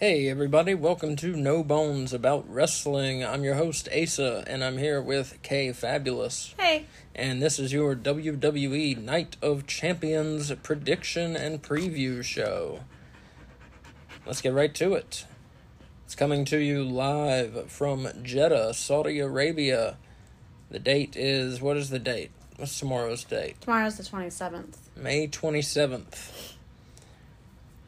Hey 0.00 0.28
everybody, 0.28 0.74
welcome 0.74 1.16
to 1.16 1.34
No 1.34 1.64
Bones 1.64 2.12
About 2.12 2.48
Wrestling. 2.48 3.24
I'm 3.24 3.42
your 3.42 3.56
host 3.56 3.88
Asa, 3.92 4.44
and 4.46 4.62
I'm 4.62 4.78
here 4.78 5.02
with 5.02 5.42
Kay 5.42 5.72
Fabulous. 5.72 6.54
Hey. 6.56 6.86
And 7.16 7.42
this 7.42 7.58
is 7.58 7.72
your 7.72 7.96
WWE 7.96 8.96
Night 9.02 9.36
of 9.42 9.66
Champions 9.66 10.52
prediction 10.62 11.34
and 11.34 11.60
preview 11.60 12.22
show. 12.22 12.84
Let's 14.24 14.40
get 14.40 14.52
right 14.52 14.72
to 14.76 14.94
it. 14.94 15.24
It's 16.04 16.14
coming 16.14 16.44
to 16.44 16.58
you 16.58 16.84
live 16.84 17.68
from 17.68 18.06
Jeddah, 18.22 18.74
Saudi 18.74 19.18
Arabia. 19.18 19.96
The 20.70 20.78
date 20.78 21.16
is 21.16 21.60
what 21.60 21.76
is 21.76 21.90
the 21.90 21.98
date? 21.98 22.30
What's 22.54 22.78
tomorrow's 22.78 23.24
date? 23.24 23.60
Tomorrow's 23.62 23.96
the 23.96 24.04
27th. 24.04 24.76
May 24.94 25.26
27th. 25.26 26.52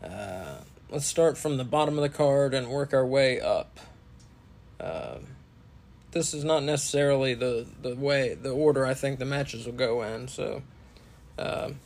Uh, 0.03 0.63
let's 0.91 1.07
start 1.07 1.39
from 1.39 1.57
the 1.57 1.65
bottom 1.65 1.97
of 1.97 2.03
the 2.03 2.09
card 2.09 2.53
and 2.53 2.69
work 2.69 2.93
our 2.93 3.07
way 3.07 3.41
up. 3.41 3.79
Um, 4.81 5.27
this 6.11 6.35
is 6.35 6.45
not 6.45 6.63
necessarily 6.65 7.35
the, 7.35 7.67
the 7.81 7.95
way, 7.95 8.35
the 8.35 8.51
order 8.51 8.85
I 8.85 8.95
think 8.95 9.19
the 9.19 9.25
matches 9.25 9.67
will 9.67 9.73
go 9.73 10.03
in. 10.03 10.27
So, 10.27 10.63
um, 11.39 11.79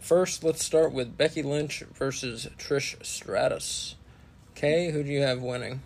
first, 0.00 0.42
let's 0.42 0.64
start 0.64 0.92
with 0.92 1.18
Becky 1.18 1.42
Lynch 1.42 1.80
versus 1.94 2.48
Trish 2.58 3.04
Stratus. 3.04 3.96
Kay, 4.54 4.90
who 4.90 5.02
do 5.02 5.10
you 5.10 5.20
have 5.20 5.42
winning? 5.42 5.82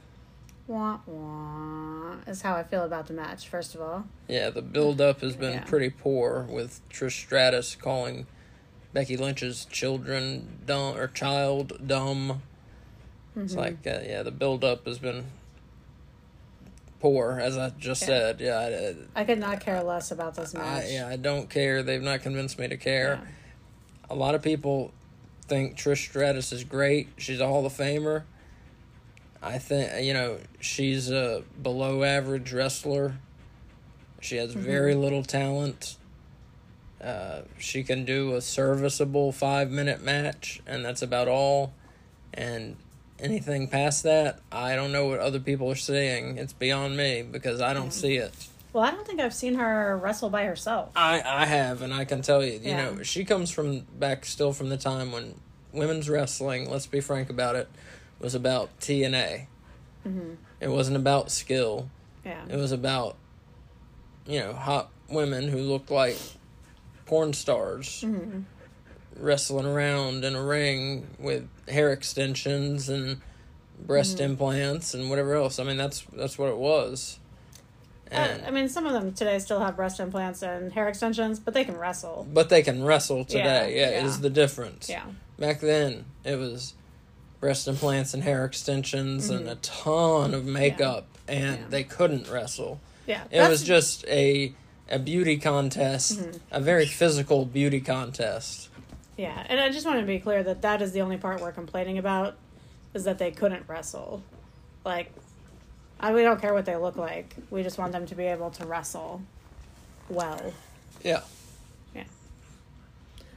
Wah, 0.69 0.99
wah, 1.05 2.15
is 2.29 2.43
how 2.43 2.55
I 2.55 2.63
feel 2.63 2.85
about 2.85 3.09
the 3.09 3.13
match, 3.13 3.49
first 3.49 3.75
of 3.75 3.81
all. 3.81 4.05
Yeah, 4.29 4.51
the 4.51 4.63
build 4.63 5.01
up 5.01 5.21
has 5.23 5.35
been 5.35 5.55
Yeah. 5.55 5.65
pretty 5.65 5.91
poor 5.91 6.47
with 6.49 6.81
Trish 6.91 7.19
Stratus 7.25 7.75
calling 7.75 8.27
Becky 8.93 9.17
Lynch's 9.17 9.65
children 9.67 10.59
dumb 10.67 10.97
or 10.97 11.07
child 11.09 11.87
dumb. 11.87 12.43
It's 13.37 13.53
Mm-hmm. 13.53 13.61
like 13.61 13.87
uh, 13.87 14.01
yeah, 14.05 14.23
the 14.23 14.31
build 14.33 14.65
up 14.65 14.87
has 14.87 14.99
been 14.99 15.25
poor, 17.01 17.39
as 17.41 17.57
I 17.57 17.71
just 17.71 18.03
Yeah. 18.03 18.07
said. 18.09 18.41
Yeah, 18.41 18.93
I 19.15 19.25
could 19.25 19.39
not 19.39 19.61
care 19.61 19.83
less 19.83 20.11
about 20.11 20.35
this 20.35 20.53
match. 20.55 20.85
I, 20.85 20.89
yeah, 20.89 21.09
I 21.09 21.17
don't 21.17 21.49
care. 21.49 21.83
They've 21.83 22.03
not 22.03 22.23
convinced 22.23 22.59
me 22.59 22.69
to 22.69 22.77
care. 22.77 23.21
Yeah. 23.23 23.31
A 24.11 24.15
lot 24.17 24.35
of 24.35 24.43
people 24.43 24.93
think 25.47 25.77
Trish 25.77 26.09
Stratus 26.09 26.53
is 26.53 26.65
great. 26.65 27.09
She's 27.17 27.41
a 27.41 27.47
Hall 27.47 27.65
of 27.65 27.73
Famer. 27.73 28.25
I 29.43 29.59
think 29.59 30.05
you 30.05 30.13
know 30.13 30.39
she's 30.61 31.11
a 31.11 31.43
below 31.63 32.03
average 32.05 32.53
wrestler. 32.53 33.15
She 34.21 34.37
has 34.37 34.53
very 34.53 34.95
little 34.95 35.23
talent. 35.23 35.97
Uh, 37.03 37.43
she 37.59 37.83
can 37.83 38.05
do 38.05 38.35
a 38.35 38.41
serviceable 38.41 39.33
five 39.33 39.71
minute 39.71 40.03
match, 40.03 40.61
and 40.67 40.85
that's 40.85 41.03
about 41.03 41.29
all. 41.29 41.73
And 42.35 42.77
anything 43.19 43.69
past 43.69 44.03
that, 44.03 44.41
I 44.53 44.77
don't 44.77 44.93
know 44.93 45.07
what 45.07 45.19
other 45.21 45.41
people 45.41 45.71
are 45.71 45.75
seeing. 45.77 46.37
It's 46.39 46.53
beyond 46.53 46.97
me 46.97 47.23
because 47.23 47.61
I 47.61 47.73
don't 47.73 47.93
see 47.93 48.17
it. 48.17 48.33
Well, 48.73 48.85
I 48.85 48.91
don't 48.93 49.05
think 49.07 49.19
I've 49.21 49.35
seen 49.35 49.55
her 49.55 49.97
wrestle 49.97 50.31
by 50.31 50.45
herself. 50.45 50.91
I 50.95 51.23
I 51.27 51.47
have, 51.47 51.83
and 51.83 51.93
I 51.93 52.05
can 52.05 52.23
tell 52.23 52.45
you, 52.45 52.53
you 52.53 52.61
Yeah. 52.71 52.91
know, 52.91 53.03
she 53.03 53.25
comes 53.25 53.51
from 53.51 53.81
back 53.99 54.25
still 54.25 54.53
from 54.53 54.69
the 54.69 54.77
time 54.77 55.11
when 55.11 55.35
women's 55.73 56.09
wrestling. 56.09 56.71
Let's 56.71 56.87
be 56.87 57.01
frank 57.01 57.31
about 57.31 57.57
it, 57.57 57.69
was 58.21 58.35
about 58.35 58.69
TNA. 58.81 59.47
Mm-hmm. 60.07 60.35
It 60.61 60.69
wasn't 60.69 60.97
about 60.99 61.31
skill. 61.31 61.89
Yeah. 62.25 62.45
It 62.49 62.57
was 62.57 62.71
about, 62.73 63.17
you 64.27 64.39
know, 64.41 64.53
hot 64.53 64.91
women 65.09 65.49
who 65.49 65.59
looked 65.59 65.91
like 65.91 66.17
porn 67.11 67.33
stars 67.33 68.03
Mm-hmm. 68.07 68.41
wrestling 69.17 69.67
around 69.67 70.25
in 70.25 70.35
a 70.37 70.43
ring 70.43 71.07
with 71.19 71.47
hair 71.69 71.93
extensions 71.93 72.89
and 72.89 73.21
breast 73.87 74.17
Mm-hmm. 74.17 74.31
implants 74.33 74.95
and 74.95 75.11
whatever 75.11 75.35
else. 75.35 75.59
I 75.59 75.65
mean, 75.65 75.77
that's 75.77 76.03
that's 76.13 76.39
what 76.39 76.49
it 76.49 76.57
was. 76.57 77.19
And 78.13 78.43
Uh, 78.43 78.47
I 78.47 78.51
mean, 78.51 78.69
some 78.69 78.87
of 78.87 78.93
them 78.93 79.13
today 79.13 79.39
still 79.41 79.61
have 79.61 79.77
breast 79.77 80.01
implants 80.01 80.43
and 80.43 80.73
hair 80.73 80.89
extensions, 80.89 81.39
but 81.41 81.53
they 81.55 81.65
can 81.65 81.77
wrestle. 81.77 82.27
but 82.33 82.49
they 82.49 82.63
can 82.63 82.83
wrestle 82.83 83.25
today. 83.25 83.75
Yeah, 83.77 83.91
Yeah, 83.91 84.01
yeah. 84.01 84.07
is 84.07 84.21
the 84.21 84.31
difference. 84.31 84.89
Yeah. 84.89 85.05
Back 85.39 85.61
then, 85.61 86.05
it 86.25 86.37
was 86.37 86.75
breast 87.41 87.67
implants 87.69 88.13
and 88.15 88.23
hair 88.23 88.45
extensions 88.45 89.31
and 89.31 89.47
Mhm. 89.47 89.53
a 89.53 89.55
ton 89.57 90.35
of 90.35 90.45
makeup, 90.45 91.07
and 91.29 91.57
Yeah. 91.59 91.67
they 91.71 91.85
couldn't 91.85 92.29
wrestle. 92.31 92.81
Yeah. 93.07 93.23
It 93.31 93.49
was 93.49 93.63
just 93.63 94.05
a 94.09 94.53
a 94.91 94.99
beauty 94.99 95.37
contest, 95.39 96.19
Mhm. 96.19 96.41
a 96.51 96.61
very 96.61 96.87
physical 96.87 97.45
beauty 97.45 97.81
contest. 97.81 98.69
Yeah. 99.17 99.45
And 99.49 99.61
I 99.61 99.69
just 99.71 99.87
want 99.87 100.01
to 100.01 100.07
be 100.07 100.19
clear 100.19 100.43
that 100.43 100.63
that 100.63 100.83
is 100.83 100.93
the 100.93 101.01
only 101.03 101.17
part 101.17 101.41
we're 101.41 101.53
complaining 101.53 101.99
about 101.99 102.37
is 102.95 103.05
that 103.05 103.19
they 103.19 103.31
couldn't 103.31 103.69
wrestle. 103.69 104.23
Like, 104.85 105.13
I, 106.01 106.13
we 106.15 106.23
don't 106.23 106.41
care 106.41 106.55
what 106.55 106.65
they 106.65 106.77
look 106.77 106.97
like. 106.97 107.37
We 107.51 107.63
just 107.63 107.79
want 107.79 107.93
them 107.93 108.07
to 108.07 108.15
be 108.15 108.25
able 108.25 108.51
to 108.53 108.67
wrestle 108.67 109.21
well. 110.09 110.53
Yeah. 111.05 111.21
Yeah. 111.95 112.05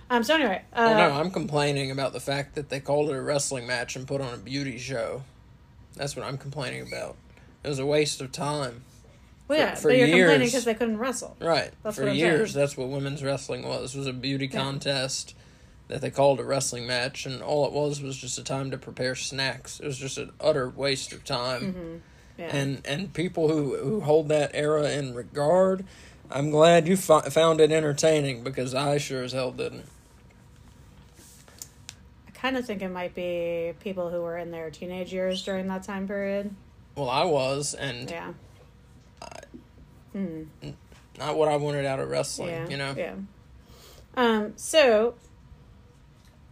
Um. 0.09 0.23
So 0.23 0.35
anyway, 0.35 0.61
uh, 0.73 0.93
well, 0.95 1.09
no, 1.09 1.19
I'm 1.19 1.31
complaining 1.31 1.91
about 1.91 2.13
the 2.13 2.19
fact 2.19 2.55
that 2.55 2.69
they 2.69 2.79
called 2.79 3.09
it 3.09 3.15
a 3.15 3.21
wrestling 3.21 3.67
match 3.67 3.95
and 3.95 4.07
put 4.07 4.21
on 4.21 4.33
a 4.33 4.37
beauty 4.37 4.77
show. 4.77 5.23
That's 5.95 6.15
what 6.15 6.25
I'm 6.25 6.37
complaining 6.37 6.87
about. 6.87 7.15
It 7.63 7.67
was 7.67 7.79
a 7.79 7.85
waste 7.85 8.21
of 8.21 8.31
time. 8.31 8.83
Well, 9.47 9.59
yeah, 9.59 9.75
for 9.75 9.89
but 9.89 9.97
you're 9.97 10.07
complaining 10.07 10.47
because 10.47 10.65
they 10.65 10.73
couldn't 10.73 10.97
wrestle. 10.97 11.35
Right. 11.39 11.71
That's 11.83 11.97
For 11.97 12.07
years, 12.09 12.53
saying. 12.53 12.61
that's 12.63 12.77
what 12.77 12.89
women's 12.89 13.23
wrestling 13.23 13.63
was. 13.67 13.95
Was 13.95 14.07
a 14.07 14.13
beauty 14.13 14.45
Yeah. 14.51 14.59
contest 14.61 15.35
that 15.89 16.01
they 16.01 16.09
called 16.09 16.39
a 16.39 16.43
wrestling 16.43 16.87
match, 16.87 17.25
and 17.25 17.41
all 17.41 17.65
it 17.67 17.73
was 17.73 18.01
was 18.01 18.15
just 18.17 18.39
a 18.39 18.43
time 18.43 18.71
to 18.71 18.77
prepare 18.77 19.15
snacks. 19.15 19.79
It 19.79 19.85
was 19.85 19.97
just 19.97 20.17
an 20.17 20.31
utter 20.39 20.69
waste 20.69 21.11
of 21.13 21.23
time. 21.25 21.61
Mm-hmm. 21.73 21.95
Yeah. 22.39 22.55
And 22.55 22.81
and 22.85 23.13
people 23.13 23.49
who 23.49 23.75
who 23.77 23.99
hold 24.01 24.29
that 24.29 24.51
era 24.53 24.89
in 24.89 25.13
regard, 25.13 25.85
I'm 26.31 26.49
glad 26.49 26.87
you 26.87 26.95
fi- 26.97 27.29
found 27.29 27.59
it 27.61 27.71
entertaining 27.71 28.43
because 28.43 28.73
I 28.73 28.97
sure 28.97 29.23
as 29.23 29.33
hell 29.33 29.51
didn't. 29.51 29.85
I 32.27 32.31
kind 32.31 32.57
of 32.57 32.65
think 32.65 32.81
it 32.81 32.89
might 32.89 33.13
be 33.13 33.73
people 33.81 34.09
who 34.09 34.21
were 34.21 34.37
in 34.37 34.51
their 34.51 34.69
teenage 34.71 35.13
years 35.13 35.43
during 35.43 35.67
that 35.67 35.83
time 35.83 36.07
period. 36.07 36.55
Well, 36.95 37.09
I 37.09 37.23
was, 37.25 37.73
and 37.73 38.09
Yeah. 38.09 38.33
I- 40.13 40.17
Mm. 40.17 40.47
not 41.17 41.37
what 41.37 41.47
I 41.47 41.55
wanted 41.57 41.85
out 41.85 41.99
of 41.99 42.09
wrestling. 42.09 42.49
Yeah. 42.49 42.67
You 42.67 42.77
know. 42.77 42.93
Yeah. 42.97 43.15
Um. 44.15 44.53
So, 44.55 45.15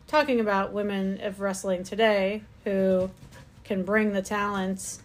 talking 0.08 0.40
about 0.40 0.74
women 0.74 1.20
of 1.22 1.40
wrestling 1.40 1.84
today 1.84 2.44
who 2.64 3.10
can 3.64 3.84
bring 3.84 4.14
the 4.14 4.22
talent 4.22 4.98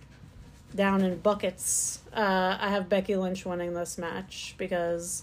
down 0.74 1.02
in 1.02 1.18
buckets, 1.18 2.00
uh, 2.14 2.56
I 2.60 2.68
have 2.70 2.88
Becky 2.88 3.16
Lynch 3.16 3.44
winning 3.46 3.74
this 3.74 3.96
match 3.98 4.54
because 4.58 5.22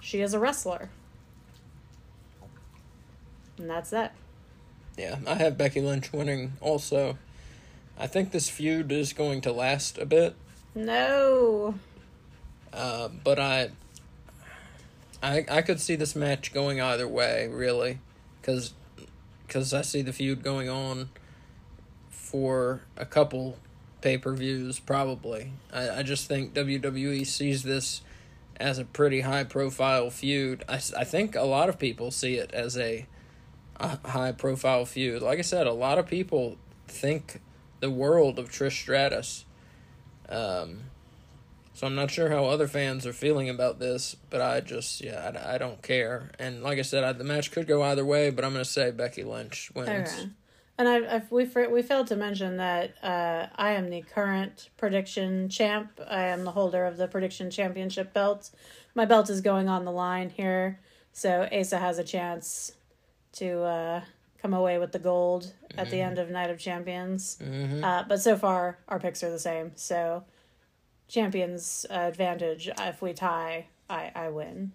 she 0.00 0.20
is 0.20 0.34
a 0.34 0.38
wrestler, 0.38 0.88
and 3.58 3.68
that's 3.68 3.90
that. 3.90 4.14
Yeah, 4.96 5.18
I 5.26 5.34
have 5.34 5.58
Becky 5.58 5.80
Lynch 5.80 6.12
winning. 6.12 6.52
Also, 6.60 7.18
I 7.98 8.06
think 8.06 8.30
this 8.30 8.48
feud 8.48 8.92
is 8.92 9.12
going 9.12 9.40
to 9.42 9.52
last 9.52 9.98
a 9.98 10.06
bit. 10.06 10.36
No. 10.74 11.74
Uh, 12.74 13.08
but 13.22 13.38
I, 13.38 13.70
I, 15.22 15.44
I 15.48 15.62
could 15.62 15.80
see 15.80 15.94
this 15.94 16.16
match 16.16 16.52
going 16.52 16.80
either 16.80 17.06
way, 17.06 17.48
really, 17.48 18.00
because, 18.40 18.74
because 19.46 19.72
I 19.72 19.82
see 19.82 20.02
the 20.02 20.12
feud 20.12 20.42
going 20.42 20.68
on 20.68 21.10
for 22.10 22.80
a 22.96 23.06
couple 23.06 23.58
pay 24.00 24.18
per 24.18 24.34
views, 24.34 24.80
probably. 24.80 25.52
I, 25.72 25.90
I 25.90 26.02
just 26.02 26.26
think 26.26 26.52
WWE 26.52 27.24
sees 27.24 27.62
this 27.62 28.02
as 28.56 28.78
a 28.78 28.84
pretty 28.84 29.20
high 29.20 29.44
profile 29.44 30.10
feud. 30.10 30.64
I, 30.68 30.74
I 30.74 31.04
think 31.04 31.36
a 31.36 31.42
lot 31.42 31.68
of 31.68 31.78
people 31.78 32.10
see 32.10 32.34
it 32.34 32.52
as 32.52 32.76
a, 32.76 33.06
a 33.76 34.08
high 34.08 34.32
profile 34.32 34.84
feud. 34.84 35.22
Like 35.22 35.38
I 35.38 35.42
said, 35.42 35.68
a 35.68 35.72
lot 35.72 35.98
of 35.98 36.08
people 36.08 36.56
think 36.88 37.40
the 37.78 37.90
world 37.90 38.38
of 38.38 38.50
Trish 38.50 38.80
Stratus. 38.80 39.44
Um, 40.28 40.80
so 41.74 41.86
I'm 41.86 41.94
not 41.94 42.10
sure 42.10 42.30
how 42.30 42.46
other 42.46 42.66
fans 42.68 43.06
are 43.06 43.12
feeling 43.12 43.48
about 43.50 43.78
this, 43.78 44.16
but 44.30 44.40
I 44.40 44.60
just 44.60 45.00
yeah 45.02 45.32
I, 45.44 45.54
I 45.54 45.58
don't 45.58 45.82
care. 45.82 46.30
And 46.38 46.62
like 46.62 46.78
I 46.78 46.82
said, 46.82 47.04
I, 47.04 47.12
the 47.12 47.24
match 47.24 47.50
could 47.50 47.66
go 47.66 47.82
either 47.82 48.04
way, 48.04 48.30
but 48.30 48.44
I'm 48.44 48.52
gonna 48.52 48.64
say 48.64 48.90
Becky 48.90 49.22
Lynch 49.24 49.70
wins. 49.74 50.10
And 50.76 50.88
I, 50.88 51.16
I've, 51.16 51.30
we 51.30 51.44
we 51.44 51.82
failed 51.82 52.08
to 52.08 52.16
mention 52.16 52.56
that 52.56 52.94
uh, 53.02 53.46
I 53.54 53.72
am 53.72 53.90
the 53.90 54.02
current 54.02 54.70
prediction 54.76 55.48
champ. 55.48 56.00
I 56.08 56.22
am 56.24 56.44
the 56.44 56.50
holder 56.50 56.84
of 56.84 56.96
the 56.96 57.06
prediction 57.06 57.50
championship 57.50 58.12
belt. 58.12 58.50
My 58.94 59.04
belt 59.04 59.30
is 59.30 59.40
going 59.40 59.68
on 59.68 59.84
the 59.84 59.92
line 59.92 60.30
here, 60.30 60.80
so 61.12 61.48
Asa 61.52 61.78
has 61.78 61.98
a 61.98 62.04
chance 62.04 62.72
to 63.34 63.62
uh, 63.62 64.00
come 64.42 64.52
away 64.54 64.78
with 64.78 64.92
the 64.92 64.98
gold 64.98 65.52
at 65.78 65.90
the 65.90 66.00
end 66.00 66.18
of 66.18 66.30
Night 66.30 66.50
of 66.50 66.58
Champions. 66.58 67.38
hmm 67.38 67.82
Uh, 67.82 68.02
but 68.08 68.20
so 68.20 68.36
far, 68.36 68.78
our 68.88 68.98
picks 69.00 69.22
are 69.22 69.30
the 69.30 69.38
same. 69.38 69.72
So, 69.76 70.24
champions 71.08 71.86
advantage. 71.90 72.70
If 72.78 73.02
we 73.02 73.12
tie, 73.12 73.66
I 73.88 74.10
I 74.14 74.28
win. 74.28 74.72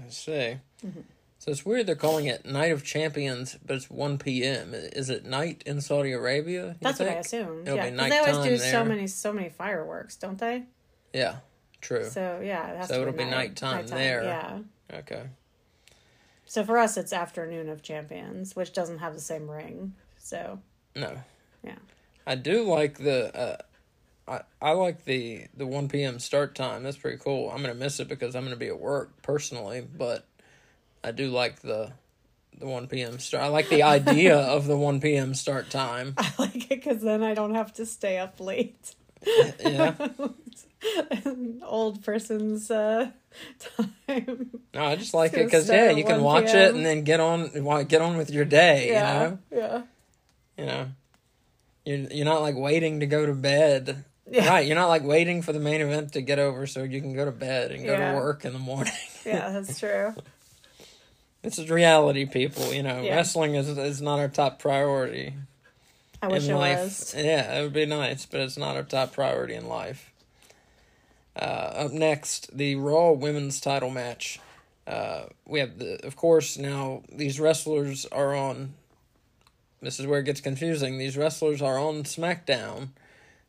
Let's 0.00 0.18
see. 0.18 0.58
Mm-hmm. 0.84 1.00
So 1.40 1.52
it's 1.52 1.64
weird 1.64 1.86
they're 1.86 1.94
calling 1.94 2.26
it 2.26 2.44
Night 2.44 2.72
of 2.72 2.82
Champions, 2.84 3.56
but 3.64 3.76
it's 3.76 3.88
one 3.88 4.18
p.m. 4.18 4.74
Is 4.74 5.08
it 5.08 5.24
night 5.24 5.62
in 5.66 5.80
Saudi 5.80 6.12
Arabia? 6.12 6.76
That's 6.80 6.98
what 6.98 7.08
I 7.08 7.12
assume. 7.12 7.62
It'll 7.62 7.76
yeah, 7.76 7.90
because 7.90 8.10
they 8.10 8.18
always 8.18 8.36
nighttime 8.36 8.48
do 8.48 8.58
so 8.58 8.84
many 8.84 9.06
so 9.06 9.32
many 9.32 9.48
fireworks, 9.48 10.16
don't 10.16 10.38
they? 10.38 10.64
Yeah, 11.12 11.36
true. 11.80 12.04
So 12.04 12.40
yeah, 12.42 12.82
it 12.82 12.88
So 12.88 13.02
it'll 13.02 13.12
be 13.12 13.24
night, 13.24 13.60
nighttime 13.62 13.86
there. 13.86 14.24
Yeah. 14.24 14.58
Okay. 14.92 15.28
So 16.44 16.64
for 16.64 16.78
us, 16.78 16.96
it's 16.96 17.12
afternoon 17.12 17.68
of 17.68 17.82
champions, 17.82 18.56
which 18.56 18.72
doesn't 18.72 18.98
have 18.98 19.14
the 19.14 19.20
same 19.20 19.48
ring. 19.48 19.94
So 20.18 20.60
No. 20.96 21.22
Yeah. 21.62 21.76
I 22.26 22.34
do 22.34 22.64
like 22.64 22.98
the. 22.98 23.34
Uh, 23.36 23.56
I 24.28 24.42
I 24.60 24.72
like 24.72 25.04
the 25.04 25.46
the 25.56 25.66
one 25.66 25.88
p.m. 25.88 26.18
start 26.18 26.54
time. 26.54 26.82
That's 26.82 26.96
pretty 26.96 27.18
cool. 27.18 27.50
I'm 27.50 27.60
gonna 27.62 27.74
miss 27.74 28.00
it 28.00 28.08
because 28.08 28.36
I'm 28.36 28.44
gonna 28.44 28.56
be 28.56 28.68
at 28.68 28.78
work 28.80 29.22
personally, 29.22 29.80
but 29.96 30.26
I 31.02 31.12
do 31.12 31.30
like 31.30 31.60
the 31.60 31.92
the 32.58 32.66
one 32.66 32.86
p.m. 32.88 33.18
start. 33.18 33.44
I 33.44 33.48
like 33.48 33.68
the 33.68 33.82
idea 33.84 34.36
of 34.38 34.66
the 34.66 34.76
one 34.76 35.00
p.m. 35.00 35.34
start 35.34 35.70
time. 35.70 36.14
I 36.18 36.30
like 36.38 36.56
it 36.56 36.68
because 36.68 37.02
then 37.02 37.22
I 37.22 37.34
don't 37.34 37.54
have 37.54 37.72
to 37.74 37.86
stay 37.86 38.18
up 38.18 38.40
late. 38.40 38.94
Yeah. 39.60 39.94
Old 41.64 42.04
person's 42.04 42.70
uh, 42.70 43.10
time. 44.06 44.60
No, 44.74 44.84
I 44.84 44.96
just 44.96 45.14
like 45.14 45.32
it 45.34 45.44
because 45.44 45.68
yeah, 45.68 45.90
you 45.90 46.04
can 46.04 46.22
1 46.22 46.44
watch 46.44 46.54
it 46.54 46.74
and 46.74 46.86
then 46.86 47.02
get 47.02 47.20
on 47.20 47.50
get 47.86 48.00
on 48.00 48.16
with 48.16 48.30
your 48.30 48.44
day. 48.44 48.88
Yeah, 48.92 49.22
You 49.22 49.30
know, 49.30 49.38
yeah, 49.50 49.82
you 50.56 50.66
know, 50.66 50.86
you're 51.84 52.12
you're 52.12 52.24
not 52.24 52.42
like 52.42 52.54
waiting 52.56 53.00
to 53.00 53.06
go 53.06 53.26
to 53.26 53.34
bed. 53.34 54.04
Yeah. 54.30 54.48
Right, 54.48 54.66
you're 54.66 54.76
not 54.76 54.88
like 54.88 55.02
waiting 55.04 55.42
for 55.42 55.52
the 55.52 55.60
main 55.60 55.80
event 55.80 56.12
to 56.14 56.20
get 56.22 56.38
over 56.38 56.66
so 56.66 56.82
you 56.82 57.00
can 57.00 57.14
go 57.14 57.24
to 57.24 57.30
bed 57.32 57.70
and 57.72 57.84
go 57.84 57.92
Yeah. 57.92 58.12
to 58.12 58.18
work 58.18 58.44
in 58.44 58.52
the 58.52 58.58
morning. 58.58 58.92
Yeah, 59.26 59.50
that's 59.50 59.78
true. 59.78 60.14
This 61.42 61.56
is 61.58 61.70
reality, 61.70 62.26
people. 62.26 62.72
You 62.74 62.82
know, 62.82 63.00
Yeah. 63.02 63.14
wrestling 63.14 63.54
is 63.54 63.68
is 63.68 64.02
not 64.02 64.18
our 64.18 64.28
top 64.28 64.58
priority 64.58 65.34
I 66.20 66.26
wish 66.26 66.44
in 66.46 66.50
it 66.50 66.58
life. 66.58 66.78
was. 66.80 67.14
Yeah, 67.16 67.58
it 67.58 67.62
would 67.62 67.72
be 67.72 67.86
nice, 67.86 68.26
but 68.26 68.40
it's 68.40 68.56
not 68.58 68.74
our 68.76 68.82
top 68.82 69.12
priority 69.12 69.54
in 69.54 69.68
life. 69.68 70.10
Uh, 71.36 71.84
up 71.84 71.92
next, 71.92 72.56
the 72.56 72.74
Raw 72.74 73.12
Women's 73.12 73.60
Title 73.60 73.90
match. 73.90 74.40
Uh, 74.86 75.26
we 75.46 75.60
have 75.60 75.78
the, 75.78 76.04
of 76.04 76.16
course, 76.16 76.58
now 76.58 77.02
these 77.12 77.38
wrestlers 77.38 78.04
are 78.06 78.34
on. 78.34 78.74
This 79.80 80.00
is 80.00 80.06
where 80.08 80.18
it 80.20 80.24
gets 80.24 80.40
confusing. 80.40 80.98
These 80.98 81.16
wrestlers 81.16 81.62
are 81.62 81.78
on 81.78 82.02
SmackDown, 82.02 82.88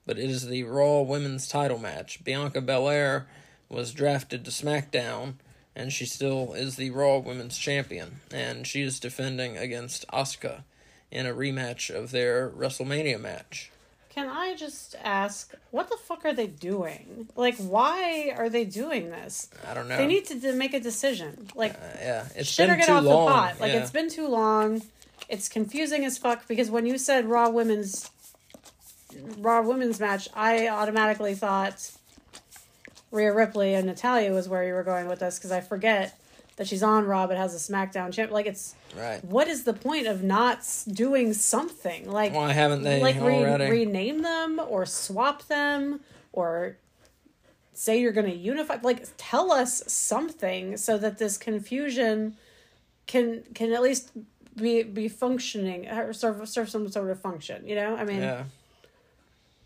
but 0.09 0.17
it 0.17 0.27
is 0.27 0.47
the 0.47 0.63
Raw 0.63 1.01
Women's 1.01 1.47
Title 1.47 1.77
match. 1.77 2.23
Bianca 2.23 2.61
Belair 2.61 3.27
was 3.69 3.93
drafted 3.93 4.43
to 4.43 4.49
SmackDown, 4.49 5.35
and 5.75 5.93
she 5.93 6.07
still 6.07 6.53
is 6.53 6.77
the 6.77 6.89
Raw 6.89 7.19
Women's 7.19 7.59
Champion, 7.59 8.21
and 8.33 8.65
she 8.65 8.81
is 8.81 8.99
defending 8.99 9.55
against 9.55 10.07
Asuka 10.07 10.63
in 11.11 11.27
a 11.27 11.31
rematch 11.31 11.93
of 11.93 12.09
their 12.09 12.49
WrestleMania 12.49 13.21
match. 13.21 13.69
Can 14.09 14.27
I 14.27 14.55
just 14.55 14.95
ask, 15.03 15.53
what 15.69 15.91
the 15.91 15.97
fuck 15.97 16.25
are 16.25 16.33
they 16.33 16.47
doing? 16.47 17.29
Like, 17.35 17.57
why 17.57 18.33
are 18.35 18.49
they 18.49 18.65
doing 18.65 19.11
this? 19.11 19.51
I 19.69 19.75
don't 19.75 19.87
know. 19.87 19.97
They 19.97 20.07
need 20.07 20.25
to, 20.25 20.41
to 20.41 20.53
make 20.53 20.73
a 20.73 20.79
decision. 20.79 21.49
Like, 21.53 21.75
Uh, 21.75 21.97
yeah, 21.99 22.25
it's 22.35 22.49
shit 22.49 22.65
been 22.67 22.77
or 22.77 22.79
get 22.79 22.87
too 22.87 22.93
off 22.93 23.03
long. 23.03 23.25
the 23.27 23.31
pot. 23.31 23.59
Like, 23.59 23.73
yeah. 23.73 23.81
it's 23.81 23.91
been 23.91 24.09
too 24.09 24.27
long. 24.27 24.81
It's 25.27 25.47
confusing 25.47 26.03
as 26.03 26.17
fuck 26.17 26.47
because 26.47 26.71
when 26.71 26.87
you 26.87 26.97
said 26.97 27.27
Raw 27.27 27.51
Women's 27.51 28.09
Raw 29.37 29.61
Women's 29.61 29.99
match, 29.99 30.27
I 30.33 30.67
automatically 30.67 31.35
thought 31.35 31.91
Rhea 33.11 33.33
Ripley 33.33 33.73
and 33.73 33.85
Natalya 33.85 34.31
was 34.31 34.47
where 34.47 34.63
you 34.63 34.73
were 34.73 34.83
going 34.83 35.07
with 35.07 35.19
this 35.19 35.37
because 35.37 35.51
I 35.51 35.61
forget 35.61 36.19
that 36.57 36.67
she's 36.67 36.83
on 36.83 37.05
Raw 37.05 37.25
but 37.27 37.37
has 37.37 37.55
a 37.55 37.71
SmackDown 37.71 38.13
champ. 38.13 38.31
Like, 38.31 38.45
it's 38.45 38.75
right. 38.97 39.23
what 39.23 39.47
is 39.47 39.63
the 39.63 39.73
point 39.73 40.07
of 40.07 40.23
not 40.23 40.67
doing 40.91 41.33
something? 41.33 42.11
Like, 42.11 42.33
Why 42.33 42.51
haven't 42.51 42.83
they 42.83 43.01
like 43.01 43.19
re- 43.19 43.69
rename 43.69 44.21
them 44.21 44.59
or 44.59 44.85
swap 44.85 45.47
them 45.47 46.01
or 46.33 46.77
say 47.79 48.01
you're 48.01 48.11
going 48.11 48.29
to 48.29 48.35
unify 48.35 48.77
like 48.83 49.05
tell 49.15 49.53
us 49.53 49.81
something 49.87 50.75
so 50.75 50.97
that 50.97 51.17
this 51.17 51.37
confusion 51.37 52.35
can 53.07 53.41
can 53.53 53.71
at 53.71 53.81
least 53.81 54.11
be 54.57 54.83
be 54.83 55.07
functioning 55.07 55.87
or 55.87 56.11
serve 56.11 56.47
serve 56.49 56.69
some 56.69 56.91
sort 56.91 57.09
of 57.09 57.21
function 57.21 57.65
you 57.65 57.75
know 57.75 57.95
i 57.95 58.03
mean 58.03 58.19
yeah, 58.19 58.43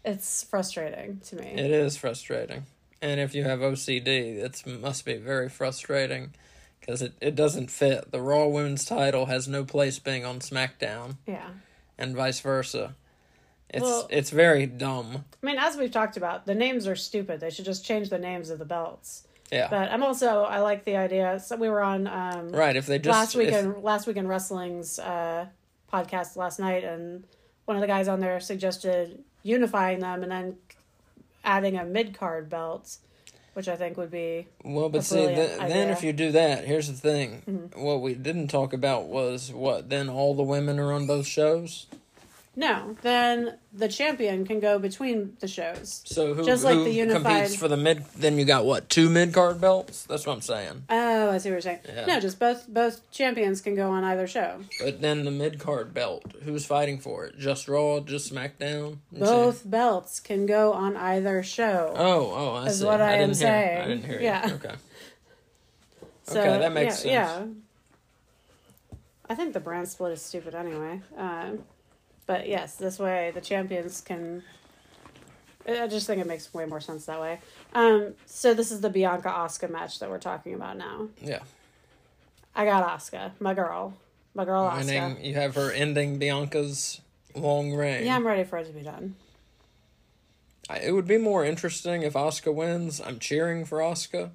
it's 0.05 0.43
frustrating 0.43 1.19
to 1.25 1.35
me 1.37 1.45
it 1.47 1.71
is 1.71 1.97
frustrating. 1.97 2.65
And 3.01 3.19
if 3.19 3.35
you 3.35 3.43
have 3.43 3.59
OCD, 3.59 4.37
it 4.37 4.63
must 4.65 5.03
be 5.05 5.15
very 5.17 5.49
frustrating 5.49 6.33
because 6.79 7.01
it, 7.01 7.11
it 7.19 7.35
doesn't 7.35 7.69
fit. 7.69 8.11
The 8.11 8.21
Raw 8.21 8.45
Women's 8.47 8.85
title 8.85 9.25
has 9.25 9.45
no 9.47 9.65
place 9.65 9.99
being 9.99 10.23
on 10.25 10.39
SmackDown, 10.39 11.17
yeah 11.27 11.49
and 11.97 12.15
vice 12.15 12.39
versa. 12.39 12.95
It's 13.69 13.81
Well- 13.83 14.07
it's 14.09 14.29
very 14.29 14.65
dumb. 14.67 15.25
i 15.41 15.45
mean 15.45 15.57
as 15.57 15.75
we've 15.77 15.91
talked 15.91 16.15
about 16.17 16.45
the 16.45 16.55
names 16.55 16.87
are 16.87 16.95
stupid 16.95 17.39
they 17.39 17.49
should 17.49 17.65
just 17.65 17.83
change 17.85 18.09
the 18.09 18.19
names 18.19 18.49
of 18.49 18.57
the 18.59 18.65
belts 18.65 19.27
Yeah, 19.51 19.67
but 19.69 19.91
i'm 19.91 20.03
also 20.03 20.43
i 20.43 20.59
like 20.59 20.85
the 20.85 20.95
idea 20.95 21.39
so 21.39 21.55
we 21.57 21.69
were 21.69 21.81
on 21.81 22.07
um 22.07 22.51
right. 22.51 22.75
If 22.75 22.85
they 22.85 22.99
just 22.99 23.17
last 23.17 23.35
week 23.35 23.49
if- 23.49 23.55
in 23.65 23.81
last 23.81 24.07
week 24.07 24.17
in 24.17 24.27
wrestling's 24.27 24.97
uh, 24.99 25.47
podcast 25.91 26.35
last 26.35 26.59
night, 26.59 26.83
and 26.83 27.23
one 27.65 27.75
of 27.77 27.81
the 27.81 27.87
guys 27.87 28.07
on 28.07 28.19
there 28.19 28.39
suggested 28.39 29.23
unifying 29.43 29.99
them 29.99 30.23
and 30.23 30.31
then 30.31 30.57
adding 31.43 31.77
a 31.77 31.83
mid 31.85 32.17
card 32.17 32.49
belt, 32.49 32.97
which 33.53 33.67
I 33.67 33.75
think 33.75 33.97
would 33.97 34.11
be 34.11 34.47
Well, 34.63 34.89
but 34.89 35.03
see, 35.03 35.17
th- 35.25 35.35
then. 35.35 35.59
Mm-hmm. 35.59 35.91
if 35.91 36.03
you 36.03 36.13
do 36.13 36.31
that, 36.31 36.65
here's 36.65 36.87
the 36.87 36.93
thing. 36.93 37.71
What 37.75 38.01
we 38.01 38.15
didn't 38.15 38.47
talk 38.47 38.73
about 38.73 39.07
was 39.07 39.51
what 39.51 39.89
then 39.89 40.09
all 40.09 40.33
the 40.35 40.43
women 40.43 40.79
are 40.79 40.91
on 40.91 41.05
both 41.05 41.27
shows. 41.27 41.87
No. 42.55 42.95
Then 43.01 43.57
the 43.73 43.87
champion 43.87 44.45
can 44.45 44.59
go 44.59 44.77
between 44.77 45.35
the 45.39 45.47
shows. 45.47 46.01
So 46.05 46.33
who, 46.35 46.45
Just 46.45 46.63
like 46.63 46.75
who 46.75 46.83
the 46.83 46.91
unified- 46.91 47.23
competes 47.23 47.55
for 47.55 47.67
the 47.67 47.77
mid? 47.77 48.05
Then 48.15 48.37
you 48.37 48.45
got 48.45 48.65
what 48.65 48.89
two 48.89 49.09
mid 49.09 49.33
card 49.33 49.59
belts? 49.59 50.03
That's 50.05 50.25
what 50.27 50.33
I'm 50.33 50.41
saying. 50.41 50.83
Oh, 50.89 51.31
I 51.31 51.37
see 51.39 51.49
what 51.49 51.53
you're 51.53 51.61
saying. 51.61 51.79
Yeah. 51.87 52.05
No, 52.05 52.19
just 52.19 52.39
both 52.39 52.67
both 52.67 53.09
champions 53.11 53.61
can 53.61 53.75
go 53.75 53.89
on 53.89 54.03
either 54.03 54.27
show. 54.27 54.59
But 54.79 55.01
then 55.01 55.25
the 55.25 55.31
mid 55.31 55.59
card 55.59 55.93
belt, 55.93 56.23
who's 56.43 56.65
fighting 56.65 56.99
for 56.99 57.25
it? 57.25 57.39
Just 57.39 57.67
Raw, 57.67 57.99
just 58.01 58.31
SmackDown. 58.33 58.97
Both 59.11 59.69
belts 59.69 60.19
can 60.19 60.45
go 60.45 60.73
on 60.73 60.95
either 60.95 61.41
show. 61.43 61.93
Oh, 61.95 62.31
oh, 62.31 62.55
I 62.55 62.67
Is 62.67 62.79
see. 62.79 62.85
what 62.85 63.01
I 63.01 63.13
am 63.13 63.29
didn't 63.29 63.37
hear. 63.37 63.47
saying. 63.47 63.81
I 63.81 63.87
didn't 63.87 64.05
hear 64.05 64.21
Yeah. 64.21 64.47
you. 64.47 64.53
Okay. 64.55 64.75
So, 66.25 66.39
okay, 66.39 66.57
that 66.59 66.71
makes 66.71 67.03
yeah, 67.03 67.27
sense. 67.39 67.55
Yeah. 68.93 68.97
I 69.29 69.35
think 69.35 69.51
the 69.53 69.59
brand 69.59 69.89
split 69.89 70.13
is 70.13 70.21
stupid 70.21 70.55
anyway. 70.55 71.01
Um, 71.17 71.63
but 72.25 72.47
yes, 72.47 72.75
this 72.75 72.99
way 72.99 73.31
the 73.33 73.41
champions 73.41 74.01
can. 74.01 74.43
I 75.67 75.87
just 75.87 76.07
think 76.07 76.19
it 76.19 76.27
makes 76.27 76.53
way 76.53 76.65
more 76.65 76.81
sense 76.81 77.05
that 77.05 77.21
way. 77.21 77.39
Um, 77.73 78.15
so 78.25 78.53
this 78.53 78.69
is 78.71 78.81
the 78.81 78.89
Bianca 78.89 79.29
Asuka 79.29 79.69
match 79.69 79.99
that 79.99 80.09
we're 80.09 80.19
talking 80.19 80.53
about 80.53 80.77
now. 80.77 81.07
Yeah. 81.21 81.39
I 82.55 82.65
got 82.65 82.85
Asuka, 82.87 83.31
my 83.39 83.53
girl, 83.53 83.93
my 84.35 84.45
girl 84.45 84.69
Asuka. 84.69 85.23
You 85.23 85.35
have 85.35 85.55
her 85.55 85.71
ending 85.71 86.19
Bianca's 86.19 87.01
long 87.33 87.73
reign. 87.73 88.05
Yeah, 88.05 88.15
I'm 88.15 88.27
ready 88.27 88.43
for 88.43 88.57
it 88.57 88.65
to 88.67 88.73
be 88.73 88.81
done. 88.81 89.15
I, 90.69 90.79
it 90.79 90.91
would 90.91 91.07
be 91.07 91.17
more 91.17 91.45
interesting 91.45 92.03
if 92.03 92.13
Asuka 92.13 92.53
wins. 92.53 93.01
I'm 93.01 93.19
cheering 93.19 93.65
for 93.65 93.79
Asuka. 93.79 94.31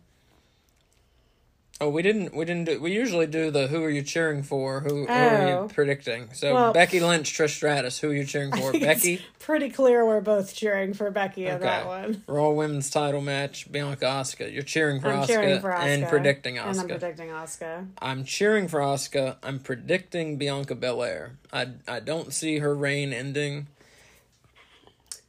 Oh, 1.80 1.88
we 1.88 2.02
didn't. 2.02 2.34
We 2.34 2.44
didn't 2.44 2.64
do. 2.64 2.80
We 2.80 2.92
usually 2.92 3.28
do 3.28 3.52
the 3.52 3.68
who 3.68 3.84
are 3.84 3.90
you 3.90 4.02
cheering 4.02 4.42
for? 4.42 4.80
Who, 4.80 5.06
who 5.06 5.12
are 5.12 5.36
Oh. 5.42 5.62
you 5.62 5.68
predicting? 5.68 6.28
So 6.32 6.52
Well- 6.52 6.72
Becky 6.72 6.98
Lynch, 6.98 7.32
Trish 7.32 7.50
Stratus. 7.54 8.00
Who 8.00 8.10
are 8.10 8.14
you 8.14 8.24
cheering 8.24 8.50
for? 8.50 8.72
Becky. 8.80 9.22
Pretty 9.38 9.70
clear 9.70 10.04
we're 10.04 10.20
both 10.20 10.52
cheering 10.56 10.92
for 10.92 11.08
Becky 11.12 11.46
in 11.46 11.54
Okay. 11.54 11.64
that 11.64 11.86
one. 11.86 12.24
Raw 12.26 12.50
Women's 12.50 12.90
Title 12.90 13.20
match. 13.20 13.70
Bianca 13.70 14.06
Asuka. 14.06 14.52
You're 14.52 14.64
cheering 14.64 15.00
for 15.00 15.08
I'm 15.08 15.22
Asuka 15.22 15.26
cheering 15.28 15.60
for 15.60 15.70
Asuka 15.70 15.84
and 15.86 16.08
predicting 16.08 16.58
And 16.58 16.68
I'm 16.68 16.74
Asuka. 16.74 16.88
predicting 16.88 17.28
Asuka. 17.28 17.86
I'm 18.02 18.24
cheering 18.24 18.66
for 18.66 18.80
Asuka. 18.80 19.36
I'm 19.44 19.60
predicting 19.60 20.36
Bianca 20.36 20.74
Belair. 20.74 21.36
I 21.52 21.68
I 21.86 22.00
don't 22.00 22.32
see 22.32 22.58
her 22.58 22.74
reign 22.74 23.12
ending. 23.12 23.68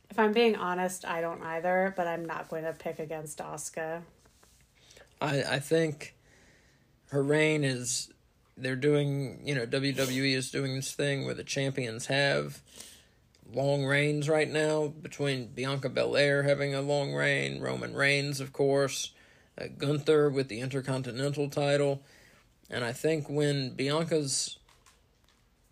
If 0.10 0.18
I'm 0.18 0.34
being 0.34 0.56
honest, 0.56 1.06
I 1.06 1.22
don't 1.22 1.44
either, 1.44 1.94
but 1.96 2.08
I'm 2.08 2.26
not 2.26 2.50
going 2.50 2.64
to 2.64 2.74
pick 2.74 2.98
against 2.98 3.38
Asuka. 3.38 4.02
I 5.22 5.44
I 5.44 5.60
think 5.60 6.16
her 7.10 7.24
reign 7.24 7.64
is 7.64 8.10
they're 8.58 8.76
doing 8.76 9.40
you 9.44 9.56
know 9.56 9.66
WWE 9.66 10.36
is 10.36 10.52
doing 10.52 10.76
this 10.76 10.94
thing 10.94 11.26
where 11.26 11.34
the 11.34 11.44
champions 11.44 12.08
have 12.08 12.62
long 13.54 13.86
reigns 13.86 14.30
right 14.30 14.50
now 14.50 14.88
between 14.88 15.48
Bianca 15.48 15.90
Belair 15.90 16.44
having 16.44 16.76
a 16.76 16.82
long 16.82 17.14
reign, 17.14 17.60
Roman 17.60 17.94
Reigns 17.94 18.40
of 18.40 18.54
course, 18.54 19.12
uh, 19.60 19.66
Gunther 19.78 20.30
with 20.30 20.48
the 20.48 20.60
Intercontinental 20.60 21.50
title, 21.50 22.02
and 22.70 22.84
I 22.84 22.94
think 22.94 23.30
when 23.30 23.72
Bianca's 23.72 24.58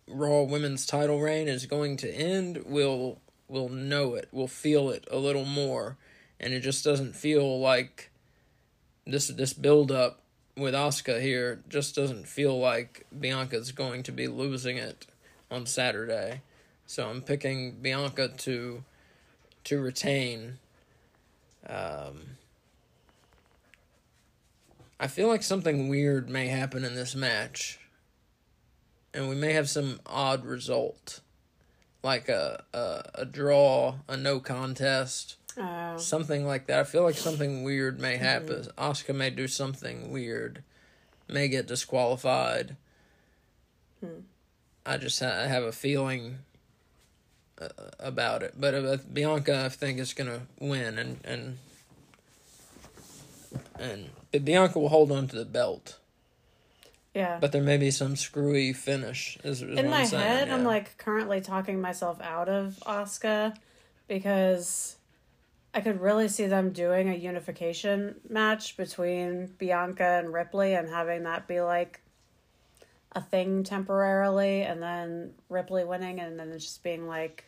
Raw 0.08 0.42
Women's 0.42 0.86
title 0.86 1.20
reign 1.20 1.48
is 1.48 1.66
going 1.66 1.96
to 1.98 2.10
end, 2.10 2.64
we'll 2.66 3.20
we'll 3.46 3.68
know 3.68 4.14
it, 4.14 4.28
we'll 4.32 4.48
feel 4.48 4.90
it 4.90 5.06
a 5.10 5.18
little 5.18 5.44
more, 5.44 5.96
and 6.40 6.52
it 6.52 6.60
just 6.60 6.84
doesn't 6.84 7.14
feel 7.14 7.60
like 7.60 8.10
this 9.06 9.28
this 9.28 9.52
build 9.52 9.92
up 9.92 10.22
with 10.58 10.74
Asuka 10.74 11.20
here 11.20 11.62
just 11.68 11.94
doesn't 11.94 12.28
feel 12.28 12.58
like 12.58 13.06
Bianca's 13.18 13.72
going 13.72 14.02
to 14.04 14.12
be 14.12 14.28
losing 14.28 14.76
it 14.76 15.06
on 15.50 15.66
Saturday. 15.66 16.42
So 16.86 17.08
I'm 17.08 17.22
picking 17.22 17.72
Bianca 17.80 18.28
to 18.28 18.84
to 19.64 19.80
retain. 19.80 20.58
Um, 21.66 22.36
I 25.00 25.06
feel 25.06 25.28
like 25.28 25.42
something 25.42 25.88
weird 25.88 26.28
may 26.28 26.48
happen 26.48 26.84
in 26.84 26.94
this 26.94 27.14
match. 27.14 27.78
And 29.14 29.28
we 29.28 29.34
may 29.34 29.52
have 29.52 29.68
some 29.68 30.00
odd 30.06 30.44
result. 30.44 31.20
Like 32.02 32.28
a 32.28 32.64
a, 32.72 33.02
a 33.14 33.24
draw, 33.24 33.96
a 34.08 34.16
no 34.16 34.40
contest, 34.40 35.37
Oh. 35.60 35.96
something 35.96 36.46
like 36.46 36.66
that. 36.66 36.80
I 36.80 36.84
feel 36.84 37.02
like 37.02 37.16
something 37.16 37.64
weird 37.64 38.00
may 38.00 38.16
happen. 38.16 38.66
Asuka 38.78 39.14
may 39.14 39.30
do 39.30 39.48
something 39.48 40.12
weird, 40.12 40.62
may 41.28 41.48
get 41.48 41.66
disqualified. 41.66 42.76
I 44.86 44.96
just 44.96 45.20
ha- 45.20 45.40
I 45.42 45.46
have 45.46 45.64
a 45.64 45.72
feeling 45.72 46.38
uh, 47.60 47.68
about 47.98 48.42
it, 48.42 48.54
but 48.58 48.74
uh, 48.74 48.96
Bianca 49.12 49.64
I 49.66 49.68
think 49.68 49.98
is 49.98 50.14
gonna 50.14 50.42
win, 50.60 50.98
and 50.98 51.18
and 51.24 51.58
and 53.78 54.44
Bianca 54.44 54.78
will 54.78 54.88
hold 54.88 55.10
on 55.10 55.26
to 55.28 55.36
the 55.36 55.44
belt, 55.44 55.98
yeah. 57.14 57.38
but 57.40 57.52
there 57.52 57.62
may 57.62 57.76
be 57.76 57.90
some 57.90 58.16
screwy 58.16 58.72
finish. 58.72 59.36
Is, 59.42 59.60
is 59.62 59.78
in 59.78 59.90
my 59.90 60.02
I'm 60.02 60.08
head, 60.08 60.48
I'm 60.48 60.64
like 60.64 60.96
currently 60.96 61.40
talking 61.40 61.80
myself 61.80 62.20
out 62.22 62.48
of 62.48 62.78
Asuka 62.86 63.56
because 64.06 64.97
I 65.74 65.80
could 65.80 66.00
really 66.00 66.28
see 66.28 66.46
them 66.46 66.70
doing 66.70 67.08
a 67.08 67.14
unification 67.14 68.16
match 68.28 68.76
between 68.76 69.46
Bianca 69.58 70.18
and 70.22 70.32
Ripley 70.32 70.74
and 70.74 70.88
having 70.88 71.24
that 71.24 71.46
be 71.46 71.60
like 71.60 72.00
a 73.12 73.20
thing 73.20 73.64
temporarily 73.64 74.62
and 74.62 74.82
then 74.82 75.32
Ripley 75.48 75.84
winning 75.84 76.20
and 76.20 76.38
then 76.38 76.52
just 76.58 76.82
being 76.82 77.06
like 77.06 77.44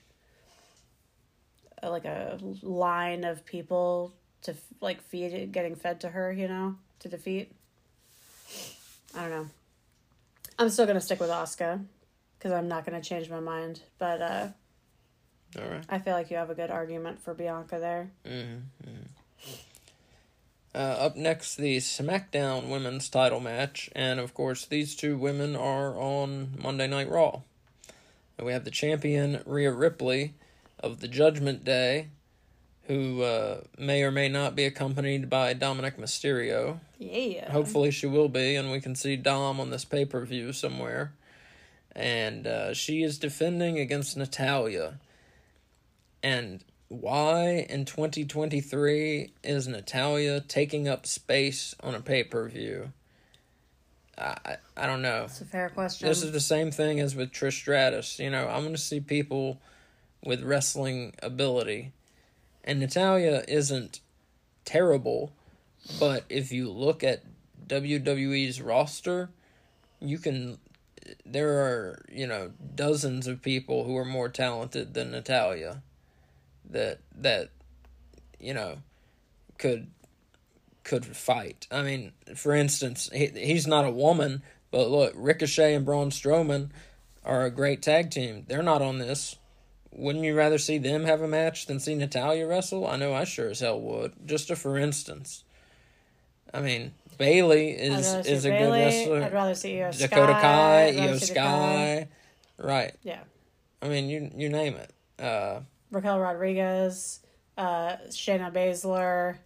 like 1.83 2.05
a 2.05 2.39
line 2.63 3.25
of 3.25 3.45
people 3.47 4.13
to 4.43 4.55
like 4.81 5.03
feed 5.03 5.53
getting 5.53 5.75
fed 5.75 6.01
to 6.01 6.09
her, 6.09 6.33
you 6.33 6.49
know, 6.49 6.77
to 7.01 7.09
defeat. 7.09 7.53
I 9.15 9.23
don't 9.23 9.31
know. 9.31 9.47
I'm 10.59 10.69
still 10.69 10.87
gonna 10.87 11.01
stick 11.01 11.21
with 11.21 11.31
Asuka 11.31 11.83
because 12.39 12.53
I'm 12.53 12.69
not 12.69 12.85
gonna 12.85 13.01
change 13.01 13.31
my 13.31 13.41
mind. 13.41 13.81
But 13.99 14.23
uh, 14.23 14.49
all 15.59 15.69
right. 15.69 15.85
I 15.89 15.99
feel 15.99 16.15
like 16.15 16.31
you 16.31 16.37
have 16.37 16.51
a 16.51 16.55
good 16.55 16.71
argument 16.71 17.21
for 17.23 17.35
Bianca 17.35 17.79
there. 17.79 18.11
Mm-hmm. 18.25 18.91
Uh, 20.73 20.79
up 20.79 21.17
next, 21.17 21.57
the 21.57 21.79
SmackDown 21.79 22.69
Women's 22.69 23.09
Title 23.09 23.41
match, 23.41 23.91
and 23.95 24.21
of 24.21 24.35
course, 24.35 24.65
these 24.65 24.95
two 24.95 25.17
women 25.17 25.57
are 25.57 25.99
on 25.99 26.55
Monday 26.63 26.87
Night 26.87 27.11
Raw. 27.11 27.41
And 28.39 28.47
we 28.47 28.53
have 28.53 28.65
the 28.65 28.71
champion 28.71 29.43
Rhea 29.45 29.73
Ripley 29.73 30.35
of 30.79 31.01
the 31.01 31.09
Judgment 31.09 31.65
Day, 31.65 32.09
who 32.85 33.23
uh, 33.23 33.63
may 33.79 34.03
or 34.03 34.13
may 34.13 34.29
not 34.29 34.55
be 34.55 34.65
accompanied 34.65 35.29
by 35.29 35.55
Dominic 35.55 35.97
Mysterio. 35.97 36.79
Yeah. 36.99 37.51
Hopefully, 37.51 37.91
she 37.91 38.07
will 38.07 38.29
be, 38.29 38.55
and 38.55 38.71
we 38.71 38.81
can 38.81 38.95
see 38.95 39.17
Dom 39.17 39.59
on 39.59 39.71
this 39.71 39.85
pay 39.85 40.05
per 40.05 40.25
view 40.25 40.53
somewhere. 40.53 41.13
And 41.97 42.47
uh, 42.47 42.75
she 42.75 43.03
is 43.03 43.19
defending 43.19 43.81
against 43.81 44.17
Natalya. 44.17 45.01
And 46.23 46.63
why 46.89 47.67
in 47.71 47.85
2023 47.85 49.33
is 49.45 49.69
Natalya 49.69 50.41
taking 50.41 50.89
up 50.89 51.07
space 51.07 51.75
on 51.83 51.95
a 51.95 52.01
pay 52.01 52.25
per 52.25 52.49
view? 52.49 52.93
I, 54.19 54.57
I 54.77 54.87
don't 54.87 55.01
know. 55.01 55.25
It's 55.25 55.41
a 55.41 55.47
fair 55.47 55.71
question. 55.71 56.09
This 56.09 56.23
is 56.23 56.33
the 56.33 56.41
same 56.41 56.71
thing 56.71 57.01
as 57.01 57.15
with 57.15 57.33
Trish 57.33 57.55
Stratus. 57.55 58.19
You 58.19 58.29
know, 58.29 58.49
I'm 58.49 58.63
going 58.63 58.75
to 58.75 58.81
see 58.81 59.01
people 59.01 59.61
with 60.23 60.43
wrestling 60.43 61.15
ability. 61.23 61.93
And 62.65 62.81
Natalya 62.81 63.45
isn't 63.49 64.01
terrible, 64.65 65.33
but 65.99 66.25
if 66.29 66.53
you 66.53 66.71
look 66.71 67.03
at 67.03 67.23
WWE's 67.67 68.61
roster, 68.61 69.31
you 70.01 70.19
can. 70.19 70.59
There 71.25 71.49
are, 71.49 72.05
you 72.13 72.27
know, 72.27 72.53
dozens 72.75 73.27
of 73.27 73.43
people 73.43 73.85
who 73.85 73.97
are 73.97 74.05
more 74.05 74.29
talented 74.29 74.93
than 74.93 75.13
Natalya 75.13 75.83
that, 76.71 76.99
that, 77.17 77.51
you 78.39 78.55
know, 78.55 78.79
could 79.59 79.89
could 80.83 81.05
fight. 81.05 81.67
I 81.71 81.83
mean, 81.83 82.13
for 82.35 82.55
instance, 82.55 83.11
he, 83.13 83.27
he's 83.27 83.67
not 83.67 83.85
a 83.85 83.91
woman, 83.91 84.43
but 84.71 84.89
look, 84.89 85.13
Ricochet 85.15 85.75
and 85.75 85.85
Braun 85.85 86.11
Strowman 86.11 86.71
are 87.25 87.45
a 87.45 87.51
great 87.51 87.83
tag 87.83 88.11
team. 88.11 88.45
They're 88.49 88.63
not 88.63 88.83
on 88.83 88.99
this. 88.99 89.37
Wouldn't 89.93 90.25
you 90.25 90.35
rather 90.35 90.59
see 90.59 90.79
them 90.79 91.05
have 91.05 91.21
a 91.21 91.29
match 91.29 91.67
than 91.67 91.81
see 91.81 91.95
Natalya 91.95 92.47
wrestle? 92.47 92.87
I 92.87 92.97
know 92.97 93.13
I 93.13 93.25
sure 93.25 93.51
as 93.51 93.61
hell 93.61 93.81
would. 93.81 94.15
Just 94.25 94.51
a 94.51 94.57
for 94.57 94.79
instance. 94.79 95.45
I 96.53 96.61
mean, 96.61 96.93
Bayley 97.19 97.71
is 97.71 98.15
is 98.27 98.47
a 98.47 98.51
Bayley, 98.51 98.79
good 98.79 98.85
wrestler. 98.87 99.23
I'd 99.23 99.33
rather 99.33 99.55
see 99.55 99.75
Iyo 99.75 99.97
Dakota 99.97 100.33
Sky. 100.33 100.41
Kai, 100.41 100.93
Iyo 100.95 101.21
Dakota. 101.21 101.27
Sky, 101.27 102.09
right? 102.59 102.95
Yeah. 103.03 103.21
I 103.83 103.89
mean, 103.89 104.09
you 104.09 104.31
you 104.35 104.49
name 104.49 104.75
it. 104.75 104.93
Uh, 105.23 105.61
Raquel 105.91 106.19
Rodriguez, 106.21 107.21
uh, 107.59 107.97
Shayna 108.09 108.53
Baszler, 108.53 109.37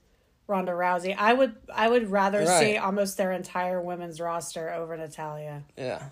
Ronda 0.46 0.72
Rousey. 0.72 1.14
I 1.16 1.32
would 1.32 1.56
I 1.74 1.88
would 1.88 2.10
rather 2.10 2.40
Right. 2.40 2.60
see 2.60 2.76
almost 2.76 3.16
their 3.16 3.32
entire 3.32 3.80
women's 3.80 4.20
roster 4.20 4.72
over 4.72 4.96
Natalya. 4.96 5.62
yeah, 5.76 6.10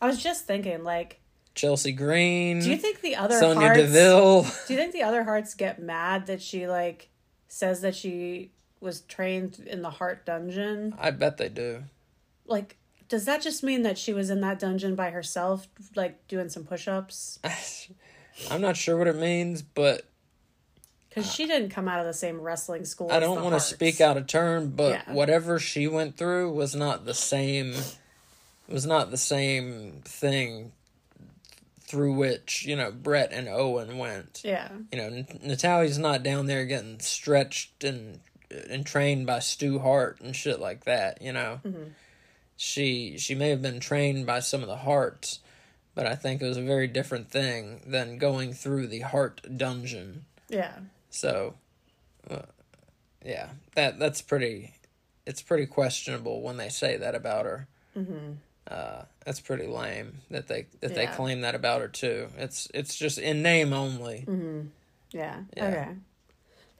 I 0.00 0.06
was 0.06 0.22
just 0.22 0.46
thinking, 0.46 0.84
like, 0.84 1.18
Chelsea 1.54 1.92
Green, 1.92 2.60
do 2.60 2.70
you 2.70 2.76
think 2.76 3.00
the 3.00 3.16
other 3.16 3.38
Sonya 3.38 3.60
Harts, 3.60 3.78
Deville. 3.80 4.42
Do 4.66 4.74
you 4.74 4.78
think 4.78 4.92
the 4.92 5.02
other 5.02 5.24
Harts 5.24 5.54
get 5.54 5.80
mad 5.82 6.26
that 6.26 6.40
she 6.40 6.66
like 6.66 7.08
says 7.48 7.82
that 7.82 7.94
she 7.94 8.50
was 8.80 9.02
trained 9.02 9.58
in 9.66 9.82
the 9.82 9.90
Hart 9.90 10.24
dungeon? 10.24 10.94
I 10.98 11.10
bet 11.10 11.36
they 11.36 11.48
do. 11.50 11.84
Like, 12.46 12.76
does 13.08 13.26
that 13.26 13.42
just 13.42 13.62
mean 13.62 13.82
that 13.82 13.98
she 13.98 14.14
was 14.14 14.30
in 14.30 14.40
that 14.40 14.58
dungeon 14.58 14.94
by 14.94 15.10
herself, 15.10 15.68
like 15.94 16.26
doing 16.26 16.48
some 16.48 16.64
push 16.64 16.88
ups? 16.88 17.38
I'm 18.50 18.60
not 18.60 18.76
sure 18.76 18.96
what 18.96 19.06
it 19.08 19.16
means, 19.16 19.62
but 19.62 20.04
Because 21.08 21.32
she 21.32 21.46
didn't 21.46 21.70
come 21.70 21.88
out 21.88 22.00
of 22.00 22.06
the 22.06 22.14
same 22.14 22.40
wrestling 22.40 22.84
school. 22.84 23.10
I 23.12 23.20
don't 23.20 23.42
want 23.42 23.54
to 23.54 23.60
speak 23.60 24.00
out 24.00 24.16
of 24.16 24.26
turn, 24.26 24.70
but 24.70 24.92
Yeah. 25.06 25.12
whatever 25.12 25.58
she 25.58 25.86
went 25.86 26.16
through 26.16 26.52
was 26.52 26.74
not 26.74 27.04
the 27.04 27.14
same 27.14 27.74
was 28.68 28.86
not 28.86 29.10
the 29.10 29.18
same 29.18 30.00
thing 30.04 30.72
through 31.80 32.14
which, 32.14 32.64
you 32.64 32.74
know, 32.74 32.90
Brett 32.90 33.30
and 33.32 33.48
Owen 33.48 33.98
went. 33.98 34.40
Yeah, 34.42 34.70
You 34.90 34.96
know, 34.98 35.04
N- 35.04 35.26
Natalya's 35.42 35.98
not 35.98 36.22
down 36.22 36.46
there 36.46 36.64
getting 36.64 36.98
stretched 37.00 37.84
and 37.84 38.20
and 38.70 38.84
trained 38.86 39.26
by 39.26 39.38
Stu 39.40 39.78
Hart 39.78 40.20
and 40.20 40.34
shit 40.34 40.58
like 40.60 40.84
that, 40.84 41.20
you 41.20 41.32
know. 41.32 41.60
Mm-hmm. 41.64 41.90
She 42.56 43.18
she 43.18 43.34
may 43.34 43.50
have 43.50 43.60
been 43.60 43.80
trained 43.80 44.24
by 44.24 44.40
some 44.40 44.62
of 44.62 44.68
the 44.68 44.76
Harts, 44.76 45.40
but 45.94 46.06
I 46.06 46.14
think 46.14 46.40
it 46.42 46.46
was 46.46 46.56
a 46.56 46.62
very 46.62 46.86
different 46.86 47.30
thing 47.30 47.82
than 47.86 48.18
going 48.18 48.52
through 48.52 48.86
the 48.88 49.00
Hart 49.00 49.40
dungeon. 49.56 50.24
yeah. 50.48 50.74
So, 51.10 51.54
uh, 52.30 52.42
yeah, 53.24 53.50
that 53.74 53.98
that's 53.98 54.22
pretty. 54.22 54.72
It's 55.26 55.42
pretty 55.42 55.66
questionable 55.66 56.40
when 56.42 56.56
they 56.56 56.68
say 56.70 56.96
that 56.96 57.14
about 57.14 57.44
her. 57.44 57.66
Mm-hmm. 57.96 58.32
Uh, 58.66 59.02
that's 59.26 59.40
pretty 59.40 59.66
lame 59.66 60.20
that 60.30 60.48
they 60.48 60.66
that 60.80 60.94
they 60.94 61.06
claim 61.06 61.42
that 61.42 61.54
about 61.54 61.80
her 61.82 61.88
too. 61.88 62.28
It's 62.38 62.68
it's 62.72 62.96
just 62.96 63.18
in 63.18 63.42
name 63.42 63.72
only. 63.72 64.24
Yeah. 65.12 65.40
Yeah. 65.56 65.66
Okay. 65.68 65.88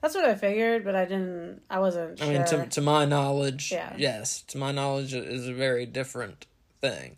That's 0.01 0.15
what 0.15 0.25
I 0.25 0.35
figured, 0.35 0.83
but 0.83 0.95
I 0.95 1.05
didn't. 1.05 1.61
I 1.69 1.79
wasn't 1.79 2.21
I 2.21 2.25
sure. 2.25 2.33
mean, 2.33 2.45
to 2.47 2.65
to 2.65 2.81
my 2.81 3.05
knowledge, 3.05 3.71
Yeah. 3.71 3.93
yes, 3.97 4.41
to 4.47 4.57
my 4.57 4.71
knowledge, 4.71 5.13
it 5.13 5.25
is 5.25 5.47
a 5.47 5.53
very 5.53 5.85
different 5.85 6.45
thing. 6.81 7.17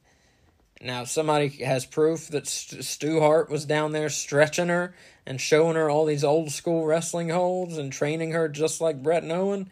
Now, 0.82 1.04
if 1.04 1.10
somebody 1.10 1.50
has 1.64 1.86
proof 1.86 2.28
that 2.30 2.48
St- 2.48 2.84
Stu 2.84 3.20
Hart 3.22 3.50
was 3.50 3.66
down 3.66 3.92
there 3.94 4.10
stretching 4.10 4.68
her 4.68 4.94
and 5.26 5.40
showing 5.40 5.76
her 5.76 5.90
all 5.90 6.06
these 6.06 6.24
old 6.24 6.52
school 6.52 6.86
wrestling 6.86 7.30
holds 7.30 7.78
and 7.78 7.92
training 7.92 8.32
her 8.32 8.50
just 8.50 8.82
like 8.82 9.02
Brett 9.02 9.24
and 9.24 9.32
Owen. 9.32 9.70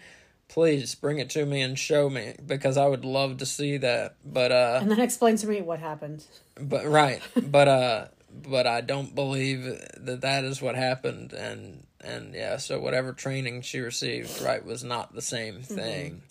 Please 0.48 0.96
bring 0.96 1.18
it 1.20 1.30
to 1.32 1.46
me 1.46 1.62
and 1.62 1.78
show 1.78 2.10
me 2.10 2.36
because 2.46 2.78
I 2.78 2.88
would 2.88 3.06
love 3.06 3.38
to 3.38 3.46
see 3.46 3.78
that. 3.78 4.16
But 4.24 4.52
uh, 4.52 4.80
and 4.82 4.92
then 4.92 5.00
explain 5.00 5.36
to 5.38 5.48
me 5.48 5.62
what 5.62 5.80
happened. 5.80 6.26
but 6.60 6.86
right, 6.86 7.22
but 7.36 7.68
uh, 7.68 8.06
but 8.32 8.68
I 8.68 8.82
don't 8.82 9.16
believe 9.16 9.64
that 9.98 10.22
that 10.22 10.44
is 10.44 10.62
what 10.62 10.76
happened, 10.76 11.34
and 11.34 11.86
and 12.02 12.36
yeah, 12.36 12.58
so 12.58 12.80
whatever 12.80 13.14
training 13.14 13.62
she 13.62 13.80
received, 13.80 14.42
right, 14.42 14.64
was 14.64 14.84
not 14.84 15.16
the 15.16 15.22
same 15.22 15.62
thing. 15.62 16.22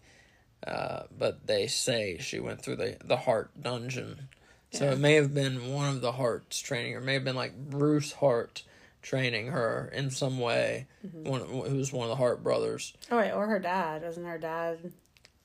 Uh, 0.64 1.05
but 1.17 1.47
they 1.47 1.67
say 1.67 2.19
she 2.21 2.38
went 2.38 2.62
through 2.62 2.76
the 2.76 2.97
the 3.05 3.17
Hart 3.17 3.50
dungeon, 3.61 4.29
so 4.73 4.85
Yeah. 4.87 4.93
it 4.93 4.99
may 4.99 5.14
have 5.14 5.33
been 5.35 5.73
one 5.73 5.88
of 5.88 6.00
the 6.00 6.12
Harts 6.12 6.59
training 6.61 6.93
her. 6.95 6.99
It 6.99 7.05
may 7.05 7.14
have 7.14 7.25
been 7.25 7.37
like 7.37 7.57
Bruce 7.57 8.12
Hart 8.12 8.62
training 9.02 9.49
her 9.49 9.91
in 9.95 10.11
some 10.11 10.38
way. 10.38 10.87
Mm-hmm. 11.07 11.29
One 11.29 11.41
who 11.41 11.76
was 11.76 11.93
one 11.93 12.05
of 12.05 12.11
the 12.11 12.17
Hart 12.17 12.43
brothers. 12.43 12.95
Oh 13.11 13.19
wait, 13.19 13.33
or 13.33 13.47
her 13.47 13.59
dad. 13.59 14.02
Wasn't 14.02 14.26
her 14.26 14.38
dad 14.38 14.93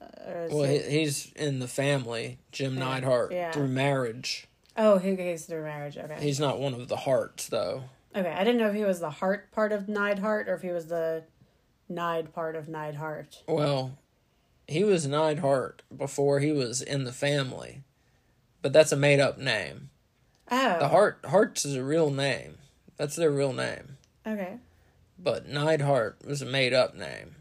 uh, 0.02 0.06
is 0.32 0.54
Well, 0.54 0.64
he, 0.64 0.80
he's 0.80 1.32
in 1.36 1.60
the 1.60 1.68
family, 1.68 2.38
Jim 2.52 2.76
Yeah, 2.78 2.80
Neidhart, 2.86 3.32
yeah. 3.32 3.52
through 3.52 3.68
marriage. 3.70 4.48
oh, 4.78 4.98
he 5.00 5.16
he's 5.16 5.46
through 5.46 5.64
marriage. 5.64 5.98
Okay. 5.98 6.18
He's 6.20 6.40
not 6.40 6.60
one 6.60 6.74
of 6.74 6.88
the 6.88 6.98
Harts, 6.98 7.48
though. 7.50 7.84
okay, 8.16 8.32
I 8.32 8.44
didn't 8.44 8.60
know 8.60 8.70
if 8.70 8.76
he 8.76 8.84
was 8.86 9.00
the 9.00 9.10
Hart 9.10 9.52
part 9.52 9.72
of 9.72 9.90
Neidhart 9.90 10.48
or 10.48 10.54
if 10.54 10.62
he 10.62 10.70
was 10.72 10.88
the 10.88 11.24
Nide 11.90 12.34
part 12.34 12.56
of 12.56 12.68
Neidhart. 12.70 13.42
Well, 13.48 13.98
he 14.68 14.84
was 14.84 15.08
Neidhart 15.08 15.82
before 15.96 16.42
he 16.42 16.52
was 16.52 16.82
in 16.82 17.06
the 17.06 17.12
family, 17.14 17.82
but 18.62 18.74
that's 18.74 18.92
a 18.92 18.96
made 18.98 19.20
up 19.20 19.38
name. 19.38 19.90
Oh. 20.50 20.80
The 20.80 20.88
Hart 20.90 21.20
Harts 21.26 21.66
is 21.66 21.76
a 21.76 21.84
real 21.84 22.10
name. 22.10 22.58
That's 22.98 23.16
their 23.16 23.32
real 23.32 23.54
name. 23.54 23.98
Okay. 24.26 24.58
But 25.20 25.48
Neidhart 25.48 26.20
was 26.26 26.42
a 26.42 26.46
made 26.46 26.74
up 26.74 26.96
name. 26.96 27.36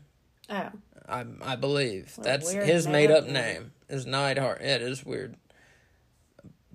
Oh. 0.50 0.70
I 1.08 1.24
I 1.42 1.56
believe 1.56 2.12
What 2.16 2.24
that's 2.24 2.50
his 2.50 2.86
made 2.86 3.10
up 3.10 3.18
up 3.18 3.24
name. 3.24 3.32
name 3.34 3.72
is 3.88 4.06
Neidhart. 4.06 4.60
It 4.60 4.82
is 4.82 5.04
weird, 5.04 5.36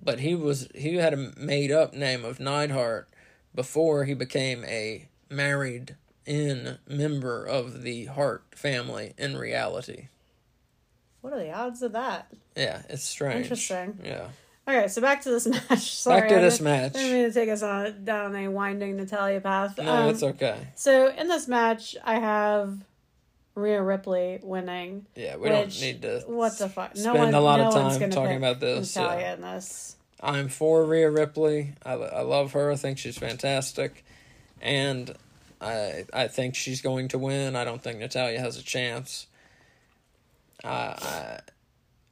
but 0.02 0.20
he 0.20 0.34
was 0.34 0.68
he 0.74 0.96
had 0.96 1.12
a 1.12 1.32
made 1.36 1.70
up 1.70 1.92
name 1.94 2.24
of 2.24 2.40
Neidhart 2.40 3.08
before 3.54 4.04
he 4.04 4.14
became 4.14 4.64
a 4.64 5.08
married 5.28 5.96
in 6.24 6.78
member 6.88 7.44
of 7.44 7.82
the 7.82 8.06
Hart 8.06 8.44
family 8.54 9.12
in 9.18 9.36
reality. 9.36 10.08
What 11.22 11.32
are 11.32 11.38
the 11.38 11.52
odds 11.52 11.80
of 11.82 11.92
that? 11.92 12.26
Yeah, 12.56 12.82
it's 12.90 13.02
strange. 13.04 13.42
Interesting. 13.44 13.98
Yeah. 14.04 14.28
Okay, 14.68 14.86
so 14.88 15.00
back 15.00 15.22
to 15.22 15.30
this 15.30 15.46
match. 15.70 15.92
Sorry, 15.94 16.20
Back 16.20 16.28
to 16.30 16.36
I 16.36 16.40
this 16.42 16.58
didn't- 16.58 16.64
match. 16.72 16.92
Didn't 16.92 17.12
mean 17.12 17.24
to 17.24 17.32
take 17.32 17.48
us 17.48 17.62
on 17.62 18.04
down 18.04 18.36
a 18.36 18.48
winding 18.48 18.96
Natalya 18.96 19.40
path. 19.40 19.78
No, 19.78 19.90
Um, 20.04 20.10
it's 20.10 20.22
okay. 20.22 20.68
So 20.76 21.08
in 21.08 21.26
this 21.28 21.48
match, 21.48 21.96
I 22.04 22.20
have 22.20 22.78
Rhea 23.54 23.82
Ripley 23.82 24.38
winning. 24.42 25.06
Yeah, 25.16 25.36
we 25.36 25.42
which- 25.42 25.50
don't 25.52 25.80
need 25.80 26.02
to 26.02 26.22
What 26.26 26.58
the 26.58 26.68
fuck? 26.68 26.94
No 26.96 27.00
spend 27.14 27.18
one, 27.18 27.34
a 27.34 27.40
lot 27.40 27.58
no 27.58 27.68
of 27.68 27.74
time 27.98 28.10
talking 28.10 28.36
about 28.36 28.60
this. 28.60 28.94
Natalya 28.94 29.20
Yeah. 29.20 29.34
in 29.34 29.40
this. 29.40 29.96
I'm 30.20 30.48
for 30.48 30.84
Rhea 30.84 31.10
Ripley. 31.10 31.72
I, 31.84 31.94
I 31.94 32.20
love 32.22 32.52
her. 32.52 32.70
I 32.70 32.76
think 32.76 32.98
she's 32.98 33.18
fantastic, 33.18 34.04
and 34.60 35.12
I 35.60 36.04
I 36.12 36.28
think 36.28 36.54
she's 36.54 36.80
going 36.80 37.08
to 37.08 37.18
win. 37.18 37.56
I 37.56 37.64
don't 37.64 37.82
think 37.82 37.98
Natalya 37.98 38.38
has 38.38 38.56
a 38.56 38.62
chance. 38.62 39.26
I 40.64 41.40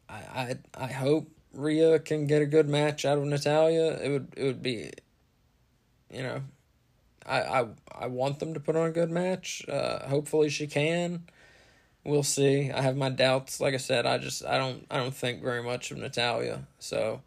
I 0.09 0.19
I 0.19 0.57
I 0.75 0.87
hope 0.89 1.31
Rhea 1.53 1.99
can 1.99 2.27
get 2.27 2.43
a 2.43 2.47
good 2.47 2.69
match 2.69 3.05
out 3.05 3.19
of 3.19 3.25
Natalya. 3.25 3.99
It 4.03 4.11
would 4.11 4.35
it 4.37 4.45
would 4.45 4.63
be, 4.63 4.91
you 6.13 6.23
know, 6.23 6.43
I 7.27 7.41
I 7.41 7.67
I 8.01 8.07
want 8.07 8.39
them 8.39 8.55
to 8.55 8.61
put 8.61 8.77
on 8.77 8.87
a 8.87 8.93
good 8.93 9.11
match. 9.11 9.65
Uh, 9.69 10.07
hopefully 10.09 10.49
she 10.49 10.67
can. 10.67 11.25
We'll 12.05 12.23
see. 12.23 12.71
I 12.71 12.81
have 12.81 12.97
my 12.97 13.11
doubts. 13.11 13.61
Like 13.61 13.75
I 13.75 13.79
said, 13.79 14.07
I 14.07 14.19
just 14.19 14.45
I 14.45 14.57
don't 14.59 14.87
I 14.91 14.97
don't 14.97 15.15
think 15.15 15.43
very 15.43 15.63
much 15.63 15.91
of 15.91 15.99
Natalya. 15.99 16.67
So. 16.79 17.23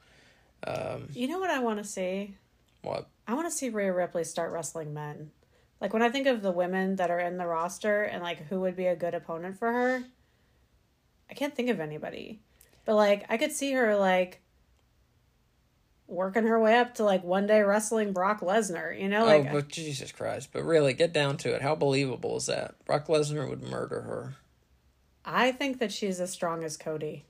Um, 0.65 1.09
You 1.13 1.27
know 1.27 1.39
what 1.39 1.49
I 1.49 1.59
want 1.59 1.79
to 1.79 1.83
see? 1.83 2.35
what? 2.83 3.07
I 3.27 3.33
want 3.33 3.47
to 3.47 3.51
see 3.51 3.69
Rhea 3.69 3.93
Ripley 3.93 4.23
start 4.23 4.51
wrestling 4.51 4.93
men. 4.93 5.31
Like 5.81 5.91
when 5.93 6.01
I 6.01 6.09
think 6.09 6.25
of 6.27 6.41
the 6.41 6.51
women 6.51 6.95
that 6.95 7.11
are 7.11 7.19
in 7.19 7.35
the 7.37 7.45
roster 7.45 8.03
and 8.03 8.23
like 8.23 8.47
who 8.47 8.61
would 8.61 8.75
be 8.77 8.85
a 8.85 8.95
good 8.95 9.13
opponent 9.13 9.57
for 9.59 9.71
her, 9.71 10.03
I 11.29 11.33
can't 11.33 11.55
think 11.55 11.69
of 11.69 11.79
anybody. 11.79 12.39
But 12.85 12.95
like 12.95 13.25
I 13.29 13.37
could 13.37 13.51
see 13.51 13.71
her 13.73 13.95
like 13.95 14.41
working 16.07 16.45
her 16.45 16.59
way 16.59 16.77
up 16.77 16.95
to 16.95 17.03
like 17.03 17.23
one 17.23 17.47
day 17.47 17.61
wrestling 17.61 18.13
Brock 18.13 18.41
Lesnar, 18.41 18.99
you 18.99 19.09
know, 19.09 19.25
like 19.25 19.47
oh, 19.49 19.53
but 19.53 19.67
Jesus 19.69 20.11
Christ! 20.11 20.49
But 20.51 20.63
really, 20.63 20.93
get 20.93 21.13
down 21.13 21.37
to 21.37 21.53
it. 21.53 21.61
How 21.61 21.75
believable 21.75 22.37
is 22.37 22.47
that? 22.47 22.75
Brock 22.85 23.07
Lesnar 23.07 23.49
would 23.49 23.63
murder 23.63 24.01
her. 24.01 24.35
I 25.25 25.51
think 25.51 25.79
that 25.79 25.91
she's 25.91 26.19
as 26.19 26.31
strong 26.31 26.63
as 26.63 26.77
Cody. 26.77 27.25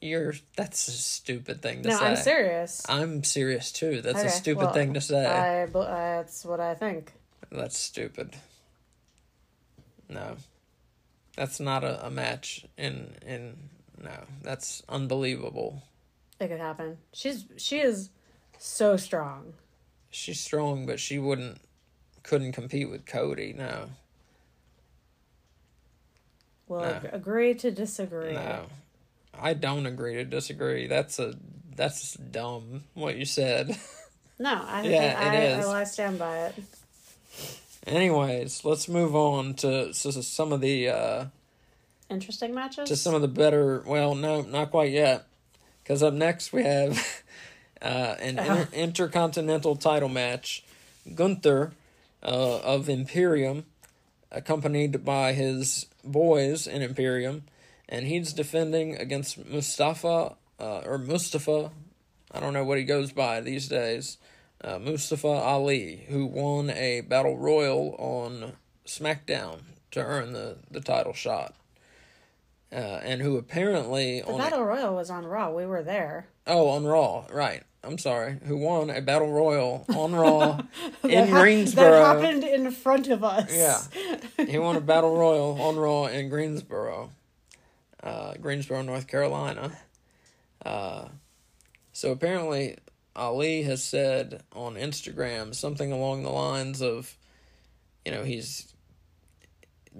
You're. 0.00 0.34
That's 0.56 0.88
a 0.88 0.92
stupid 0.92 1.60
thing 1.60 1.82
to 1.82 1.88
No, 1.90 1.98
say. 1.98 2.04
I'm 2.06 2.16
serious. 2.16 2.82
I'm 2.88 3.24
serious 3.24 3.70
too. 3.72 4.00
That's 4.00 4.18
Okay, 4.18 4.28
a 4.28 4.30
stupid 4.30 4.64
well, 4.64 4.72
thing 4.72 4.94
to 4.94 5.00
say. 5.00 5.26
I 5.26 5.66
that's 5.66 6.44
what 6.44 6.60
I 6.60 6.74
think. 6.74 7.12
That's 7.50 7.78
stupid. 7.78 8.36
No, 10.08 10.36
that's 11.40 11.58
not 11.58 11.84
a, 11.84 12.06
a 12.06 12.10
match. 12.10 12.66
In 12.76 13.14
in 13.26 13.56
no, 13.98 14.12
that's 14.42 14.82
unbelievable. 14.90 15.82
It 16.38 16.48
could 16.48 16.60
happen. 16.60 16.98
She's 17.14 17.46
she 17.56 17.78
is 17.80 18.10
so 18.58 18.98
strong. 18.98 19.54
She's 20.10 20.38
strong, 20.38 20.84
but 20.84 21.00
she 21.00 21.18
wouldn't. 21.18 21.58
Couldn't 22.22 22.52
compete 22.52 22.90
with 22.90 23.06
Cody. 23.06 23.54
No, 23.56 23.88
We'll 26.68 26.80
No. 26.80 26.86
ag- 26.88 27.08
agree 27.10 27.54
to 27.54 27.70
disagree. 27.70 28.34
no. 28.34 28.66
I 29.32 29.54
don't 29.54 29.86
agree 29.86 30.16
to 30.16 30.24
disagree. 30.26 30.86
That's 30.88 31.18
a 31.18 31.34
that's 31.74 32.12
dumb 32.14 32.84
what 32.92 33.16
you 33.16 33.24
said. 33.24 33.76
No, 34.38 34.54
I 34.66 34.82
Yeah, 34.84 35.18
I, 35.20 35.36
it 35.36 35.58
is. 35.58 35.66
I, 35.66 35.80
I 35.82 35.84
stand 35.84 36.18
by 36.18 36.46
it. 36.46 36.54
Anyways, 37.86 38.64
let's 38.64 38.88
move 38.88 39.14
on 39.16 39.54
to, 39.54 39.94
so 39.94 40.10
some 40.10 40.52
of 40.52 40.60
the 40.60 40.88
uh, 40.88 41.24
Interesting 42.10 42.54
matches. 42.54 42.88
to 42.88 42.96
some 42.96 43.14
of 43.14 43.22
the 43.22 43.28
better. 43.28 43.82
Well, 43.86 44.14
no, 44.14 44.42
not 44.42 44.70
quite 44.70 44.92
yet, 44.92 45.26
because 45.82 46.02
up 46.02 46.12
next 46.12 46.52
we 46.52 46.62
have 46.64 47.22
uh, 47.82 48.16
an 48.20 48.38
inter- 48.38 48.68
intercontinental 48.72 49.76
title 49.76 50.08
match. 50.08 50.64
Gunther 51.14 51.72
uh, 52.22 52.58
of 52.58 52.88
Imperium, 52.88 53.64
accompanied 54.30 55.04
by 55.04 55.32
his 55.32 55.86
boys 56.04 56.66
in 56.66 56.82
Imperium, 56.82 57.44
and 57.88 58.06
he's 58.06 58.32
defending 58.34 58.96
against 58.96 59.46
Mustafa 59.46 60.34
uh, 60.60 60.80
or 60.84 60.98
Mustafa. 60.98 61.70
I 62.32 62.38
don't 62.40 62.52
know 62.52 62.64
what 62.64 62.78
he 62.78 62.84
goes 62.84 63.12
by 63.12 63.40
these 63.40 63.66
days. 63.68 64.18
Uh, 64.62 64.78
Mustafa 64.78 65.26
Ali, 65.28 66.04
who 66.08 66.26
won 66.26 66.68
a 66.70 67.00
battle 67.00 67.36
royal 67.38 67.94
on 67.98 68.52
SmackDown 68.86 69.60
to 69.92 70.00
earn 70.00 70.32
the, 70.32 70.58
the 70.70 70.80
title 70.80 71.14
shot. 71.14 71.54
Uh, 72.72 73.00
and 73.02 73.20
who 73.20 73.36
apparently 73.36 74.20
the 74.20 74.26
on 74.28 74.38
battle 74.38 74.62
royal 74.64 74.94
was 74.94 75.10
on 75.10 75.26
Raw. 75.26 75.50
We 75.50 75.66
were 75.66 75.82
there. 75.82 76.26
oh 76.46 76.68
on 76.68 76.84
Raw 76.84 77.24
right 77.32 77.64
I'm 77.82 77.98
sorry 77.98 78.38
who 78.44 78.58
won 78.58 78.90
a 78.90 79.00
battle 79.00 79.32
royal 79.32 79.84
on 79.88 80.14
Raw 80.14 80.60
in 81.02 81.10
hap- 81.10 81.30
Greensboro 81.30 81.90
That 81.90 82.20
happened 82.22 82.44
in 82.44 82.70
front 82.70 83.08
of 83.08 83.24
us. 83.24 83.50
Yeah. 83.52 84.46
he 84.46 84.56
won 84.58 84.76
a 84.76 84.80
battle 84.80 85.16
royal 85.16 85.60
on 85.60 85.76
Raw 85.76 86.04
in 86.06 86.28
Greensboro, 86.28 87.10
uh, 88.04 88.34
Greensboro, 88.40 88.82
North 88.82 89.08
Carolina. 89.08 89.76
Uh, 90.64 91.08
so 91.92 92.12
apparently, 92.12 92.76
Ali 93.16 93.62
has 93.62 93.82
said 93.82 94.42
on 94.54 94.74
Instagram 94.74 95.54
something 95.54 95.92
along 95.92 96.22
the 96.22 96.30
lines 96.30 96.80
of, 96.80 97.16
you 98.04 98.12
know, 98.12 98.24
he's 98.24 98.72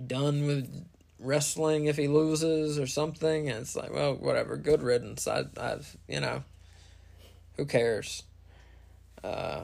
done 0.06 0.46
with 0.46 0.86
wrestling 1.18 1.86
if 1.86 1.96
he 1.96 2.08
loses 2.08 2.78
or 2.78 2.86
something, 2.86 3.48
and 3.48 3.60
it's 3.60 3.76
like, 3.76 3.92
well, 3.92 4.14
whatever, 4.14 4.56
good 4.56 4.82
riddance. 4.82 5.26
I, 5.26 5.44
I've, 5.56 5.96
you 6.08 6.20
know, 6.20 6.44
who 7.56 7.66
cares? 7.66 8.22
Uh, 9.22 9.62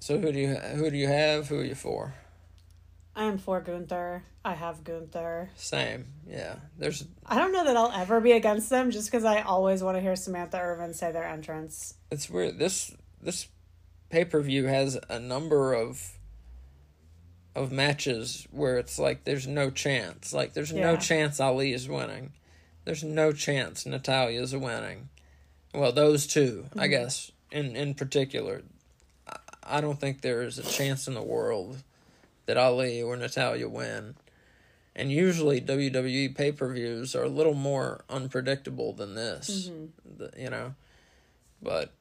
so 0.00 0.18
who 0.18 0.32
do 0.32 0.38
you 0.38 0.54
who 0.54 0.90
do 0.90 0.96
you 0.96 1.06
have? 1.06 1.48
Who 1.48 1.60
are 1.60 1.64
you 1.64 1.74
for? 1.74 2.14
I 3.18 3.24
am 3.24 3.38
for 3.38 3.60
Gunther. 3.60 4.22
I 4.44 4.54
have 4.54 4.84
Gunther. 4.84 5.50
Same, 5.56 6.06
yeah. 6.26 6.56
There's 6.78 7.04
I 7.26 7.36
don't 7.38 7.52
know 7.52 7.64
that 7.64 7.76
I'll 7.76 7.90
ever 7.92 8.20
be 8.20 8.32
against 8.32 8.70
them 8.70 8.90
just 8.90 9.10
because 9.10 9.24
I 9.24 9.40
always 9.42 9.82
want 9.82 9.96
to 9.96 10.00
hear 10.00 10.14
Samantha 10.16 10.58
Irvin 10.58 10.94
say 10.94 11.10
their 11.12 11.24
entrance. 11.26 11.94
it's 12.10 12.30
weird. 12.30 12.58
This 12.58 12.94
this 13.20 13.48
pay 14.08 14.24
per 14.24 14.40
view 14.40 14.66
has 14.66 14.98
a 15.08 15.18
number 15.18 15.74
of 15.74 16.12
of 17.56 17.72
matches 17.72 18.46
where 18.52 18.78
it's 18.78 18.98
like 18.98 19.24
there's 19.24 19.46
no 19.48 19.68
chance. 19.70 20.32
Like 20.32 20.52
there's 20.54 20.72
no 20.72 20.96
chance 20.96 21.40
Ali 21.40 21.72
is 21.72 21.88
winning. 21.88 22.32
There's 22.84 23.02
no 23.02 23.32
chance 23.32 23.84
Natalya's 23.84 24.54
winning. 24.54 25.08
Well, 25.74 25.92
those 25.92 26.26
2 26.28 26.66
I 26.76 26.78
Mm-hmm. 26.86 26.90
guess 26.90 27.32
in 27.50 27.74
in 27.74 27.94
particular. 27.94 28.62
I- 29.26 29.38
I 29.70 29.80
don't 29.82 30.00
think 30.00 30.20
there 30.22 30.42
is 30.42 30.58
a 30.58 30.62
chance 30.62 31.06
in 31.08 31.12
the 31.14 31.20
world 31.22 31.82
that 32.48 32.56
Ali 32.56 33.02
or 33.02 33.14
Natalya 33.14 33.68
win. 33.68 34.14
And 34.96 35.12
usually 35.12 35.60
WWE 35.60 36.34
pay 36.34 36.50
per 36.50 36.72
views 36.72 37.14
are 37.14 37.24
a 37.24 37.28
little 37.28 37.54
more 37.54 38.04
unpredictable 38.08 38.94
than 38.94 39.14
this, 39.14 39.68
mm-hmm. 39.70 40.16
The- 40.16 40.42
you 40.42 40.50
know. 40.50 40.74
But 41.62 41.92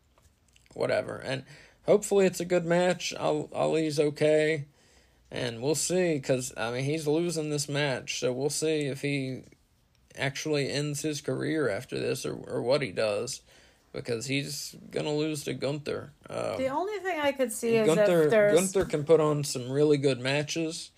whatever. 0.73 1.17
And 1.17 1.43
hopefully 1.85 2.25
it's 2.25 2.39
a 2.39 2.45
good 2.45 2.65
match. 2.65 3.13
Al- 3.19 3.49
Ali's 3.53 3.99
okay. 3.99 4.65
And 5.29 5.61
we'll 5.61 5.75
see, 5.75 6.13
because, 6.13 6.53
I 6.55 6.71
mean, 6.71 6.85
he's 6.85 7.05
losing 7.05 7.49
this 7.49 7.67
match. 7.67 8.21
So 8.21 8.31
we'll 8.31 8.49
see 8.49 8.85
if 8.85 9.01
he 9.01 9.41
actually 10.17 10.71
ends 10.71 11.01
his 11.01 11.19
career 11.19 11.67
after 11.67 11.99
this 11.99 12.25
or, 12.25 12.35
or 12.35 12.61
what 12.61 12.81
he 12.81 12.91
does. 12.91 13.41
Because 13.97 14.27
he's 14.27 14.75
going 14.91 15.05
to 15.05 15.11
lose 15.11 15.43
to 15.45 15.55
Gunther. 15.55 16.11
Um, 16.29 16.57
The 16.57 16.67
only 16.67 16.99
thing 16.99 17.19
I 17.19 17.31
could 17.31 17.51
see 17.51 17.75
is 17.77 17.87
Gunther, 17.87 18.23
if 18.25 18.29
there's 18.29 18.53
Gunther 18.59 18.85
can 18.85 19.03
put 19.03 19.19
on 19.19 19.43
some 19.43 19.71
really 19.71 19.97
good 19.97 20.19
matches. 20.19 20.91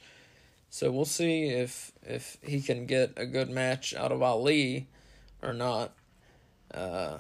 So 0.70 0.92
we'll 0.92 1.06
see 1.06 1.46
if 1.46 1.92
if 2.04 2.38
he 2.44 2.62
can 2.62 2.86
get 2.86 3.14
a 3.18 3.26
good 3.26 3.50
match 3.50 3.96
out 3.96 4.12
of 4.12 4.22
Ali 4.22 4.88
or 5.42 5.54
not. 5.54 5.94
Uh, 6.74 7.20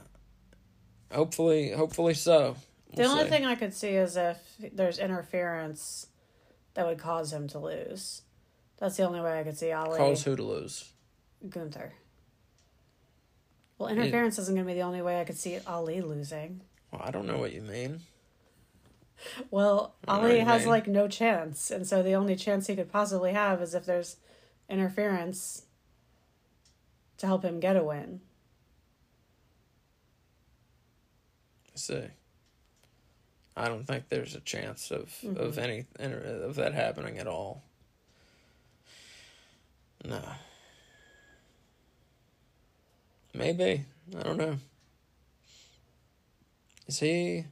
hopefully, 1.12 1.72
hopefully 1.72 2.13
so. 2.13 2.58
The 2.94 3.06
only 3.06 3.26
thing 3.26 3.46
I 3.46 3.56
could 3.56 3.74
see 3.74 3.89
is 3.92 4.18
if 4.18 4.38
there's 4.74 5.00
interference 5.00 6.08
that 6.74 6.86
would 6.86 7.00
cause 7.00 7.32
him 7.32 7.48
to 7.50 7.60
lose. 7.60 8.22
That's 8.80 8.98
the 8.98 9.04
only 9.04 9.22
way 9.22 9.39
I 9.39 9.44
could 9.44 9.58
see 9.58 9.72
Ali. 9.72 9.98
Cause 9.98 10.24
who 10.24 10.36
to 10.36 10.44
lose? 10.44 10.92
Gunther. 11.48 11.94
Well, 13.80 13.89
interference 13.89 14.38
isn't 14.38 14.54
going 14.54 14.68
to 14.68 14.74
be 14.74 14.78
the 14.78 14.86
only 14.86 15.02
way 15.02 15.22
I 15.22 15.24
could 15.24 15.38
see 15.38 15.58
Ali 15.65 16.02
losing. 16.02 16.62
Well, 16.92 17.02
I 17.04 17.12
don't 17.12 17.26
know 17.26 17.38
what 17.38 17.54
you 17.54 17.62
mean. 17.62 18.02
Well, 19.50 19.96
Ali 20.08 20.39
has 20.39 20.65
like 20.65 20.88
no 20.88 21.08
chance, 21.08 21.72
and 21.72 21.88
so 21.88 22.04
the 22.04 22.13
only 22.13 22.36
chance 22.36 22.68
he 22.68 22.76
could 22.76 22.92
possibly 22.92 23.34
have 23.34 23.62
is 23.62 23.74
if 23.74 23.86
there's 23.86 24.18
interference 24.70 25.63
to 27.18 27.26
help 27.26 27.44
him 27.44 27.60
get 27.60 27.76
a 27.76 27.84
win. 27.84 28.22
I 31.74 31.78
see. 31.78 32.04
I 33.58 33.68
don't 33.68 33.86
think 33.86 34.08
there's 34.08 34.36
a 34.36 34.42
chance 34.42 34.92
of 34.92 35.08
mm-hmm. 35.24 35.38
of 35.38 35.58
any 35.58 35.86
of 36.00 36.56
that 36.56 36.74
happening 36.74 37.18
at 37.18 37.28
all. 37.28 37.63
No. 40.06 40.22
Maybe. 43.39 43.86
I 44.17 44.21
don't 44.21 44.38
know. 44.38 44.58
Is 46.88 46.99
he 46.99 47.45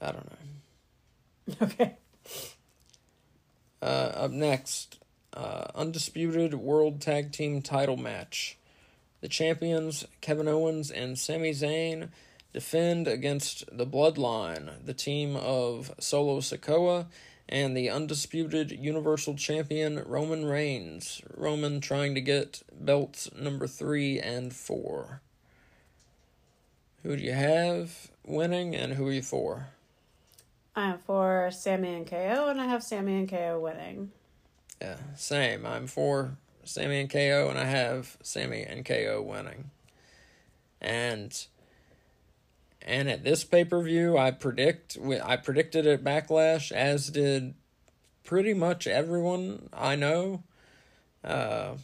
I 0.00 0.12
don't 0.12 0.30
know. 0.30 1.56
Okay. 1.62 1.96
Uh, 3.80 3.84
up 4.14 4.30
next, 4.30 5.00
uh, 5.32 5.64
undisputed 5.74 6.54
world 6.54 7.00
tag 7.00 7.32
team 7.32 7.62
title 7.62 7.96
match. 7.96 8.58
The 9.22 9.28
champions 9.28 10.04
Kevin 10.20 10.46
Owens 10.46 10.90
and 10.90 11.18
Sami 11.18 11.50
Zayn 11.50 12.10
defend 12.52 13.08
against 13.08 13.64
the 13.76 13.86
Bloodline, 13.86 14.84
the 14.84 14.94
team 14.94 15.34
of 15.36 15.92
Solo 15.98 16.40
Sikoa 16.40 17.06
and 17.48 17.76
the 17.76 17.90
undisputed 17.90 18.70
Universal 18.70 19.34
Champion 19.34 20.02
Roman 20.06 20.44
Reigns. 20.44 21.22
Roman 21.36 21.80
trying 21.80 22.14
to 22.14 22.20
get 22.20 22.62
belts 22.72 23.30
number 23.38 23.66
three 23.66 24.18
and 24.18 24.54
four. 24.54 25.20
Who 27.02 27.16
do 27.16 27.22
you 27.22 27.32
have 27.32 28.10
winning, 28.24 28.76
and 28.76 28.94
who 28.94 29.08
are 29.08 29.12
you 29.12 29.22
for? 29.22 29.68
I'm 30.74 30.98
for 30.98 31.50
Sami 31.52 31.94
and 31.94 32.06
KO, 32.06 32.48
and 32.48 32.60
I 32.60 32.66
have 32.66 32.82
Sami 32.82 33.18
and 33.18 33.28
KO 33.28 33.60
winning. 33.60 34.12
Yeah, 34.80 34.96
same. 35.16 35.66
I'm 35.66 35.86
for 35.86 36.36
Sami 36.64 37.00
and 37.00 37.10
KO, 37.10 37.48
and 37.50 37.58
I 37.58 37.64
have 37.64 38.16
Sami 38.22 38.62
and 38.62 38.84
KO 38.84 39.20
winning. 39.20 39.70
And 40.80 41.46
and 42.84 43.08
at 43.08 43.24
this 43.24 43.44
pay 43.44 43.64
per 43.64 43.82
view, 43.82 44.18
I 44.18 44.30
predict 44.30 44.98
I 45.24 45.36
predicted 45.36 45.86
at 45.86 46.04
Backlash, 46.04 46.72
as 46.72 47.08
did 47.08 47.54
pretty 48.24 48.54
much 48.54 48.86
everyone 48.86 49.68
I 49.72 49.96
know. 49.96 50.42
Uh, 51.24 51.74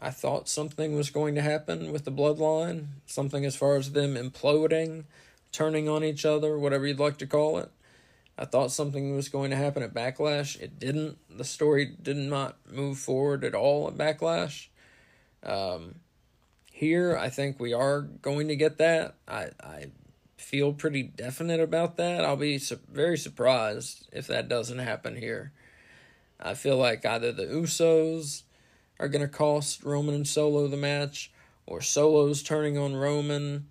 I 0.00 0.10
thought 0.10 0.48
something 0.48 0.94
was 0.94 1.10
going 1.10 1.34
to 1.34 1.42
happen 1.42 1.92
with 1.92 2.04
the 2.04 2.12
bloodline, 2.12 2.86
something 3.06 3.44
as 3.44 3.56
far 3.56 3.76
as 3.76 3.92
them 3.92 4.14
imploding, 4.14 5.04
turning 5.50 5.88
on 5.88 6.04
each 6.04 6.24
other, 6.24 6.58
whatever 6.58 6.86
you'd 6.86 6.98
like 6.98 7.16
to 7.18 7.26
call 7.26 7.58
it. 7.58 7.70
I 8.36 8.44
thought 8.44 8.72
something 8.72 9.14
was 9.14 9.28
going 9.28 9.50
to 9.50 9.56
happen 9.56 9.82
at 9.82 9.94
Backlash. 9.94 10.60
It 10.60 10.78
didn't. 10.78 11.18
The 11.30 11.44
story 11.44 11.94
did 12.02 12.16
not 12.16 12.56
move 12.70 12.98
forward 12.98 13.44
at 13.44 13.54
all 13.54 13.88
at 13.88 13.94
Backlash. 13.94 14.66
Um, 15.42 15.96
here, 16.72 17.16
I 17.16 17.28
think 17.28 17.60
we 17.60 17.72
are 17.72 18.00
going 18.00 18.48
to 18.48 18.56
get 18.56 18.78
that. 18.78 19.14
I, 19.28 19.50
I 19.62 19.86
feel 20.44 20.72
pretty 20.72 21.02
definite 21.02 21.60
about 21.60 21.96
that. 21.96 22.24
I'll 22.24 22.36
be 22.36 22.58
su- 22.58 22.78
very 22.92 23.18
surprised 23.18 24.08
if 24.12 24.26
that 24.28 24.48
doesn't 24.48 24.78
happen 24.78 25.16
here. 25.16 25.52
I 26.38 26.54
feel 26.54 26.76
like 26.76 27.04
either 27.04 27.32
the 27.32 27.46
Usos 27.46 28.42
are 29.00 29.08
going 29.08 29.22
to 29.22 29.28
cost 29.28 29.84
Roman 29.84 30.14
and 30.14 30.28
Solo 30.28 30.68
the 30.68 30.76
match, 30.76 31.32
or 31.66 31.80
Solo's 31.80 32.42
turning 32.42 32.76
on 32.76 32.94
Roman 32.94 33.66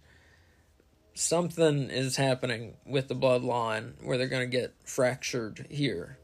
something 1.16 1.90
is 1.90 2.16
happening 2.16 2.74
with 2.86 3.08
the 3.08 3.16
bloodline 3.16 3.94
where 4.04 4.18
they're 4.18 4.28
going 4.28 4.50
to 4.50 4.58
get 4.58 4.74
fractured 4.84 5.68
here. 5.70 6.18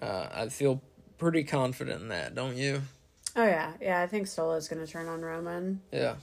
Uh, 0.00 0.28
I 0.32 0.48
feel 0.48 0.82
pretty 1.18 1.44
confident 1.44 2.02
in 2.02 2.08
that, 2.08 2.34
don't 2.34 2.56
you? 2.56 2.82
Oh 3.34 3.44
yeah, 3.44 3.72
yeah. 3.80 4.00
I 4.00 4.06
think 4.06 4.26
Solo's 4.26 4.68
going 4.68 4.84
to 4.84 4.90
turn 4.90 5.08
on 5.08 5.22
Roman. 5.22 5.80
Yeah. 5.92 6.16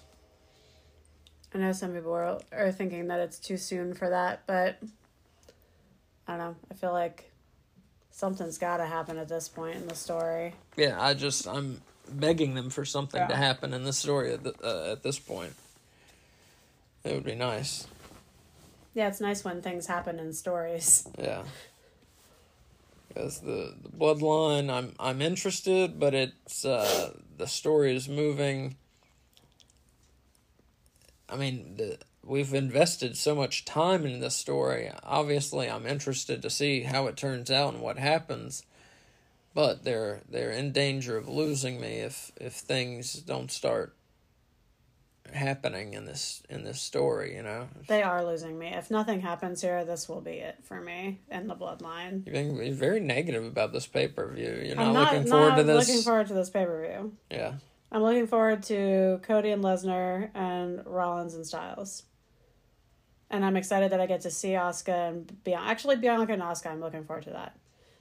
I 1.53 1.57
know 1.59 1.71
some 1.71 1.93
people 1.93 2.13
are, 2.13 2.39
are 2.51 2.71
thinking 2.71 3.07
that 3.07 3.19
it's 3.19 3.37
too 3.37 3.57
soon 3.57 3.93
for 3.93 4.09
that, 4.09 4.41
but 4.47 4.77
I 6.27 6.37
don't 6.37 6.39
know. 6.39 6.55
I 6.71 6.73
feel 6.73 6.91
like 6.91 7.31
something's 8.11 8.57
got 8.57 8.77
to 8.77 8.85
happen 8.85 9.17
at 9.17 9.27
this 9.27 9.47
point 9.47 9.75
in 9.75 9.87
the 9.87 9.95
story. 9.95 10.53
Yeah, 10.77 10.99
I 10.99 11.13
just 11.13 11.47
I'm 11.47 11.81
begging 12.09 12.55
them 12.55 12.69
for 12.69 12.85
something 12.85 13.21
yeah. 13.21 13.27
to 13.27 13.35
happen 13.35 13.73
in 13.73 13.83
the 13.83 13.93
story 13.93 14.33
at, 14.33 14.43
the, 14.43 14.53
uh, 14.63 14.91
at 14.91 15.03
this 15.03 15.19
point. 15.19 15.53
It 17.03 17.13
would 17.13 17.25
be 17.25 17.35
nice. 17.35 17.87
Yeah, 18.93 19.07
it's 19.07 19.19
nice 19.19 19.43
when 19.43 19.61
things 19.61 19.87
happen 19.87 20.19
in 20.19 20.33
stories. 20.33 21.07
Yeah. 21.19 21.43
Because 23.07 23.39
the, 23.39 23.75
the 23.81 23.89
bloodline, 23.89 24.71
I'm 24.71 24.93
I'm 24.99 25.21
interested, 25.21 25.99
but 25.99 26.13
it's 26.13 26.65
uh, 26.65 27.13
the 27.37 27.47
story 27.47 27.95
is 27.95 28.09
moving. 28.09 28.75
I 31.33 31.35
mean, 31.35 31.75
the, 31.77 31.97
we've 32.23 32.53
invested 32.53 33.17
so 33.17 33.33
much 33.33 33.65
time 33.65 34.05
in 34.05 34.19
this 34.19 34.35
story. 34.35 34.91
Obviously, 35.03 35.69
I'm 35.69 35.87
interested 35.87 36.43
to 36.43 36.49
see 36.49 36.81
how 36.81 37.07
it 37.07 37.17
turns 37.17 37.49
out 37.49 37.73
and 37.73 37.81
what 37.81 37.97
happens. 37.97 38.63
But 39.55 39.83
they're 39.83 40.21
they're 40.29 40.51
in 40.51 40.71
danger 40.71 41.17
of 41.17 41.27
losing 41.27 41.79
me 41.79 41.97
if 41.97 42.31
if 42.39 42.53
things 42.53 43.13
don't 43.13 43.51
start 43.51 43.95
happening 45.31 45.93
in 45.93 46.05
this 46.05 46.43
in 46.49 46.63
this 46.63 46.81
story 46.81 47.35
you 47.35 47.41
know? 47.43 47.67
They 47.87 48.01
are 48.01 48.25
losing 48.25 48.57
me. 48.57 48.67
If 48.67 48.89
nothing 48.89 49.21
happens 49.21 49.61
here 49.61 49.85
this 49.85 50.09
will 50.09 50.21
be 50.21 50.31
it 50.31 50.57
for 50.63 50.81
me 50.81 51.21
and 51.29 51.47
the 51.47 51.55
bloodline. 51.55 52.25
You're 52.25 52.33
being 52.33 52.73
very 52.73 52.99
negative 52.99 53.45
about 53.45 53.73
this 53.73 53.85
pay-per-view. 53.85 54.63
You're 54.65 54.75
not, 54.75 54.93
not 54.93 55.13
looking 55.13 55.29
forward 55.29 55.49
not 55.49 55.57
to 55.57 55.63
this. 55.63 55.87
looking 55.87 56.01
forward 56.01 56.27
to 56.27 56.33
this 56.33 56.49
pay-per-view. 56.49 57.13
Yeah 57.29 57.53
i'm 57.93 58.01
looking 58.01 58.27
forward 58.27 58.61
to 58.63 59.19
cody 59.23 59.51
and 59.51 59.63
lesnar 59.63 60.29
and 60.33 60.85
rollins 60.85 61.33
and 61.35 61.45
styles 61.45 62.03
and 63.29 63.45
i'm 63.45 63.55
excited 63.55 63.91
that 63.91 64.01
i 64.01 64.05
get 64.05 64.21
to 64.21 64.31
see 64.31 64.49
Asuka 64.49 65.09
and 65.09 65.43
bianca 65.43 65.69
actually 65.69 65.95
bianca 65.95 66.33
and 66.33 66.41
Asuka 66.41 66.67
i'm 66.67 66.81
looking 66.81 67.05
forward 67.05 67.23
to 67.23 67.31
that 67.31 67.57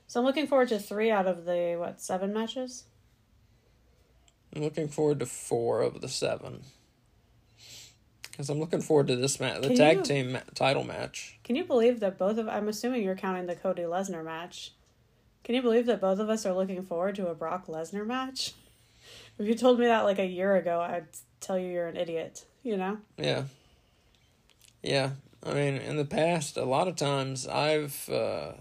so 0.06 0.18
i'm 0.18 0.26
looking 0.26 0.46
forward 0.46 0.68
to 0.68 0.78
three 0.78 1.10
out 1.10 1.26
of 1.26 1.44
the 1.44 1.76
what 1.78 2.00
seven 2.00 2.32
matches 2.32 2.84
i'm 4.56 4.62
looking 4.62 4.88
forward 4.88 5.20
to 5.20 5.26
four 5.26 5.82
of 5.82 6.00
the 6.00 6.08
seven 6.08 6.62
because 8.32 8.48
I'm 8.48 8.58
looking 8.58 8.80
forward 8.80 9.08
to 9.08 9.16
this 9.16 9.38
match, 9.38 9.60
the 9.60 9.68
can 9.68 9.76
tag 9.76 9.96
you, 9.98 10.02
team 10.02 10.38
title 10.54 10.84
match. 10.84 11.38
Can 11.44 11.54
you 11.54 11.64
believe 11.64 12.00
that 12.00 12.18
both 12.18 12.38
of 12.38 12.48
I'm 12.48 12.66
assuming 12.66 13.02
you're 13.02 13.14
counting 13.14 13.46
the 13.46 13.54
Cody 13.54 13.82
Lesnar 13.82 14.24
match? 14.24 14.72
Can 15.44 15.54
you 15.54 15.62
believe 15.62 15.86
that 15.86 16.00
both 16.00 16.18
of 16.18 16.30
us 16.30 16.46
are 16.46 16.54
looking 16.54 16.82
forward 16.82 17.14
to 17.16 17.28
a 17.28 17.34
Brock 17.34 17.66
Lesnar 17.66 18.06
match? 18.06 18.54
If 19.38 19.46
you 19.48 19.54
told 19.54 19.78
me 19.78 19.86
that 19.86 20.02
like 20.02 20.18
a 20.18 20.26
year 20.26 20.56
ago, 20.56 20.80
I'd 20.80 21.06
tell 21.40 21.58
you 21.58 21.68
you're 21.68 21.88
an 21.88 21.96
idiot. 21.96 22.44
You 22.62 22.76
know? 22.76 22.98
Yeah. 23.16 23.44
Yeah, 24.82 25.10
I 25.44 25.54
mean, 25.54 25.76
in 25.76 25.96
the 25.96 26.04
past, 26.04 26.56
a 26.56 26.64
lot 26.64 26.88
of 26.88 26.96
times 26.96 27.46
I've 27.46 28.08
uh, 28.08 28.52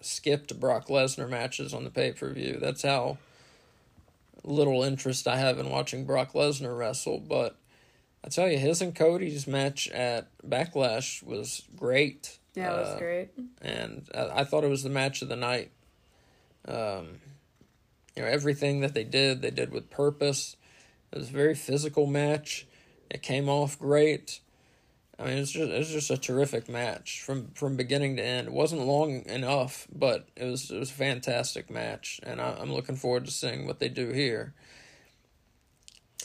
skipped 0.00 0.58
Brock 0.58 0.88
Lesnar 0.88 1.28
matches 1.28 1.74
on 1.74 1.84
the 1.84 1.90
pay 1.90 2.12
per 2.12 2.32
view. 2.32 2.58
That's 2.60 2.82
how 2.82 3.18
little 4.42 4.82
interest 4.82 5.26
I 5.28 5.36
have 5.36 5.58
in 5.58 5.68
watching 5.68 6.04
Brock 6.04 6.32
Lesnar 6.32 6.76
wrestle. 6.76 7.18
But 7.18 7.56
I 8.24 8.28
tell 8.28 8.48
you, 8.48 8.58
his 8.58 8.80
and 8.80 8.94
Cody's 8.94 9.46
match 9.46 9.88
at 9.88 10.28
Backlash 10.46 11.22
was 11.22 11.62
great. 11.76 12.38
Yeah, 12.54 12.72
it 12.72 12.78
was 12.78 12.88
uh, 12.88 12.98
great. 12.98 13.28
And 13.60 14.08
I, 14.14 14.40
I, 14.40 14.44
thought 14.44 14.64
it 14.64 14.70
was 14.70 14.82
the 14.82 14.88
match 14.88 15.20
of 15.20 15.28
the 15.28 15.36
night. 15.36 15.72
Um, 16.66 17.20
you 18.16 18.22
know, 18.22 18.28
everything 18.28 18.80
that 18.80 18.94
they 18.94 19.04
did, 19.04 19.42
they 19.42 19.50
did 19.50 19.72
with 19.72 19.90
purpose. 19.90 20.56
It 21.12 21.18
was 21.18 21.28
a 21.28 21.32
very 21.32 21.54
physical 21.54 22.06
match. 22.06 22.66
It 23.10 23.22
came 23.22 23.48
off 23.48 23.78
great. 23.78 24.40
I 25.18 25.24
mean, 25.24 25.38
it's 25.38 25.52
just 25.52 25.70
it's 25.70 25.90
just 25.90 26.10
a 26.10 26.16
terrific 26.18 26.68
match 26.68 27.22
from 27.22 27.48
from 27.54 27.76
beginning 27.76 28.16
to 28.16 28.22
end. 28.22 28.48
It 28.48 28.52
wasn't 28.52 28.82
long 28.82 29.24
enough, 29.26 29.86
but 29.94 30.28
it 30.36 30.44
was 30.44 30.70
it 30.70 30.78
was 30.78 30.90
a 30.90 30.94
fantastic 30.94 31.70
match, 31.70 32.20
and 32.22 32.40
I, 32.40 32.56
I'm 32.60 32.72
looking 32.72 32.96
forward 32.96 33.24
to 33.24 33.30
seeing 33.30 33.66
what 33.66 33.78
they 33.78 33.88
do 33.88 34.10
here. 34.10 34.52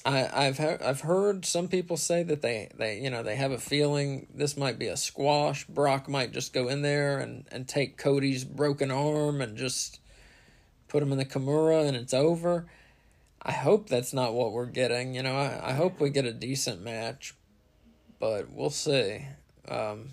I, 0.03 0.47
I've 0.47 0.57
he- 0.57 0.83
I've 0.83 1.01
heard 1.01 1.45
some 1.45 1.69
people 1.69 1.95
say 1.95 2.23
that 2.23 2.41
they, 2.41 2.69
they 2.75 2.99
you 2.99 3.09
know 3.09 3.23
they 3.23 3.35
have 3.37 3.51
a 3.51 3.59
feeling 3.59 4.27
this 4.33 4.57
might 4.57 4.77
be 4.77 4.87
a 4.87 4.97
squash. 4.97 5.65
Brock 5.67 6.09
might 6.09 6.33
just 6.33 6.51
go 6.53 6.67
in 6.67 6.81
there 6.81 7.19
and, 7.19 7.45
and 7.51 7.67
take 7.67 7.97
Cody's 7.97 8.43
broken 8.43 8.91
arm 8.91 9.39
and 9.39 9.55
just 9.55 10.00
put 10.91 11.01
him 11.01 11.13
in 11.13 11.17
the 11.17 11.25
Kimura 11.25 11.87
and 11.87 11.95
it's 11.95 12.13
over. 12.13 12.65
I 13.41 13.53
hope 13.53 13.87
that's 13.87 14.13
not 14.13 14.33
what 14.33 14.51
we're 14.51 14.65
getting. 14.65 15.15
You 15.15 15.23
know, 15.23 15.35
I, 15.35 15.69
I 15.69 15.73
hope 15.73 15.99
we 15.99 16.09
get 16.09 16.25
a 16.25 16.33
decent 16.33 16.81
match, 16.81 17.33
but 18.19 18.51
we'll 18.51 18.69
see. 18.69 19.25
Um, 19.69 20.09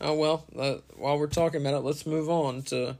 oh 0.00 0.14
well. 0.14 0.44
Uh, 0.58 0.78
while 0.96 1.16
we're 1.16 1.28
talking 1.28 1.60
about 1.60 1.74
it, 1.74 1.84
let's 1.84 2.04
move 2.06 2.28
on 2.28 2.62
to 2.62 2.98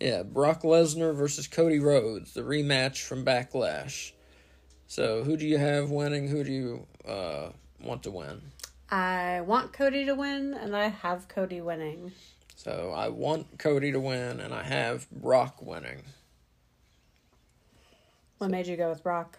yeah 0.00 0.24
Brock 0.24 0.62
Lesnar 0.62 1.14
versus 1.14 1.46
Cody 1.46 1.78
Rhodes, 1.78 2.34
the 2.34 2.42
rematch 2.42 3.02
from 3.02 3.24
Backlash. 3.24 4.10
So 4.88 5.22
who 5.22 5.36
do 5.36 5.46
you 5.46 5.58
have 5.58 5.90
winning? 5.90 6.26
Who 6.28 6.42
do 6.42 6.52
you 6.52 6.86
uh, 7.08 7.50
want 7.80 8.02
to 8.02 8.10
win? 8.10 8.42
I 8.90 9.42
want 9.42 9.72
Cody 9.72 10.04
to 10.06 10.14
win, 10.14 10.54
and 10.54 10.76
I 10.76 10.88
have 10.88 11.28
Cody 11.28 11.60
winning. 11.60 12.12
So 12.64 12.94
I 12.96 13.08
want 13.08 13.58
Cody 13.58 13.92
to 13.92 14.00
win, 14.00 14.40
and 14.40 14.54
I 14.54 14.62
have 14.62 15.10
Brock 15.10 15.60
winning. 15.60 16.02
What 18.38 18.50
made 18.50 18.66
you 18.66 18.76
go 18.76 18.88
with 18.88 19.02
Brock? 19.02 19.38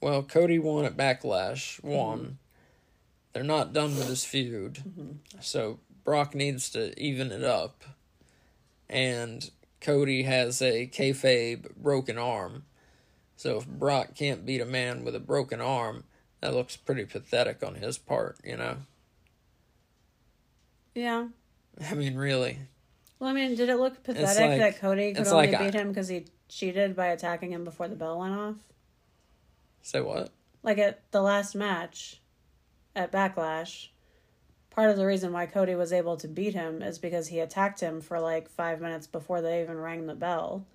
Well, 0.00 0.22
Cody 0.22 0.58
won 0.58 0.86
at 0.86 0.96
Backlash, 0.96 1.82
won. 1.84 2.18
Mm-hmm. 2.18 2.32
They're 3.34 3.44
not 3.44 3.74
done 3.74 3.94
with 3.96 4.08
this 4.08 4.24
feud. 4.24 4.82
Mm-hmm. 4.88 5.40
So 5.40 5.80
Brock 6.02 6.34
needs 6.34 6.70
to 6.70 6.98
even 6.98 7.30
it 7.30 7.44
up. 7.44 7.84
And 8.88 9.50
Cody 9.82 10.22
has 10.22 10.62
a 10.62 10.86
kayfabe 10.86 11.76
broken 11.76 12.16
arm. 12.16 12.64
So 13.36 13.58
if 13.58 13.66
Brock 13.66 14.14
can't 14.14 14.46
beat 14.46 14.62
a 14.62 14.66
man 14.66 15.04
with 15.04 15.14
a 15.14 15.20
broken 15.20 15.60
arm, 15.60 16.04
that 16.40 16.54
looks 16.54 16.76
pretty 16.76 17.04
pathetic 17.04 17.62
on 17.62 17.74
his 17.74 17.98
part, 17.98 18.38
you 18.42 18.56
know? 18.56 18.76
Yeah. 20.94 21.26
I 21.90 21.94
mean, 21.94 22.16
really. 22.16 22.58
Well, 23.18 23.30
I 23.30 23.32
mean, 23.32 23.54
did 23.54 23.68
it 23.68 23.76
look 23.76 24.02
pathetic 24.02 24.48
like, 24.48 24.58
that 24.58 24.80
Cody 24.80 25.14
could 25.14 25.26
only 25.26 25.48
like 25.48 25.58
beat 25.58 25.74
him 25.74 25.88
because 25.88 26.08
he 26.08 26.26
cheated 26.48 26.94
by 26.94 27.06
attacking 27.06 27.52
him 27.52 27.64
before 27.64 27.88
the 27.88 27.96
bell 27.96 28.18
went 28.18 28.34
off? 28.34 28.56
Say 29.82 30.00
what? 30.00 30.30
Like 30.62 30.78
at 30.78 31.10
the 31.12 31.22
last 31.22 31.54
match 31.54 32.20
at 32.94 33.12
Backlash, 33.12 33.88
part 34.70 34.90
of 34.90 34.96
the 34.96 35.06
reason 35.06 35.32
why 35.32 35.46
Cody 35.46 35.74
was 35.74 35.92
able 35.92 36.16
to 36.18 36.28
beat 36.28 36.54
him 36.54 36.82
is 36.82 36.98
because 36.98 37.28
he 37.28 37.40
attacked 37.40 37.80
him 37.80 38.00
for 38.00 38.20
like 38.20 38.48
five 38.48 38.80
minutes 38.80 39.06
before 39.06 39.40
they 39.40 39.62
even 39.62 39.78
rang 39.78 40.06
the 40.06 40.14
bell. 40.14 40.66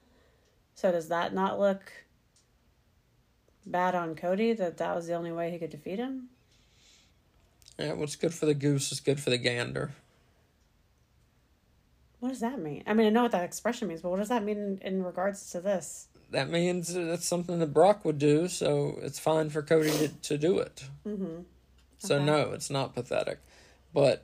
So 0.74 0.92
does 0.92 1.10
that 1.10 1.34
not 1.34 1.60
look 1.60 1.92
bad 3.66 3.94
on 3.94 4.16
Cody 4.16 4.54
that 4.54 4.78
that 4.78 4.96
was 4.96 5.08
the 5.08 5.14
only 5.14 5.32
way 5.32 5.52
he 5.52 5.60
could 5.60 5.70
defeat 5.70 6.00
him? 6.00 6.30
Yeah, 7.78 7.94
what's 7.94 8.16
good 8.16 8.34
for 8.34 8.46
the 8.46 8.54
goose 8.54 8.92
is 8.92 9.00
good 9.00 9.20
for 9.20 9.30
the 9.30 9.38
gander. 9.38 9.92
What 12.22 12.30
does 12.30 12.40
that 12.42 12.60
mean? 12.60 12.84
I 12.86 12.94
mean, 12.94 13.08
I 13.08 13.10
know 13.10 13.24
what 13.24 13.32
that 13.32 13.44
expression 13.44 13.88
means, 13.88 14.04
but 14.04 14.12
what 14.12 14.20
does 14.20 14.30
that 14.30 14.44
mean 14.44 14.80
in 14.84 15.04
regards 15.04 15.50
to 15.52 15.60
this? 15.60 16.08
That 16.30 16.52
means 16.52 16.94
that's 16.94 17.26
something 17.26 17.58
that 17.58 17.74
Brock 17.74 18.06
would 18.06 18.20
do, 18.20 18.48
so 18.48 19.00
it's 19.02 19.18
fine 19.18 19.50
for 19.50 19.64
Cody 19.64 19.90
to, 19.90 20.08
to 20.08 20.38
do 20.38 20.60
it. 20.60 20.84
Mm-hmm. 21.04 21.42
So, 21.98 22.24
no, 22.24 22.52
it's 22.52 22.70
not 22.70 22.94
pathetic. 22.94 23.40
But, 23.92 24.24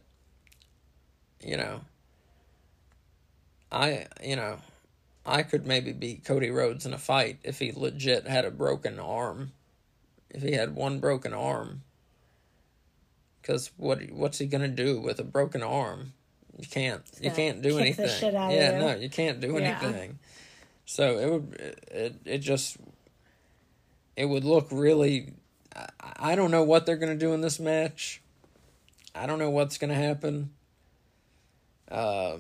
you 1.44 1.58
know, 1.58 1.82
I, 3.72 4.06
you 4.24 4.36
know, 4.36 4.60
I 5.26 5.42
could 5.42 5.66
maybe 5.66 5.92
beat 5.92 6.24
Cody 6.24 6.52
Rhodes 6.52 6.86
in 6.86 6.94
a 6.94 7.00
fight 7.00 7.40
if 7.44 7.58
he 7.58 7.72
legit 7.72 8.28
had 8.28 8.46
a 8.46 8.52
broken 8.52 9.00
arm. 9.00 9.54
If 10.30 10.44
he 10.44 10.52
had 10.52 10.76
one 10.76 11.00
broken 11.00 11.34
arm. 11.34 11.82
Because 13.42 13.72
what 13.76 14.12
what's 14.12 14.38
he 14.38 14.46
gonna 14.46 14.68
do 14.68 15.02
with 15.02 15.20
a 15.20 15.24
broken 15.24 15.64
arm? 15.64 16.14
You 16.60 16.68
can't. 16.68 17.04
You 17.22 17.32
can't 17.32 17.62
do 17.62 17.78
anything. 17.78 18.10
yeah, 18.22 18.80
no, 18.80 18.96
you 18.96 19.10
can't 19.10 19.40
do 19.40 19.54
yeah. 19.54 19.80
anything. 19.82 20.20
So 20.86 21.20
it 21.20 21.32
would. 21.32 21.76
It 21.92 22.16
it 22.26 22.38
just. 22.40 22.78
It 24.16 24.26
would 24.26 24.44
look 24.44 24.68
really. 24.72 25.34
I, 25.76 25.88
I 26.00 26.36
don't 26.36 26.52
know 26.52 26.64
what 26.64 26.86
they're 26.86 26.98
gonna 26.98 27.16
do 27.16 27.34
in 27.34 27.42
this 27.42 27.60
match. 27.60 28.22
I 29.14 29.28
don't 29.28 29.40
know 29.40 29.52
what's 29.52 29.78
gonna 29.78 29.96
happen. 29.96 30.52
Uh, 31.90 32.38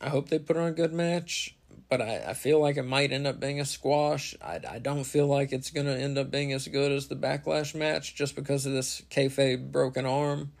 I 0.00 0.08
hope 0.08 0.28
they 0.28 0.38
put 0.38 0.56
on 0.56 0.68
a 0.68 0.72
good 0.72 0.92
match, 0.92 1.54
but 1.88 2.00
I, 2.00 2.24
I 2.28 2.34
feel 2.34 2.60
like 2.60 2.76
it 2.76 2.84
might 2.84 3.12
end 3.12 3.26
up 3.26 3.38
being 3.38 3.60
a 3.60 3.64
squash. 3.64 4.34
I, 4.40 4.60
I 4.68 4.78
don't 4.78 5.04
feel 5.04 5.26
like 5.26 5.52
it's 5.52 5.70
going 5.70 5.86
to 5.86 5.96
end 5.96 6.16
up 6.16 6.30
being 6.30 6.52
as 6.52 6.66
good 6.68 6.92
as 6.92 7.08
the 7.08 7.16
Backlash 7.16 7.74
match 7.74 8.14
just 8.14 8.34
because 8.34 8.64
of 8.64 8.72
this 8.72 9.02
kayfabe 9.10 9.70
broken 9.70 10.06
arm. 10.06 10.52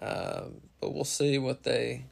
Uh, 0.00 0.44
but 0.80 0.94
we'll 0.94 1.04
see 1.04 1.38
what 1.38 1.64
they 1.64 2.04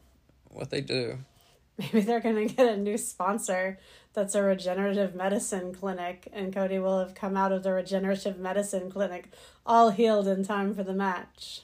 what 0.51 0.71
they 0.71 0.81
do. 0.81 1.19
Maybe 1.79 2.01
they're 2.01 2.21
gonna 2.21 2.47
get 2.47 2.73
a 2.73 2.77
new 2.77 2.97
sponsor 2.97 3.79
that's 4.15 4.35
a 4.35 4.43
regenerative 4.43 5.15
medicine 5.15 5.75
clinic, 5.75 6.29
and 6.33 6.53
Cody 6.53 6.79
will 6.79 6.99
have 6.99 7.15
come 7.15 7.37
out 7.37 7.53
of 7.53 7.63
the 7.63 7.73
regenerative 7.73 8.39
medicine 8.39 8.91
clinic 8.91 9.31
all 9.67 9.91
healed 9.91 10.27
in 10.27 10.43
time 10.43 10.75
for 10.75 10.83
the 10.83 10.95
match. 10.95 11.63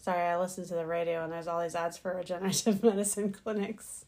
Sorry, 0.00 0.22
I 0.22 0.38
listened 0.38 0.66
to 0.68 0.74
the 0.74 0.86
radio 0.86 1.22
and 1.24 1.32
there's 1.32 1.46
all 1.46 1.60
these 1.60 1.74
ads 1.74 1.98
for 1.98 2.14
regenerative 2.16 2.82
medicine 2.82 3.32
clinics. 3.32 4.06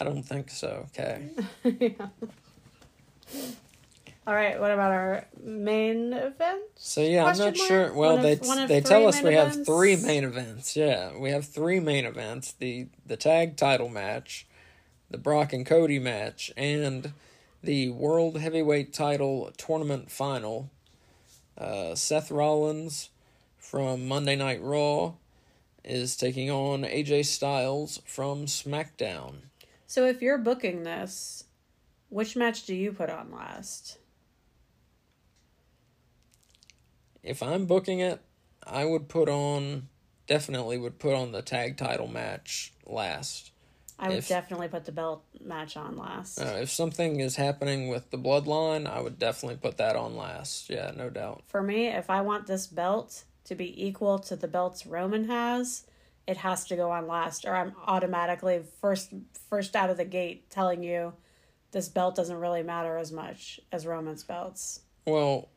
I 0.00 0.04
don't 0.04 0.22
think 0.22 0.50
so. 0.50 0.86
Okay. 0.88 1.30
yeah. 1.64 2.08
All 4.28 4.34
right. 4.34 4.60
What 4.60 4.70
about 4.70 4.92
our 4.92 5.24
main 5.42 6.12
event? 6.12 6.60
So 6.74 7.00
yeah, 7.00 7.22
Question 7.22 7.46
I'm 7.46 7.52
not 7.52 7.56
mark? 7.56 7.68
sure. 7.68 7.94
Well, 7.94 8.18
they 8.18 8.34
they 8.66 8.82
tell 8.82 9.06
us 9.08 9.22
we 9.22 9.30
events? 9.30 9.56
have 9.56 9.64
three 9.64 9.96
main 9.96 10.22
events. 10.22 10.76
Yeah, 10.76 11.16
we 11.18 11.30
have 11.30 11.46
three 11.46 11.80
main 11.80 12.04
events: 12.04 12.52
the 12.52 12.88
the 13.06 13.16
tag 13.16 13.56
title 13.56 13.88
match, 13.88 14.46
the 15.10 15.16
Brock 15.16 15.54
and 15.54 15.64
Cody 15.64 15.98
match, 15.98 16.52
and 16.58 17.14
the 17.62 17.88
World 17.88 18.36
Heavyweight 18.38 18.92
Title 18.92 19.50
tournament 19.56 20.10
final. 20.10 20.68
Uh, 21.56 21.94
Seth 21.94 22.30
Rollins 22.30 23.08
from 23.56 24.06
Monday 24.06 24.36
Night 24.36 24.60
Raw 24.62 25.14
is 25.82 26.18
taking 26.18 26.50
on 26.50 26.82
AJ 26.82 27.24
Styles 27.24 28.02
from 28.04 28.44
SmackDown. 28.44 29.36
So 29.86 30.04
if 30.04 30.20
you're 30.20 30.36
booking 30.36 30.82
this, 30.82 31.44
which 32.10 32.36
match 32.36 32.66
do 32.66 32.74
you 32.74 32.92
put 32.92 33.08
on 33.08 33.32
last? 33.32 33.96
If 37.28 37.42
I'm 37.42 37.66
booking 37.66 38.00
it, 38.00 38.20
I 38.66 38.84
would 38.84 39.08
put 39.08 39.28
on 39.28 39.88
definitely 40.26 40.78
would 40.78 40.98
put 40.98 41.14
on 41.14 41.32
the 41.32 41.42
tag 41.42 41.76
title 41.76 42.08
match 42.08 42.72
last. 42.86 43.52
I 43.98 44.08
would 44.08 44.18
if, 44.18 44.28
definitely 44.28 44.68
put 44.68 44.84
the 44.84 44.92
belt 44.92 45.24
match 45.40 45.76
on 45.76 45.96
last. 45.96 46.40
Uh, 46.40 46.58
if 46.60 46.70
something 46.70 47.18
is 47.20 47.36
happening 47.36 47.88
with 47.88 48.10
the 48.10 48.18
bloodline, 48.18 48.86
I 48.86 49.00
would 49.00 49.18
definitely 49.18 49.56
put 49.56 49.76
that 49.78 49.96
on 49.96 50.16
last. 50.16 50.70
Yeah, 50.70 50.92
no 50.96 51.10
doubt. 51.10 51.42
For 51.46 51.62
me, 51.62 51.88
if 51.88 52.08
I 52.08 52.20
want 52.20 52.46
this 52.46 52.66
belt 52.66 53.24
to 53.44 53.54
be 53.54 53.86
equal 53.86 54.18
to 54.20 54.36
the 54.36 54.46
belts 54.46 54.86
Roman 54.86 55.24
has, 55.24 55.84
it 56.26 56.36
has 56.38 56.64
to 56.66 56.76
go 56.76 56.90
on 56.92 57.08
last, 57.08 57.44
or 57.44 57.56
I'm 57.56 57.74
automatically 57.86 58.62
first 58.80 59.12
first 59.50 59.74
out 59.74 59.90
of 59.90 59.96
the 59.96 60.04
gate 60.04 60.48
telling 60.50 60.82
you 60.84 61.14
this 61.72 61.88
belt 61.88 62.14
doesn't 62.14 62.38
really 62.38 62.62
matter 62.62 62.96
as 62.98 63.10
much 63.10 63.60
as 63.72 63.86
Roman's 63.86 64.22
belts. 64.22 64.80
Well, 65.06 65.48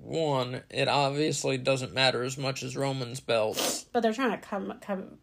one, 0.00 0.62
it 0.70 0.88
obviously 0.88 1.58
doesn't 1.58 1.92
matter 1.92 2.22
as 2.22 2.36
much 2.36 2.62
as 2.62 2.76
Roman's 2.76 3.20
belts. 3.20 3.84
But 3.92 4.00
they're 4.00 4.12
trying 4.12 4.32
to 4.32 4.38
come 4.38 4.74
come 4.80 5.18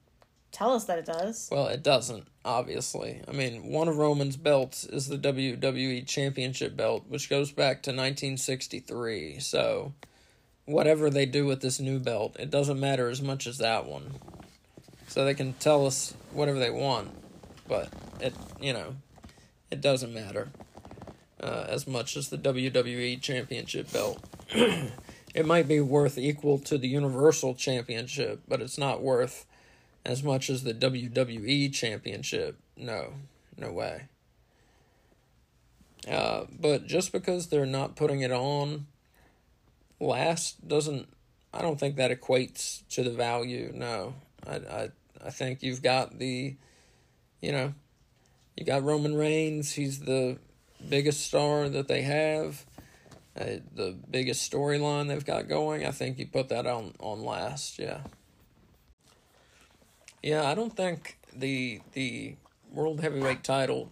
tell 0.51 0.73
us 0.73 0.85
that 0.85 0.99
it 0.99 1.05
does. 1.05 1.49
Well, 1.51 1.67
it 1.67 1.83
doesn't, 1.83 2.27
obviously. 2.43 3.21
I 3.27 3.31
mean, 3.31 3.71
one 3.71 3.87
of 3.87 3.97
Roman's 3.97 4.37
belts 4.37 4.83
is 4.85 5.07
the 5.07 5.17
WWE 5.17 6.05
Championship 6.05 6.75
belt, 6.75 7.05
which 7.07 7.29
goes 7.29 7.51
back 7.51 7.83
to 7.83 7.91
1963. 7.91 9.39
So, 9.39 9.93
whatever 10.65 11.09
they 11.09 11.25
do 11.25 11.45
with 11.45 11.61
this 11.61 11.79
new 11.79 11.99
belt, 11.99 12.35
it 12.39 12.49
doesn't 12.49 12.79
matter 12.79 13.09
as 13.09 13.21
much 13.21 13.47
as 13.47 13.57
that 13.59 13.85
one. 13.85 14.15
So 15.07 15.25
they 15.25 15.33
can 15.33 15.53
tell 15.53 15.85
us 15.85 16.13
whatever 16.31 16.57
they 16.57 16.69
want, 16.69 17.11
but 17.67 17.89
it, 18.21 18.33
you 18.61 18.71
know, 18.71 18.95
it 19.69 19.81
doesn't 19.81 20.13
matter 20.13 20.49
uh, 21.41 21.65
as 21.67 21.85
much 21.85 22.15
as 22.15 22.29
the 22.29 22.37
WWE 22.37 23.19
Championship 23.21 23.91
belt. 23.91 24.23
it 25.33 25.45
might 25.45 25.67
be 25.67 25.79
worth 25.79 26.17
equal 26.17 26.59
to 26.59 26.77
the 26.77 26.87
Universal 26.87 27.55
Championship, 27.55 28.41
but 28.47 28.61
it's 28.61 28.77
not 28.77 29.01
worth 29.01 29.45
as 30.05 30.23
much 30.23 30.49
as 30.49 30.63
the 30.63 30.73
WWE 30.73 31.73
Championship. 31.73 32.57
No, 32.75 33.13
no 33.57 33.71
way. 33.71 34.03
Uh, 36.07 36.45
but 36.59 36.85
just 36.85 37.11
because 37.11 37.47
they're 37.47 37.65
not 37.65 37.95
putting 37.95 38.21
it 38.21 38.31
on 38.31 38.87
last 39.99 40.67
doesn't, 40.67 41.07
I 41.53 41.61
don't 41.61 41.79
think 41.79 41.95
that 41.95 42.11
equates 42.11 42.81
to 42.89 43.03
the 43.03 43.11
value. 43.11 43.71
No, 43.73 44.15
I, 44.45 44.55
I, 44.55 44.89
I 45.25 45.29
think 45.29 45.63
you've 45.63 45.83
got 45.83 46.17
the, 46.19 46.55
you 47.39 47.51
know, 47.51 47.73
you 48.57 48.65
got 48.65 48.83
Roman 48.83 49.15
Reigns. 49.15 49.73
He's 49.73 50.01
the 50.01 50.39
biggest 50.89 51.21
star 51.21 51.69
that 51.69 51.87
they 51.87 52.01
have 52.01 52.65
uh, 53.39 53.45
the 53.73 53.95
biggest 54.09 54.51
storyline 54.51 55.07
they've 55.07 55.25
got 55.25 55.47
going. 55.47 55.85
I 55.85 55.91
think 55.91 56.19
you 56.19 56.27
put 56.27 56.49
that 56.49 56.65
on 56.65 56.93
on 56.99 57.23
last. 57.23 57.79
Yeah. 57.79 58.01
Yeah, 60.21 60.45
I 60.45 60.53
don't 60.53 60.75
think 60.75 61.17
the 61.33 61.81
the 61.93 62.35
world 62.71 63.01
heavyweight 63.01 63.43
title 63.43 63.91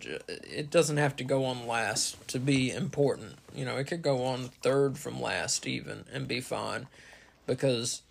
it 0.00 0.70
doesn't 0.70 0.96
have 0.96 1.16
to 1.16 1.24
go 1.24 1.44
on 1.44 1.66
last 1.66 2.26
to 2.28 2.38
be 2.38 2.70
important. 2.70 3.36
You 3.54 3.64
know, 3.64 3.76
it 3.76 3.84
could 3.84 4.02
go 4.02 4.24
on 4.24 4.50
third 4.62 4.98
from 4.98 5.20
last 5.20 5.66
even 5.66 6.04
and 6.12 6.28
be 6.28 6.40
fine 6.40 6.86
because 7.46 8.02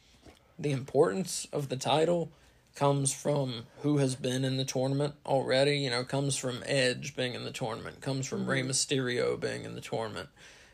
the 0.58 0.72
importance 0.72 1.48
of 1.52 1.70
the 1.70 1.76
title 1.76 2.32
comes 2.76 3.14
from 3.14 3.66
who 3.82 3.98
has 3.98 4.16
been 4.16 4.44
in 4.44 4.58
the 4.58 4.66
tournament 4.66 5.14
already, 5.26 5.78
you 5.78 5.90
know, 5.90 6.04
comes 6.04 6.36
from 6.36 6.64
Edge 6.66 7.16
being 7.16 7.34
in 7.36 7.44
the 7.44 7.52
tournament, 7.52 8.02
comes 8.02 8.28
from 8.28 8.42
mm-hmm. 8.42 8.50
Rey 8.50 8.64
Mysterio 8.64 9.40
being 9.40 9.64
in 9.64 9.76
the 9.76 9.82
tournament, 9.82 10.30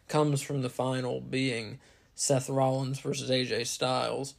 comes 0.08 0.42
from 0.42 0.62
the 0.62 0.70
final 0.70 1.20
being 1.20 1.80
Seth 2.16 2.50
Rollins 2.50 3.00
versus 3.00 3.30
AJ 3.30 3.68
Styles 3.68 4.36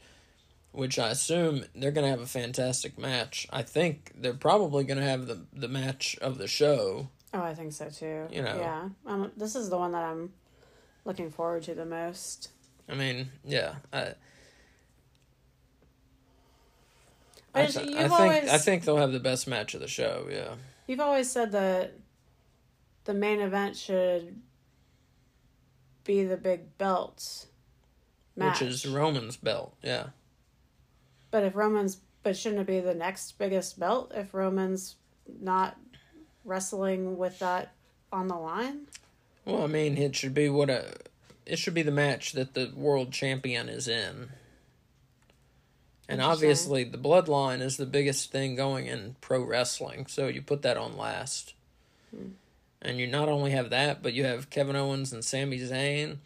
which 0.73 0.99
I 0.99 1.11
assume 1.11 1.65
they're 1.75 1.91
going 1.91 2.05
to 2.05 2.11
have 2.11 2.21
a 2.21 2.27
fantastic 2.27 2.99
match. 2.99 3.47
I 3.51 3.63
think 3.63 4.13
they're 4.17 4.35
probably 4.35 4.85
going 4.85 4.99
to 4.99 5.05
have 5.05 5.27
the 5.27 5.45
the 5.53 5.69
match 5.69 6.17
of 6.21 6.39
the 6.39 6.47
show. 6.47 7.09
Oh, 7.33 7.43
I 7.43 7.55
think 7.55 7.73
so 7.73 7.89
too. 7.89 8.27
You 8.31 8.43
know, 8.43 8.57
yeah. 8.59 8.89
Um, 9.07 9.33
this 9.37 9.57
is 9.57 9.71
the 9.71 9.79
one 9.79 9.93
that 9.93 10.05
I'm 10.05 10.33
looking 11.05 11.31
forward 11.31 11.65
to 11.65 11.75
the 11.75 11.85
most. 11.85 12.51
I 12.89 12.95
mean, 12.95 13.31
yeah. 13.45 13.77
I, 13.93 14.15
I, 17.55 17.67
th- 17.67 17.77
I 17.77 18.09
think 18.09 18.13
always, 18.13 18.49
I 18.49 18.59
think 18.59 18.85
they'll 18.85 18.97
have 18.97 19.13
the 19.13 19.21
best 19.21 19.49
match 19.49 19.75
of 19.75 19.81
the 19.81 19.89
show. 19.89 20.29
Yeah. 20.31 20.55
You've 20.87 21.01
always 21.01 21.31
said 21.31 21.53
that 21.53 21.95
the 23.05 23.15
main 23.15 23.41
event 23.41 23.77
should 23.77 24.41
be 26.05 26.25
the 26.25 26.37
big 26.37 26.77
belts 26.79 27.47
match. 28.37 28.61
Which 28.61 28.69
is 28.69 28.87
Roman's 28.87 29.37
belt, 29.37 29.75
yeah. 29.83 30.07
But 31.31 31.45
if 31.45 31.55
Roman's, 31.55 31.99
but 32.23 32.37
shouldn't 32.37 32.61
it 32.63 32.67
be 32.67 32.81
the 32.81 32.95
next 32.95 33.39
biggest 33.39 33.79
belt 33.79 34.13
if 34.15 34.35
Roman's 34.35 34.97
not 35.41 35.77
wrestling 36.45 37.17
with 37.17 37.39
that 37.41 37.73
on 38.13 38.29
the 38.29 38.37
line? 38.37 38.87
Well, 39.45 39.63
I 39.63 39.67
mean, 39.67 39.97
it 39.97 40.17
should 40.17 40.35
be 40.35 40.49
what 40.49 40.71
a, 40.71 40.93
it 41.47 41.59
should 41.59 41.75
be 41.75 41.83
the 41.83 41.91
match 41.91 42.33
that 42.33 42.55
the 42.55 42.73
world 42.75 43.13
champion 43.13 43.69
is 43.69 43.89
in. 43.89 44.31
And 46.11 46.21
obviously, 46.21 46.85
the 46.85 46.99
bloodline 46.99 47.61
is 47.61 47.77
the 47.77 47.87
biggest 47.87 48.33
thing 48.33 48.57
going 48.57 48.87
in 48.87 49.17
pro 49.21 49.43
wrestling, 49.43 50.07
so 50.07 50.27
you 50.27 50.43
put 50.43 50.63
that 50.63 50.77
on 50.77 50.97
last. 50.97 51.55
Hmm. 52.11 52.31
And 52.83 52.99
you 52.99 53.07
not 53.07 53.29
only 53.29 53.51
have 53.53 53.71
that, 53.71 54.03
but 54.03 54.15
you 54.15 54.25
have 54.25 54.51
Kevin 54.51 54.75
Owens 54.75 55.13
and 55.13 55.25
Sami 55.25 55.59
Zayn 55.59 56.19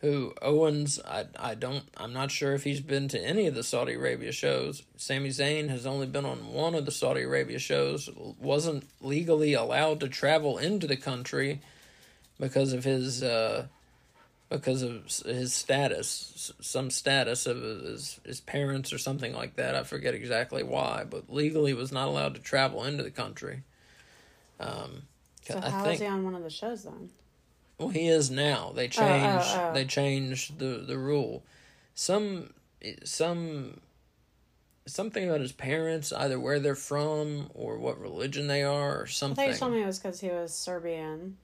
who 0.00 0.34
Owens, 0.42 1.00
I, 1.04 1.24
I 1.38 1.54
don't, 1.54 1.84
I'm 1.96 2.12
not 2.12 2.30
sure 2.30 2.52
if 2.52 2.64
he's 2.64 2.80
been 2.80 3.08
to 3.08 3.20
any 3.20 3.46
of 3.46 3.54
the 3.54 3.62
Saudi 3.62 3.94
Arabia 3.94 4.30
shows. 4.30 4.82
Sami 4.96 5.30
Zayn 5.30 5.68
has 5.68 5.86
only 5.86 6.06
been 6.06 6.26
on 6.26 6.52
one 6.52 6.74
of 6.74 6.84
the 6.84 6.92
Saudi 6.92 7.22
Arabia 7.22 7.58
shows, 7.58 8.10
wasn't 8.38 8.86
legally 9.00 9.54
allowed 9.54 10.00
to 10.00 10.08
travel 10.08 10.58
into 10.58 10.86
the 10.86 10.96
country 10.96 11.60
because 12.38 12.72
of 12.74 12.84
his, 12.84 13.22
uh, 13.22 13.66
because 14.48 14.82
of 14.82 15.04
his 15.24 15.52
status, 15.52 16.52
some 16.60 16.90
status 16.90 17.46
of 17.46 17.60
his, 17.60 18.20
his 18.24 18.40
parents 18.40 18.92
or 18.92 18.98
something 18.98 19.34
like 19.34 19.56
that. 19.56 19.74
I 19.74 19.82
forget 19.82 20.14
exactly 20.14 20.62
why, 20.62 21.04
but 21.08 21.32
legally 21.32 21.74
was 21.74 21.90
not 21.90 22.08
allowed 22.08 22.34
to 22.36 22.40
travel 22.40 22.84
into 22.84 23.02
the 23.02 23.10
country. 23.10 23.62
Um, 24.60 25.02
so 25.42 25.60
how 25.60 25.80
I 25.80 25.82
think, 25.82 25.94
is 25.94 26.00
he 26.00 26.06
on 26.06 26.24
one 26.24 26.34
of 26.34 26.42
the 26.42 26.50
shows 26.50 26.84
then? 26.84 27.10
Well, 27.78 27.88
he 27.88 28.08
is 28.08 28.30
now. 28.30 28.72
They 28.74 28.88
changed. 28.88 29.46
Oh, 29.48 29.60
oh, 29.60 29.68
oh. 29.70 29.74
They 29.74 29.84
changed 29.84 30.58
the 30.58 30.82
the 30.86 30.96
rule. 30.96 31.44
Some 31.94 32.54
some 33.04 33.80
something 34.86 35.28
about 35.28 35.40
his 35.40 35.52
parents, 35.52 36.12
either 36.12 36.40
where 36.40 36.58
they're 36.58 36.74
from 36.74 37.50
or 37.54 37.78
what 37.78 38.00
religion 38.00 38.46
they 38.46 38.62
are, 38.62 39.02
or 39.02 39.06
something. 39.06 39.42
I 39.42 39.48
thought 39.48 39.52
you 39.52 39.58
told 39.58 39.72
me 39.72 39.82
it 39.82 39.86
was 39.86 39.98
because 39.98 40.20
he 40.20 40.30
was 40.30 40.54
Serbian. 40.54 41.36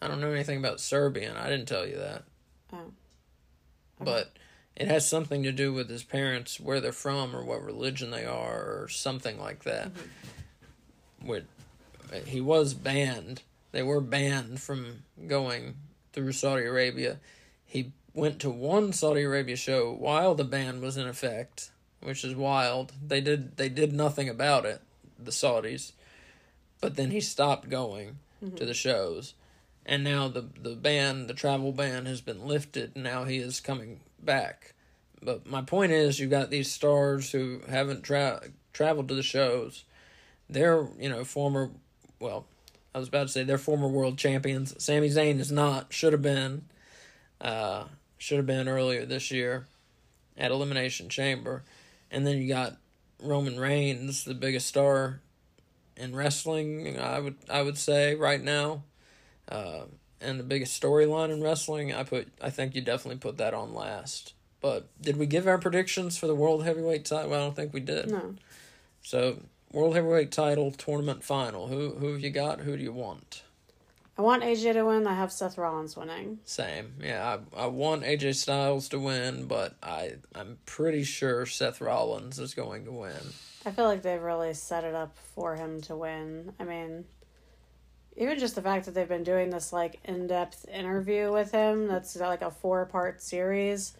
I 0.00 0.08
don't 0.08 0.20
know 0.20 0.32
anything 0.32 0.58
about 0.58 0.80
Serbian. 0.80 1.36
I 1.36 1.48
didn't 1.48 1.66
tell 1.66 1.86
you 1.86 1.96
that. 1.96 2.24
Oh. 2.72 2.76
Okay. 2.76 2.90
But 4.00 4.32
it 4.76 4.86
has 4.86 5.08
something 5.08 5.42
to 5.42 5.52
do 5.52 5.72
with 5.72 5.90
his 5.90 6.04
parents, 6.04 6.60
where 6.60 6.80
they're 6.80 6.92
from, 6.92 7.34
or 7.34 7.44
what 7.44 7.64
religion 7.64 8.10
they 8.10 8.24
are, 8.24 8.60
or 8.60 8.88
something 8.88 9.40
like 9.40 9.64
that. 9.64 9.92
Mm-hmm. 9.92 11.26
With 11.26 11.44
he 12.26 12.40
was 12.40 12.74
banned 12.74 13.42
they 13.72 13.82
were 13.82 14.00
banned 14.00 14.60
from 14.60 15.02
going 15.26 15.76
through 16.12 16.32
Saudi 16.32 16.64
Arabia. 16.64 17.18
He 17.64 17.92
went 18.14 18.40
to 18.40 18.50
one 18.50 18.92
Saudi 18.92 19.22
Arabia 19.22 19.56
show 19.56 19.92
while 19.92 20.34
the 20.34 20.44
ban 20.44 20.80
was 20.80 20.96
in 20.96 21.06
effect, 21.06 21.70
which 22.00 22.24
is 22.24 22.34
wild. 22.34 22.92
They 23.06 23.20
did 23.20 23.56
they 23.56 23.68
did 23.68 23.92
nothing 23.92 24.28
about 24.28 24.64
it, 24.64 24.80
the 25.18 25.30
Saudis. 25.30 25.92
But 26.80 26.96
then 26.96 27.10
he 27.10 27.20
stopped 27.20 27.68
going 27.68 28.18
mm-hmm. 28.42 28.56
to 28.56 28.64
the 28.64 28.74
shows. 28.74 29.34
And 29.88 30.04
now 30.04 30.28
the 30.28 30.44
the 30.60 30.76
ban, 30.76 31.26
the 31.26 31.34
travel 31.34 31.72
ban 31.72 32.06
has 32.06 32.20
been 32.20 32.46
lifted. 32.46 32.92
And 32.94 33.02
now 33.02 33.24
he 33.24 33.38
is 33.38 33.58
coming 33.58 34.00
back. 34.22 34.74
But 35.22 35.46
my 35.46 35.62
point 35.62 35.90
is 35.90 36.20
you've 36.20 36.30
got 36.30 36.50
these 36.50 36.70
stars 36.70 37.32
who 37.32 37.62
haven't 37.68 38.02
tra- 38.02 38.42
traveled 38.72 39.08
to 39.08 39.14
the 39.14 39.22
shows. 39.22 39.84
They're, 40.48 40.86
you 41.00 41.08
know, 41.08 41.24
former 41.24 41.70
well, 42.20 42.46
I 42.94 42.98
was 42.98 43.08
about 43.08 43.28
to 43.28 43.32
say 43.32 43.42
they're 43.42 43.58
former 43.58 43.88
world 43.88 44.18
champions. 44.18 44.74
Sami 44.82 45.08
Zayn 45.08 45.40
is 45.40 45.50
not. 45.50 45.92
Should 45.92 46.12
have 46.12 46.22
been. 46.22 46.66
Uh, 47.40 47.84
should 48.18 48.36
have 48.36 48.46
been 48.46 48.68
earlier 48.68 49.06
this 49.06 49.30
year 49.30 49.66
at 50.36 50.50
Elimination 50.50 51.08
Chamber. 51.08 51.64
And 52.10 52.26
then 52.26 52.38
you 52.38 52.48
got 52.48 52.76
Roman 53.22 53.58
Reigns, 53.58 54.24
the 54.24 54.34
biggest 54.34 54.66
star 54.66 55.20
in 55.96 56.14
wrestling, 56.14 56.98
I 56.98 57.18
would 57.18 57.36
I 57.50 57.62
would 57.62 57.76
say 57.76 58.14
right 58.14 58.42
now. 58.42 58.84
Uh, 59.48 59.82
and 60.20 60.38
the 60.38 60.44
biggest 60.44 60.80
storyline 60.80 61.30
in 61.30 61.42
wrestling, 61.42 61.94
I 61.94 62.02
put 62.02 62.28
I 62.40 62.50
think 62.50 62.74
you 62.74 62.80
definitely 62.80 63.18
put 63.18 63.38
that 63.38 63.54
on 63.54 63.74
last. 63.74 64.34
But 64.60 64.88
did 65.00 65.16
we 65.16 65.26
give 65.26 65.46
our 65.46 65.58
predictions 65.58 66.18
for 66.18 66.26
the 66.26 66.34
world 66.34 66.64
heavyweight 66.64 67.04
title? 67.04 67.30
Well, 67.30 67.40
I 67.40 67.44
don't 67.44 67.56
think 67.56 67.72
we 67.72 67.80
did. 67.80 68.10
No. 68.10 68.34
So 69.02 69.38
World 69.72 69.94
Heavyweight 69.94 70.32
Title 70.32 70.70
Tournament 70.70 71.22
Final. 71.22 71.68
Who 71.68 71.90
who 71.94 72.12
have 72.12 72.20
you 72.20 72.30
got? 72.30 72.60
Who 72.60 72.76
do 72.76 72.82
you 72.82 72.92
want? 72.92 73.42
I 74.16 74.22
want 74.22 74.42
AJ 74.42 74.72
to 74.72 74.84
win. 74.84 75.06
I 75.06 75.14
have 75.14 75.30
Seth 75.30 75.56
Rollins 75.58 75.96
winning. 75.96 76.40
Same. 76.44 76.94
Yeah, 77.00 77.38
I 77.54 77.64
I 77.64 77.66
want 77.66 78.02
AJ 78.02 78.34
Styles 78.36 78.88
to 78.90 78.98
win, 78.98 79.46
but 79.46 79.76
I 79.82 80.14
I'm 80.34 80.58
pretty 80.66 81.04
sure 81.04 81.46
Seth 81.46 81.80
Rollins 81.80 82.38
is 82.38 82.54
going 82.54 82.84
to 82.86 82.92
win. 82.92 83.32
I 83.66 83.70
feel 83.70 83.84
like 83.84 84.02
they've 84.02 84.20
really 84.20 84.54
set 84.54 84.84
it 84.84 84.94
up 84.94 85.16
for 85.34 85.54
him 85.54 85.80
to 85.82 85.96
win. 85.96 86.52
I 86.58 86.64
mean, 86.64 87.04
even 88.18 88.38
just 88.38 88.54
the 88.54 88.62
fact 88.62 88.84
that 88.84 88.94
they've 88.94 89.08
been 89.08 89.24
doing 89.24 89.48
this 89.50 89.72
like 89.72 90.00
in-depth 90.04 90.68
interview 90.68 91.32
with 91.32 91.52
him 91.52 91.86
that's 91.86 92.16
like 92.16 92.42
a 92.42 92.50
four-part 92.50 93.22
series 93.22 93.94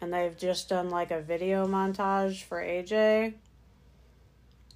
and 0.00 0.12
they've 0.12 0.36
just 0.38 0.68
done 0.68 0.88
like 0.88 1.10
a 1.10 1.20
video 1.20 1.66
montage 1.66 2.42
for 2.44 2.62
AJ 2.62 3.34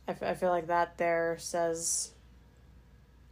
I, 0.08 0.10
f- 0.10 0.22
I 0.22 0.34
feel 0.34 0.50
like 0.50 0.66
that 0.66 0.98
there 0.98 1.36
says 1.38 2.10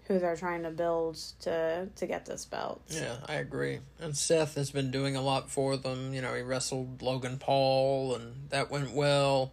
who 0.07 0.18
they're 0.18 0.37
trying 0.37 0.62
to 0.62 0.71
build 0.71 1.16
to 1.40 1.88
to 1.97 2.07
get 2.07 2.25
this 2.25 2.44
belt. 2.47 2.81
Yeah, 2.88 3.16
I 3.27 3.35
agree. 3.35 3.81
And 4.01 4.16
Seth 4.16 4.55
has 4.55 4.71
been 4.71 4.90
doing 4.90 5.16
a 5.16 5.21
lot 5.21 5.51
for 5.51 5.77
them. 5.77 6.14
You 6.14 6.23
know, 6.23 6.35
he 6.35 6.42
wrestled 6.42 7.03
Logan 7.03 7.37
Paul, 7.38 8.14
and 8.14 8.49
that 8.49 8.71
went 8.71 8.92
well. 8.92 9.53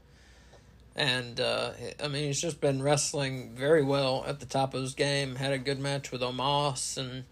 And 0.96 1.40
uh, 1.40 1.72
I 2.02 2.08
mean, 2.08 2.24
he's 2.26 2.42
just 2.42 2.62
been 2.62 2.82
wrestling 2.82 3.54
very 3.56 3.84
well 3.84 4.24
at 4.28 4.40
the 4.40 4.46
top 4.46 4.74
of 4.74 4.82
his 4.82 4.94
game. 4.94 5.36
Had 5.36 5.52
a 5.52 5.58
good 5.58 5.80
match 5.80 6.12
with 6.12 6.22
Omos, 6.22 6.98
and 6.98 7.26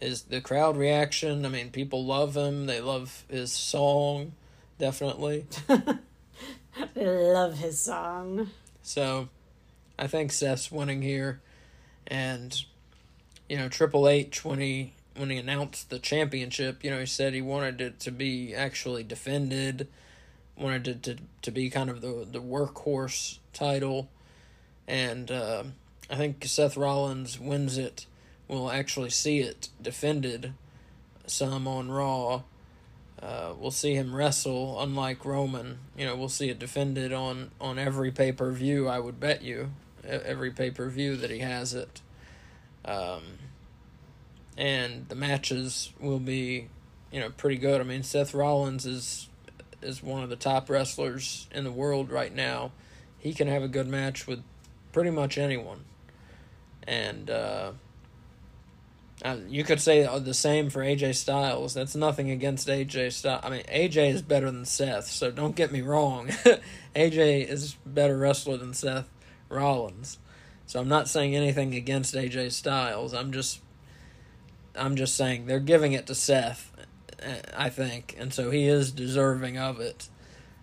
is 0.00 0.22
the 0.22 0.40
crowd 0.40 0.76
reaction. 0.76 1.44
I 1.44 1.48
mean, 1.48 1.70
people 1.70 2.04
love 2.04 2.36
him. 2.36 2.66
They 2.66 2.80
love 2.80 3.24
his 3.28 3.52
song, 3.52 4.32
definitely. 4.78 5.46
love 6.96 7.58
his 7.58 7.80
song. 7.80 8.50
So 8.82 9.28
I 9.98 10.06
think 10.06 10.32
Seth's 10.32 10.72
winning 10.72 11.02
here. 11.02 11.40
And, 12.06 12.64
you 13.48 13.56
know, 13.56 13.68
Triple 13.68 14.08
H, 14.08 14.44
when 14.44 14.60
he 14.60 14.94
when 15.16 15.30
he 15.30 15.36
announced 15.36 15.90
the 15.90 15.98
championship, 15.98 16.82
you 16.82 16.90
know, 16.90 17.00
he 17.00 17.06
said 17.06 17.34
he 17.34 17.42
wanted 17.42 17.80
it 17.80 18.00
to 18.00 18.10
be 18.10 18.54
actually 18.54 19.02
defended, 19.02 19.86
wanted 20.60 20.86
it 20.86 21.02
to, 21.04 21.16
to 21.42 21.50
be 21.50 21.70
kind 21.70 21.90
of 21.90 22.00
the, 22.00 22.26
the 22.30 22.40
workhorse 22.40 23.38
title. 23.52 24.08
And 24.86 25.30
uh, 25.30 25.64
I 26.10 26.16
think 26.16 26.44
Seth 26.44 26.76
Rollins 26.76 27.40
wins 27.40 27.78
it. 27.78 28.06
We'll 28.48 28.70
actually 28.70 29.10
see 29.10 29.40
it 29.40 29.68
defended 29.80 30.52
some 31.26 31.66
on 31.66 31.90
Raw. 31.90 32.42
Uh, 33.22 33.52
we'll 33.58 33.70
see 33.70 33.94
him 33.94 34.14
wrestle, 34.14 34.80
unlike 34.82 35.24
Roman. 35.24 35.78
You 35.96 36.06
know, 36.06 36.16
we'll 36.16 36.28
see 36.28 36.48
it 36.48 36.58
defended 36.58 37.12
on 37.12 37.50
on 37.60 37.78
every 37.78 38.10
pay 38.10 38.32
per 38.32 38.50
view. 38.50 38.88
I 38.88 38.98
would 38.98 39.20
bet 39.20 39.42
you 39.42 39.70
every 40.04 40.50
pay 40.50 40.70
per 40.70 40.88
view 40.88 41.16
that 41.16 41.30
he 41.30 41.40
has 41.40 41.74
it. 41.74 42.00
Um, 42.84 43.22
and 44.56 45.08
the 45.08 45.14
matches 45.14 45.90
will 46.00 46.18
be, 46.18 46.68
you 47.12 47.20
know, 47.20 47.30
pretty 47.30 47.56
good. 47.56 47.80
I 47.80 47.84
mean, 47.84 48.02
Seth 48.02 48.34
Rollins 48.34 48.86
is 48.86 49.28
is 49.82 50.02
one 50.02 50.22
of 50.22 50.30
the 50.30 50.36
top 50.36 50.68
wrestlers 50.68 51.48
in 51.52 51.64
the 51.64 51.72
world 51.72 52.10
right 52.10 52.34
now. 52.34 52.72
he 53.18 53.34
can 53.34 53.48
have 53.48 53.62
a 53.62 53.68
good 53.68 53.86
match 53.86 54.26
with 54.26 54.42
pretty 54.92 55.10
much 55.10 55.36
anyone. 55.36 55.84
And 56.86 57.28
uh, 57.28 57.72
you 59.48 59.64
could 59.64 59.80
say 59.80 60.06
the 60.18 60.34
same 60.34 60.70
for 60.70 60.80
AJ 60.80 61.16
Styles. 61.16 61.74
That's 61.74 61.94
nothing 61.94 62.30
against 62.30 62.66
AJ 62.68 63.12
Styles. 63.12 63.42
I 63.44 63.50
mean, 63.50 63.62
AJ 63.64 64.14
is 64.14 64.22
better 64.22 64.50
than 64.50 64.64
Seth, 64.64 65.06
so 65.06 65.30
don't 65.30 65.54
get 65.54 65.70
me 65.70 65.82
wrong. 65.82 66.28
AJ 66.96 67.48
is 67.48 67.74
better 67.84 68.16
wrestler 68.16 68.56
than 68.56 68.72
Seth 68.72 69.08
Rollins. 69.48 70.18
So 70.66 70.80
I'm 70.80 70.88
not 70.88 71.08
saying 71.08 71.36
anything 71.36 71.74
against 71.74 72.14
AJ 72.14 72.52
Styles. 72.52 73.12
I'm 73.12 73.32
just 73.32 73.60
I'm 74.74 74.96
just 74.96 75.16
saying 75.16 75.46
they're 75.46 75.60
giving 75.60 75.92
it 75.92 76.06
to 76.06 76.14
Seth, 76.14 76.69
I 77.56 77.68
think, 77.68 78.16
and 78.18 78.32
so 78.32 78.50
he 78.50 78.66
is 78.66 78.92
deserving 78.92 79.58
of 79.58 79.80
it. 79.80 80.08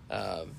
Um, 0.10 0.52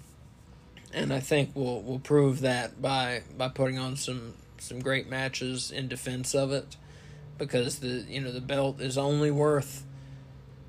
and 0.92 1.12
I 1.12 1.20
think 1.20 1.50
we'll 1.54 1.80
we'll 1.82 1.98
prove 1.98 2.40
that 2.40 2.80
by 2.80 3.22
by 3.36 3.48
putting 3.48 3.78
on 3.78 3.96
some 3.96 4.34
some 4.58 4.80
great 4.80 5.08
matches 5.08 5.70
in 5.70 5.88
defense 5.88 6.34
of 6.34 6.52
it, 6.52 6.76
because 7.36 7.80
the 7.80 8.04
you 8.08 8.20
know 8.20 8.32
the 8.32 8.40
belt 8.40 8.80
is 8.80 8.96
only 8.96 9.30
worth 9.30 9.84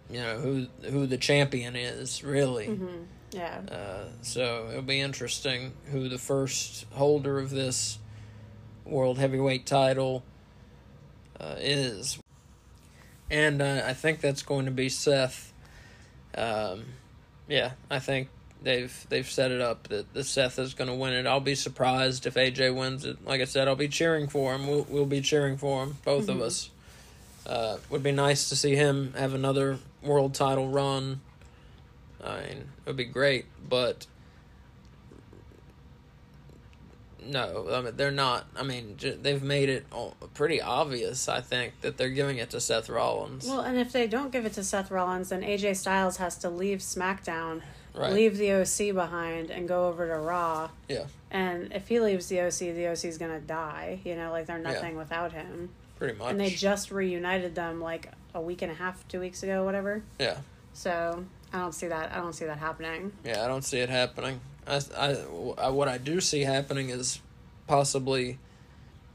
you 0.10 0.20
know 0.20 0.40
who 0.40 0.68
who 0.90 1.06
the 1.06 1.18
champion 1.18 1.76
is 1.76 2.24
really. 2.24 2.68
Mm-hmm. 2.68 3.04
Yeah. 3.32 3.62
Uh, 3.72 4.06
so 4.22 4.68
it'll 4.70 4.82
be 4.82 5.00
interesting 5.00 5.74
who 5.92 6.10
the 6.10 6.18
first 6.18 6.86
holder 6.94 7.40
of 7.40 7.52
this 7.52 8.00
world 8.86 9.20
heavyweight 9.20 9.68
title 9.68 10.24
uh, 11.40 11.56
is, 11.60 12.20
and 13.30 13.62
uh, 13.62 13.84
I 13.86 13.94
think 13.94 14.22
that's 14.22 14.44
going 14.44 14.66
to 14.66 14.72
be 14.72 14.90
Seth. 14.90 15.54
Um, 16.36 16.86
yeah, 17.48 17.72
I 17.90 18.00
think 18.00 18.30
they've 18.62 19.06
they've 19.10 19.30
set 19.30 19.52
it 19.52 19.62
up 19.62 19.88
that 19.90 20.14
the 20.14 20.24
Seth 20.24 20.60
is 20.60 20.74
going 20.74 20.90
to 20.90 20.96
win 20.96 21.14
it. 21.14 21.26
I'll 21.26 21.40
be 21.40 21.56
surprised 21.56 22.26
if 22.26 22.36
AJ 22.36 22.76
wins 22.76 23.06
it. 23.06 23.26
Like 23.26 23.42
I 23.42 23.46
said, 23.46 23.68
I'll 23.68 23.76
be 23.76 23.88
cheering 23.88 24.28
for 24.28 24.54
him. 24.54 24.68
We'll 24.68 24.86
we'll 24.90 25.06
be 25.06 25.22
cheering 25.22 25.58
for 25.58 25.84
him, 25.84 25.98
both 26.04 26.28
mm-hmm. 26.28 26.32
of 26.32 26.42
us. 26.42 26.70
Uh, 27.46 27.78
would 27.90 28.04
be 28.04 28.12
nice 28.12 28.50
to 28.50 28.56
see 28.56 28.76
him 28.76 29.14
have 29.18 29.34
another 29.34 29.80
world 30.04 30.36
title 30.36 30.68
run. 30.68 31.20
I 32.24 32.42
mean, 32.42 32.58
it 32.58 32.86
would 32.86 32.98
be 32.98 33.06
great, 33.06 33.46
but 33.68 34.06
no, 37.30 37.68
I 37.72 37.82
mean 37.82 37.96
they're 37.96 38.12
not. 38.12 38.48
I 38.56 38.64
mean, 38.64 38.98
they've 39.22 39.44
made 39.44 39.70
it 39.70 39.86
pretty 40.34 40.62
obvious. 40.62 41.30
I 41.30 41.42
think 41.42 41.80
that 41.82 41.98
they're 41.98 42.10
giving 42.10 42.38
it 42.38 42.50
to 42.52 42.60
Seth 42.60 42.90
Rollins. 42.90 43.48
Well, 43.48 43.62
and 43.62 43.78
if 43.78 43.92
they 43.92 44.08
don't 44.08 44.32
give 44.32 44.46
it 44.46 44.54
to 44.54 44.64
Seth 44.64 44.92
Rollins, 44.92 45.30
then 45.30 45.42
AJ 45.42 45.78
Styles 45.78 46.18
has 46.18 46.38
to 46.40 46.50
leave 46.50 46.80
SmackDown, 46.80 47.62
right. 47.96 48.14
leave 48.14 48.38
the 48.38 48.54
OC 48.54 48.94
behind, 48.94 49.52
and 49.52 49.68
go 49.68 49.88
over 49.88 50.08
to 50.08 50.18
Raw. 50.18 50.70
Yeah. 50.88 51.06
And 51.32 51.72
if 51.74 51.88
he 51.88 52.00
leaves 52.00 52.28
the 52.28 52.42
OC, 52.42 52.60
the 52.76 52.88
OC 52.88 53.06
is 53.06 53.18
gonna 53.18 53.40
die. 53.40 54.00
You 54.04 54.16
know, 54.16 54.32
like 54.32 54.46
they're 54.46 54.58
nothing 54.58 54.94
yeah. 54.94 55.00
without 55.00 55.32
him. 55.32 55.70
Pretty 55.98 56.18
much. 56.18 56.32
And 56.32 56.40
they 56.40 56.50
just 56.50 56.92
reunited 56.92 57.56
them 57.56 57.82
like 57.82 58.12
a 58.34 58.42
week 58.42 58.62
and 58.62 58.72
a 58.72 58.76
half, 58.76 59.08
two 59.08 59.20
weeks 59.20 59.44
ago, 59.44 59.66
whatever. 59.66 60.02
Yeah. 60.20 60.38
So 60.74 61.26
I 61.52 61.60
don't 61.60 61.74
see 61.74 61.88
that. 61.88 62.12
I 62.14 62.18
don't 62.18 62.34
see 62.34 62.46
that 62.46 62.58
happening. 62.58 63.12
Yeah, 63.24 63.44
I 63.44 63.48
don't 63.48 63.64
see 63.64 63.80
it 63.80 63.90
happening. 63.90 64.40
I, 64.70 64.82
I, 64.98 65.18
I, 65.58 65.70
what 65.70 65.88
I 65.88 65.98
do 65.98 66.22
see 66.22 66.42
happening 66.42 66.90
is 66.90 67.20
possibly 67.68 68.40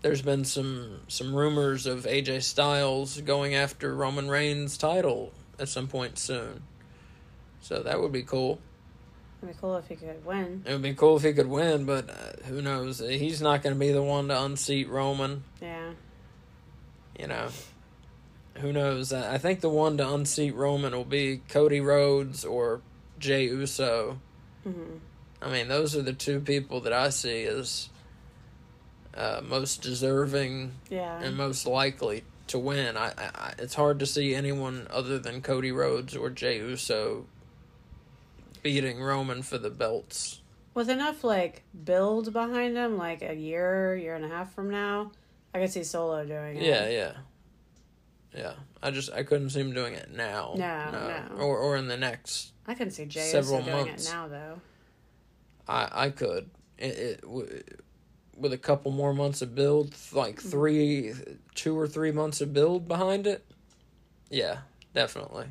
there's 0.02 0.22
been 0.22 0.44
some 0.44 1.00
some 1.08 1.34
rumors 1.34 1.86
of 1.86 2.04
AJ 2.04 2.42
Styles 2.42 3.20
going 3.22 3.54
after 3.54 3.94
Roman 3.94 4.28
Reigns' 4.28 4.76
title 4.76 5.32
at 5.58 5.68
some 5.68 5.88
point 5.88 6.18
soon. 6.18 6.62
So 7.60 7.82
that 7.82 8.00
would 8.00 8.12
be 8.12 8.22
cool. 8.22 8.58
It'd 9.42 9.54
be 9.54 9.60
cool 9.60 9.76
if 9.76 9.88
he 9.88 9.96
could 9.96 10.24
win. 10.24 10.62
It 10.66 10.72
would 10.72 10.82
be 10.82 10.94
cool 10.94 11.16
if 11.16 11.22
he 11.22 11.32
could 11.32 11.48
win, 11.48 11.84
but 11.86 12.10
uh, 12.10 12.44
who 12.46 12.60
knows? 12.60 12.98
He's 12.98 13.40
not 13.40 13.62
going 13.62 13.74
to 13.74 13.80
be 13.80 13.92
the 13.92 14.02
one 14.02 14.28
to 14.28 14.42
unseat 14.42 14.88
Roman. 14.88 15.44
Yeah. 15.60 15.92
You 17.18 17.26
know, 17.28 17.48
who 18.56 18.72
knows? 18.72 19.12
I 19.12 19.38
think 19.38 19.60
the 19.60 19.68
one 19.68 19.96
to 19.98 20.14
unseat 20.14 20.54
Roman 20.54 20.92
will 20.92 21.04
be 21.04 21.40
Cody 21.48 21.80
Rhodes 21.80 22.44
or 22.44 22.80
Jey 23.18 23.44
Uso. 23.44 24.18
Mm-hmm. 24.66 24.98
I 25.44 25.50
mean, 25.50 25.68
those 25.68 25.94
are 25.94 26.02
the 26.02 26.14
two 26.14 26.40
people 26.40 26.80
that 26.80 26.92
I 26.92 27.10
see 27.10 27.44
as 27.44 27.90
uh, 29.14 29.42
most 29.44 29.82
deserving 29.82 30.72
yeah. 30.88 31.20
and 31.20 31.36
most 31.36 31.66
likely 31.66 32.24
to 32.46 32.58
win. 32.58 32.96
I, 32.96 33.12
I, 33.18 33.54
it's 33.58 33.74
hard 33.74 33.98
to 33.98 34.06
see 34.06 34.34
anyone 34.34 34.86
other 34.90 35.18
than 35.18 35.42
Cody 35.42 35.70
Rhodes 35.70 36.16
or 36.16 36.30
Jey 36.30 36.58
Uso 36.58 37.26
beating 38.62 39.02
Roman 39.02 39.42
for 39.42 39.58
the 39.58 39.70
belts. 39.70 40.40
With 40.72 40.88
enough 40.88 41.22
like 41.22 41.62
build 41.84 42.32
behind 42.32 42.76
him, 42.76 42.96
like 42.96 43.22
a 43.22 43.34
year, 43.34 43.94
year 43.96 44.14
and 44.16 44.24
a 44.24 44.28
half 44.28 44.54
from 44.54 44.70
now, 44.70 45.12
I 45.54 45.60
could 45.60 45.70
see 45.70 45.84
Solo 45.84 46.24
doing 46.24 46.56
it. 46.56 46.62
Yeah, 46.62 46.88
yeah. 46.88 47.12
Yeah, 48.34 48.54
I 48.82 48.90
just 48.90 49.12
I 49.12 49.22
couldn't 49.22 49.50
see 49.50 49.60
him 49.60 49.72
doing 49.72 49.94
it 49.94 50.10
now. 50.12 50.54
No, 50.56 50.90
no, 50.90 51.06
no. 51.36 51.40
or 51.40 51.56
or 51.58 51.76
in 51.76 51.86
the 51.86 51.96
next. 51.96 52.52
I 52.66 52.74
can 52.74 52.90
see 52.90 53.04
Jey 53.04 53.20
several 53.20 53.60
Uso 53.60 53.70
doing 53.70 53.86
months. 53.86 54.08
it 54.08 54.12
now, 54.12 54.26
though. 54.26 54.60
I 55.68 55.88
I 55.92 56.10
could 56.10 56.50
it, 56.78 57.20
it 57.24 57.80
with 58.36 58.52
a 58.52 58.58
couple 58.58 58.90
more 58.90 59.14
months 59.14 59.42
of 59.42 59.54
build, 59.54 59.94
like 60.12 60.36
mm-hmm. 60.36 60.48
three, 60.48 61.12
two 61.54 61.78
or 61.78 61.86
three 61.86 62.12
months 62.12 62.40
of 62.40 62.52
build 62.52 62.88
behind 62.88 63.26
it. 63.26 63.44
Yeah, 64.30 64.58
definitely. 64.92 65.46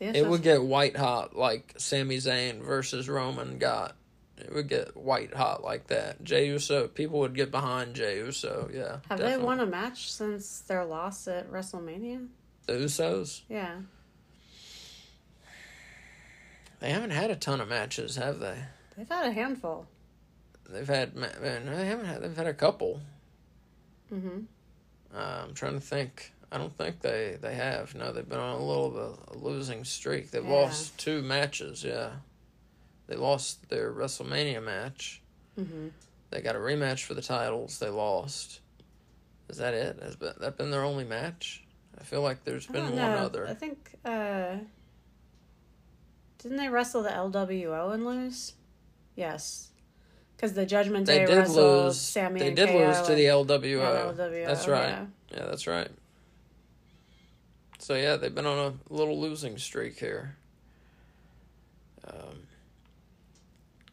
It 0.00 0.28
would 0.28 0.42
get 0.42 0.62
white 0.62 0.96
hot 0.96 1.34
like 1.34 1.74
Sami 1.76 2.18
Zayn 2.18 2.62
versus 2.62 3.08
Roman 3.08 3.58
got. 3.58 3.96
It 4.36 4.54
would 4.54 4.68
get 4.68 4.96
white 4.96 5.34
hot 5.34 5.64
like 5.64 5.88
that. 5.88 6.22
Jey 6.22 6.46
Uso, 6.46 6.86
people 6.86 7.18
would 7.20 7.34
get 7.34 7.50
behind 7.50 7.94
Jey 7.94 8.18
Uso. 8.18 8.70
Yeah. 8.72 8.98
Have 9.08 9.18
definitely. 9.18 9.36
they 9.36 9.42
won 9.42 9.58
a 9.58 9.66
match 9.66 10.12
since 10.12 10.60
their 10.60 10.84
loss 10.84 11.26
at 11.26 11.50
WrestleMania? 11.50 12.28
The 12.66 12.74
Usos. 12.74 13.40
Yeah. 13.48 13.78
They 16.78 16.90
haven't 16.90 17.10
had 17.10 17.32
a 17.32 17.36
ton 17.36 17.60
of 17.60 17.68
matches, 17.68 18.14
have 18.14 18.38
they? 18.38 18.58
They've 18.98 19.08
had 19.08 19.26
a 19.26 19.32
handful. 19.32 19.86
They've 20.68 20.88
had 20.88 21.14
man, 21.14 21.30
they 21.66 21.86
haven't 21.86 22.06
had. 22.06 22.20
They've 22.20 22.36
had 22.36 22.48
a 22.48 22.54
couple. 22.54 23.00
Mm-hmm. 24.12 24.40
Uh, 25.14 25.44
I'm 25.44 25.54
trying 25.54 25.74
to 25.74 25.80
think. 25.80 26.32
I 26.50 26.58
don't 26.58 26.76
think 26.76 27.00
they 27.00 27.38
they 27.40 27.54
have. 27.54 27.94
No, 27.94 28.12
they've 28.12 28.28
been 28.28 28.40
on 28.40 28.56
a 28.56 28.64
little 28.64 28.90
bit 28.90 29.36
a 29.36 29.38
losing 29.38 29.84
streak. 29.84 30.32
They've 30.32 30.44
yeah. 30.44 30.52
lost 30.52 30.98
two 30.98 31.22
matches. 31.22 31.84
Yeah, 31.84 32.10
they 33.06 33.14
lost 33.14 33.68
their 33.68 33.92
WrestleMania 33.92 34.62
match. 34.62 35.22
Mm-hmm. 35.58 35.88
They 36.30 36.40
got 36.40 36.56
a 36.56 36.58
rematch 36.58 37.04
for 37.04 37.14
the 37.14 37.22
titles. 37.22 37.78
They 37.78 37.88
lost. 37.88 38.60
Is 39.48 39.58
that 39.58 39.74
it? 39.74 40.02
Has 40.02 40.16
been, 40.16 40.34
that 40.40 40.58
been 40.58 40.72
their 40.72 40.84
only 40.84 41.04
match? 41.04 41.62
I 41.98 42.02
feel 42.02 42.22
like 42.22 42.44
there's 42.44 42.66
been 42.66 42.84
one 42.84 42.96
know. 42.96 43.16
other. 43.16 43.46
I 43.46 43.54
think. 43.54 43.94
uh 44.04 44.56
Didn't 46.38 46.56
they 46.56 46.68
wrestle 46.68 47.04
the 47.04 47.10
LWO 47.10 47.94
and 47.94 48.04
lose? 48.04 48.54
Yes. 49.18 49.70
Because 50.36 50.52
the 50.52 50.64
Judgment 50.64 51.04
Day 51.04 51.26
they 51.26 51.34
did 51.34 51.48
lose. 51.48 52.00
Sami 52.00 52.38
they 52.38 52.54
did 52.54 52.70
lose 52.70 53.02
to 53.02 53.16
the 53.16 53.24
LWO. 53.24 54.14
LWO. 54.14 54.46
That's 54.46 54.68
right. 54.68 54.90
Yeah. 54.90 55.06
yeah, 55.34 55.44
that's 55.46 55.66
right. 55.66 55.88
So 57.80 57.96
yeah, 57.96 58.14
they've 58.14 58.32
been 58.32 58.46
on 58.46 58.58
a 58.90 58.94
little 58.94 59.20
losing 59.20 59.58
streak 59.58 59.98
here. 59.98 60.36
Um, 62.06 62.46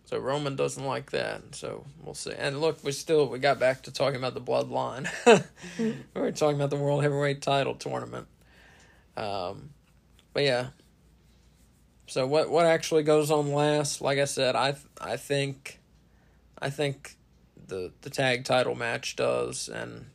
so 0.05 0.19
Roman 0.19 0.55
doesn't 0.55 0.86
like 0.86 1.09
that. 1.09 1.55
So 1.55 1.86
we'll 2.03 2.13
see. 2.13 2.34
And 2.38 2.61
look, 2.61 2.84
we 2.84 2.91
still 2.91 3.28
we 3.28 3.39
got 3.39 3.59
back 3.59 3.82
to 3.84 3.91
talking 3.91 4.17
about 4.17 4.36
the 4.36 4.41
bloodline. 4.41 5.09
we 5.80 5.95
were 6.13 6.32
talking 6.32 6.57
about 6.57 6.69
the 6.69 6.76
World 6.76 7.01
Heavyweight 7.01 7.41
Title 7.41 7.73
tournament. 7.73 8.28
Um, 9.17 9.71
but 10.34 10.43
yeah. 10.43 10.67
So 12.08 12.28
what 12.28 12.49
what 12.49 12.66
actually 12.66 13.03
goes 13.03 13.32
on 13.32 13.51
last? 13.51 14.01
Like 14.01 14.20
I 14.20 14.26
said, 14.26 14.56
I 14.56 14.76
I 14.99 15.18
think 15.18 15.80
I 16.60 16.70
think 16.70 17.16
the 17.68 17.91
the 18.01 18.10
tag 18.10 18.45
title 18.45 18.76
match 18.76 19.16
does 19.16 19.70
and 19.70 20.08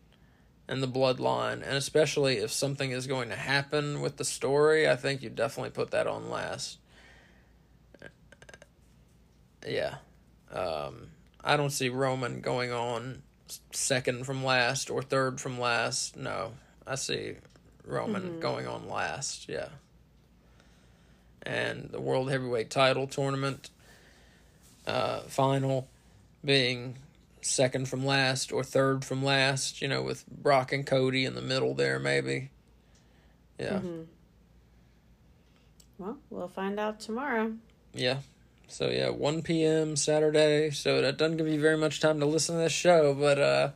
and 0.68 0.82
the 0.82 0.88
bloodline 0.88 1.54
and 1.54 1.72
especially 1.72 2.36
if 2.36 2.52
something 2.52 2.92
is 2.92 3.08
going 3.08 3.28
to 3.30 3.36
happen 3.36 4.00
with 4.00 4.16
the 4.18 4.24
story, 4.24 4.88
I 4.88 4.96
think 4.96 5.22
you 5.22 5.30
definitely 5.30 5.70
put 5.70 5.90
that 5.90 6.06
on 6.06 6.30
last. 6.30 6.78
Yeah. 9.66 9.96
Um, 10.52 11.08
I 11.42 11.56
don't 11.56 11.70
see 11.70 11.88
Roman 11.88 12.40
going 12.40 12.72
on 12.72 13.22
second 13.72 14.24
from 14.26 14.44
last 14.44 14.90
or 14.90 15.02
third 15.02 15.40
from 15.40 15.58
last. 15.58 16.16
No. 16.16 16.52
I 16.86 16.94
see 16.94 17.34
Roman 17.84 18.22
mm-hmm. 18.22 18.40
going 18.40 18.66
on 18.66 18.88
last. 18.88 19.48
Yeah. 19.48 19.68
And 21.42 21.88
the 21.90 22.00
World 22.00 22.30
Heavyweight 22.30 22.70
title 22.70 23.06
tournament 23.06 23.70
uh, 24.86 25.20
final 25.20 25.88
being 26.44 26.96
second 27.42 27.88
from 27.88 28.04
last 28.04 28.52
or 28.52 28.62
third 28.62 29.04
from 29.04 29.24
last, 29.24 29.80
you 29.80 29.88
know, 29.88 30.02
with 30.02 30.26
Brock 30.26 30.72
and 30.72 30.86
Cody 30.86 31.24
in 31.24 31.34
the 31.34 31.42
middle 31.42 31.74
there, 31.74 31.98
maybe. 31.98 32.50
Yeah. 33.58 33.78
Mm-hmm. 33.78 34.02
Well, 35.98 36.18
we'll 36.30 36.48
find 36.48 36.80
out 36.80 37.00
tomorrow. 37.00 37.52
Yeah. 37.92 38.18
So 38.68 38.88
yeah, 38.88 39.10
one 39.10 39.42
p.m. 39.42 39.96
Saturday. 39.96 40.70
So 40.70 41.02
that 41.02 41.16
doesn't 41.18 41.36
give 41.36 41.48
you 41.48 41.60
very 41.60 41.76
much 41.76 42.00
time 42.00 42.20
to 42.20 42.26
listen 42.26 42.56
to 42.56 42.62
this 42.62 42.72
show, 42.72 43.14
but 43.14 43.38
uh, 43.38 43.70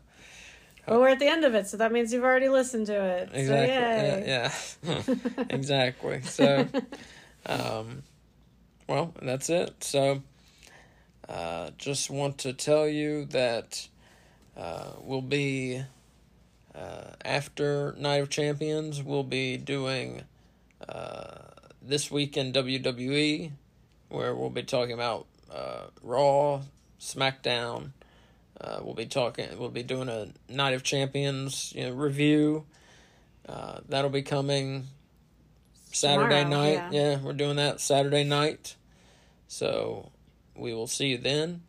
Well, 0.86 1.00
we're 1.00 1.08
at 1.08 1.18
the 1.18 1.26
end 1.26 1.44
of 1.44 1.54
it, 1.54 1.66
so 1.66 1.76
that 1.78 1.92
means 1.92 2.12
you've 2.12 2.24
already 2.24 2.48
listened 2.48 2.86
to 2.86 2.94
it. 2.94 3.28
So 3.32 3.36
exactly, 3.36 3.74
yay. 3.74 4.24
yeah, 4.26 4.52
yeah. 4.86 5.44
exactly. 5.50 6.22
So, 6.22 6.66
um, 7.46 8.02
well, 8.88 9.14
that's 9.20 9.50
it. 9.50 9.82
So, 9.82 10.22
uh, 11.28 11.70
just 11.78 12.10
want 12.10 12.38
to 12.38 12.52
tell 12.52 12.86
you 12.86 13.24
that 13.26 13.88
uh, 14.56 14.92
we'll 15.00 15.22
be 15.22 15.82
uh, 16.74 17.10
after 17.24 17.94
Night 17.98 18.16
of 18.22 18.30
Champions. 18.30 19.02
We'll 19.02 19.22
be 19.22 19.56
doing 19.56 20.22
uh, 20.88 21.38
this 21.82 22.10
week 22.10 22.36
in 22.36 22.52
WWE, 22.52 23.52
where 24.08 24.34
we'll 24.34 24.50
be 24.50 24.62
talking 24.62 24.94
about 24.94 25.26
uh, 25.52 25.86
Raw, 26.02 26.62
SmackDown. 27.00 27.90
Uh, 28.60 28.80
we'll 28.82 28.94
be 28.94 29.06
talking. 29.06 29.48
We'll 29.58 29.70
be 29.70 29.82
doing 29.82 30.08
a 30.08 30.28
Night 30.48 30.74
of 30.74 30.82
Champions 30.82 31.72
you 31.74 31.84
know, 31.84 31.92
review. 31.92 32.64
That'll 33.88 34.10
be 34.10 34.22
coming 34.22 34.88
Saturday 35.94 36.42
Tomorrow, 36.42 36.62
night. 36.62 36.92
yeah. 36.92 37.10
yeah, 37.10 37.18
we're 37.18 37.32
doing 37.32 37.56
that 37.56 37.80
Saturday 37.80 38.24
night. 38.24 38.74
So 39.46 40.10
we 40.56 40.74
will 40.74 40.86
see 40.88 41.08
you 41.08 41.18
then. 41.18 41.62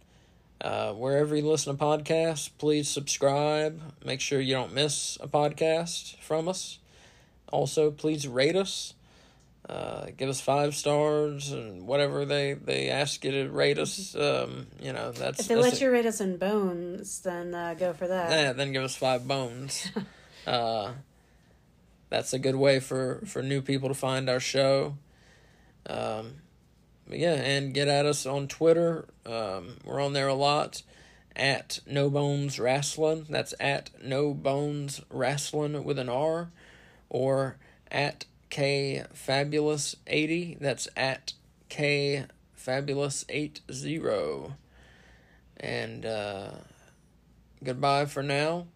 Uh, 0.60 0.94
wherever 0.94 1.36
you 1.36 1.48
listen 1.48 1.78
to 1.78 1.84
podcasts, 1.84 2.50
please 2.58 2.88
subscribe. 2.90 3.80
Make 4.04 4.22
sure 4.22 4.40
you 4.40 4.56
don't 4.56 4.74
miss 4.74 5.18
a 5.22 5.28
podcast 5.28 6.18
from 6.20 6.48
us. 6.48 6.80
Also, 7.52 7.92
please 7.92 8.28
rate 8.28 8.56
us. 8.56 8.94
Uh, 9.70 10.08
give 10.18 10.30
us 10.30 10.40
five 10.42 10.76
stars 10.76 11.52
and 11.52 11.88
whatever 11.88 12.24
they, 12.26 12.54
they 12.54 12.90
ask 12.90 13.24
you 13.26 13.32
to 13.32 13.50
rate 13.50 13.78
us. 13.80 14.16
Um, 14.16 14.68
you 14.80 14.94
know 14.94 15.12
that's 15.12 15.40
If 15.40 15.48
they 15.48 15.56
that's 15.56 15.68
let 15.74 15.82
you 15.82 15.92
rate 15.92 16.06
us 16.06 16.22
in 16.22 16.38
bones, 16.38 17.22
then 17.22 17.54
uh, 17.54 17.74
go 17.74 17.94
for 17.94 18.08
that. 18.08 18.30
yeah, 18.30 18.54
then 18.54 18.72
give 18.74 18.84
us 18.84 18.96
five 18.96 19.28
bones. 19.28 19.90
uh, 20.48 20.92
that's 22.10 22.34
a 22.34 22.40
good 22.40 22.56
way 22.56 22.80
for, 22.80 23.22
for 23.26 23.42
new 23.42 23.62
people 23.62 23.90
to 23.90 23.96
find 23.96 24.30
our 24.30 24.40
show. 24.40 24.98
Um, 25.88 26.36
yeah, 27.10 27.34
and 27.34 27.74
get 27.74 27.88
at 27.88 28.06
us 28.06 28.26
on 28.26 28.48
Twitter. 28.48 29.08
Um, 29.26 29.78
we're 29.84 30.02
on 30.02 30.14
there 30.14 30.28
a 30.28 30.34
lot 30.34 30.82
at 31.36 31.80
No 31.86 32.10
Bones 32.10 32.60
Wrestling. 32.60 33.28
That's 33.30 33.54
at 33.60 33.92
No 34.04 34.34
Bones 34.34 35.02
Wrestling 35.10 35.84
with 35.84 36.00
an 36.00 36.10
R, 36.10 36.50
or 37.10 37.58
at 37.92 38.26
K 38.50 39.04
Fabulous 39.14 39.96
eighty. 40.08 40.58
That's 40.60 40.88
at 40.96 41.34
K 41.70 42.26
Fabulous 42.54 43.26
eight 43.30 43.62
zero. 43.72 44.56
And 45.58 46.06
uh, 46.06 46.52
goodbye 47.64 48.06
for 48.06 48.24
now. 48.24 48.68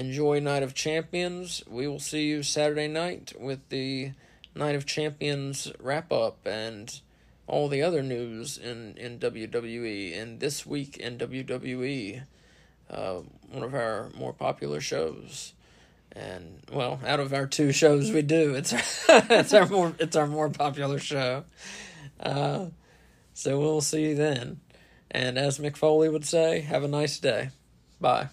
Enjoy 0.00 0.40
Night 0.40 0.62
of 0.62 0.72
Champions. 0.72 1.62
We 1.68 1.86
will 1.86 1.98
see 1.98 2.26
you 2.26 2.42
Saturday 2.42 2.88
night 2.88 3.34
with 3.38 3.68
the 3.68 4.12
Night 4.54 4.74
of 4.74 4.86
Champions 4.86 5.70
wrap 5.78 6.10
up 6.10 6.46
and 6.46 6.98
all 7.46 7.68
the 7.68 7.82
other 7.82 8.02
news 8.02 8.56
in, 8.56 8.96
in 8.96 9.18
WWE 9.18 10.18
and 10.18 10.40
this 10.40 10.64
week 10.64 10.96
in 10.96 11.18
WWE. 11.18 12.22
Uh, 12.88 13.20
one 13.50 13.62
of 13.62 13.74
our 13.74 14.08
more 14.16 14.32
popular 14.32 14.80
shows. 14.80 15.52
And 16.12 16.60
well, 16.72 17.00
out 17.06 17.20
of 17.20 17.34
our 17.34 17.46
two 17.46 17.70
shows 17.70 18.10
we 18.10 18.22
do, 18.22 18.54
it's 18.54 18.72
it's 19.08 19.52
our 19.52 19.66
more 19.66 19.94
it's 19.98 20.16
our 20.16 20.26
more 20.26 20.48
popular 20.48 20.98
show. 20.98 21.44
Uh, 22.18 22.68
so 23.34 23.60
we'll 23.60 23.82
see 23.82 24.08
you 24.08 24.14
then. 24.14 24.60
And 25.10 25.36
as 25.36 25.58
Mick 25.58 25.76
Foley 25.76 26.08
would 26.08 26.24
say, 26.24 26.60
have 26.60 26.84
a 26.84 26.88
nice 26.88 27.18
day. 27.18 27.50
Bye. 28.00 28.30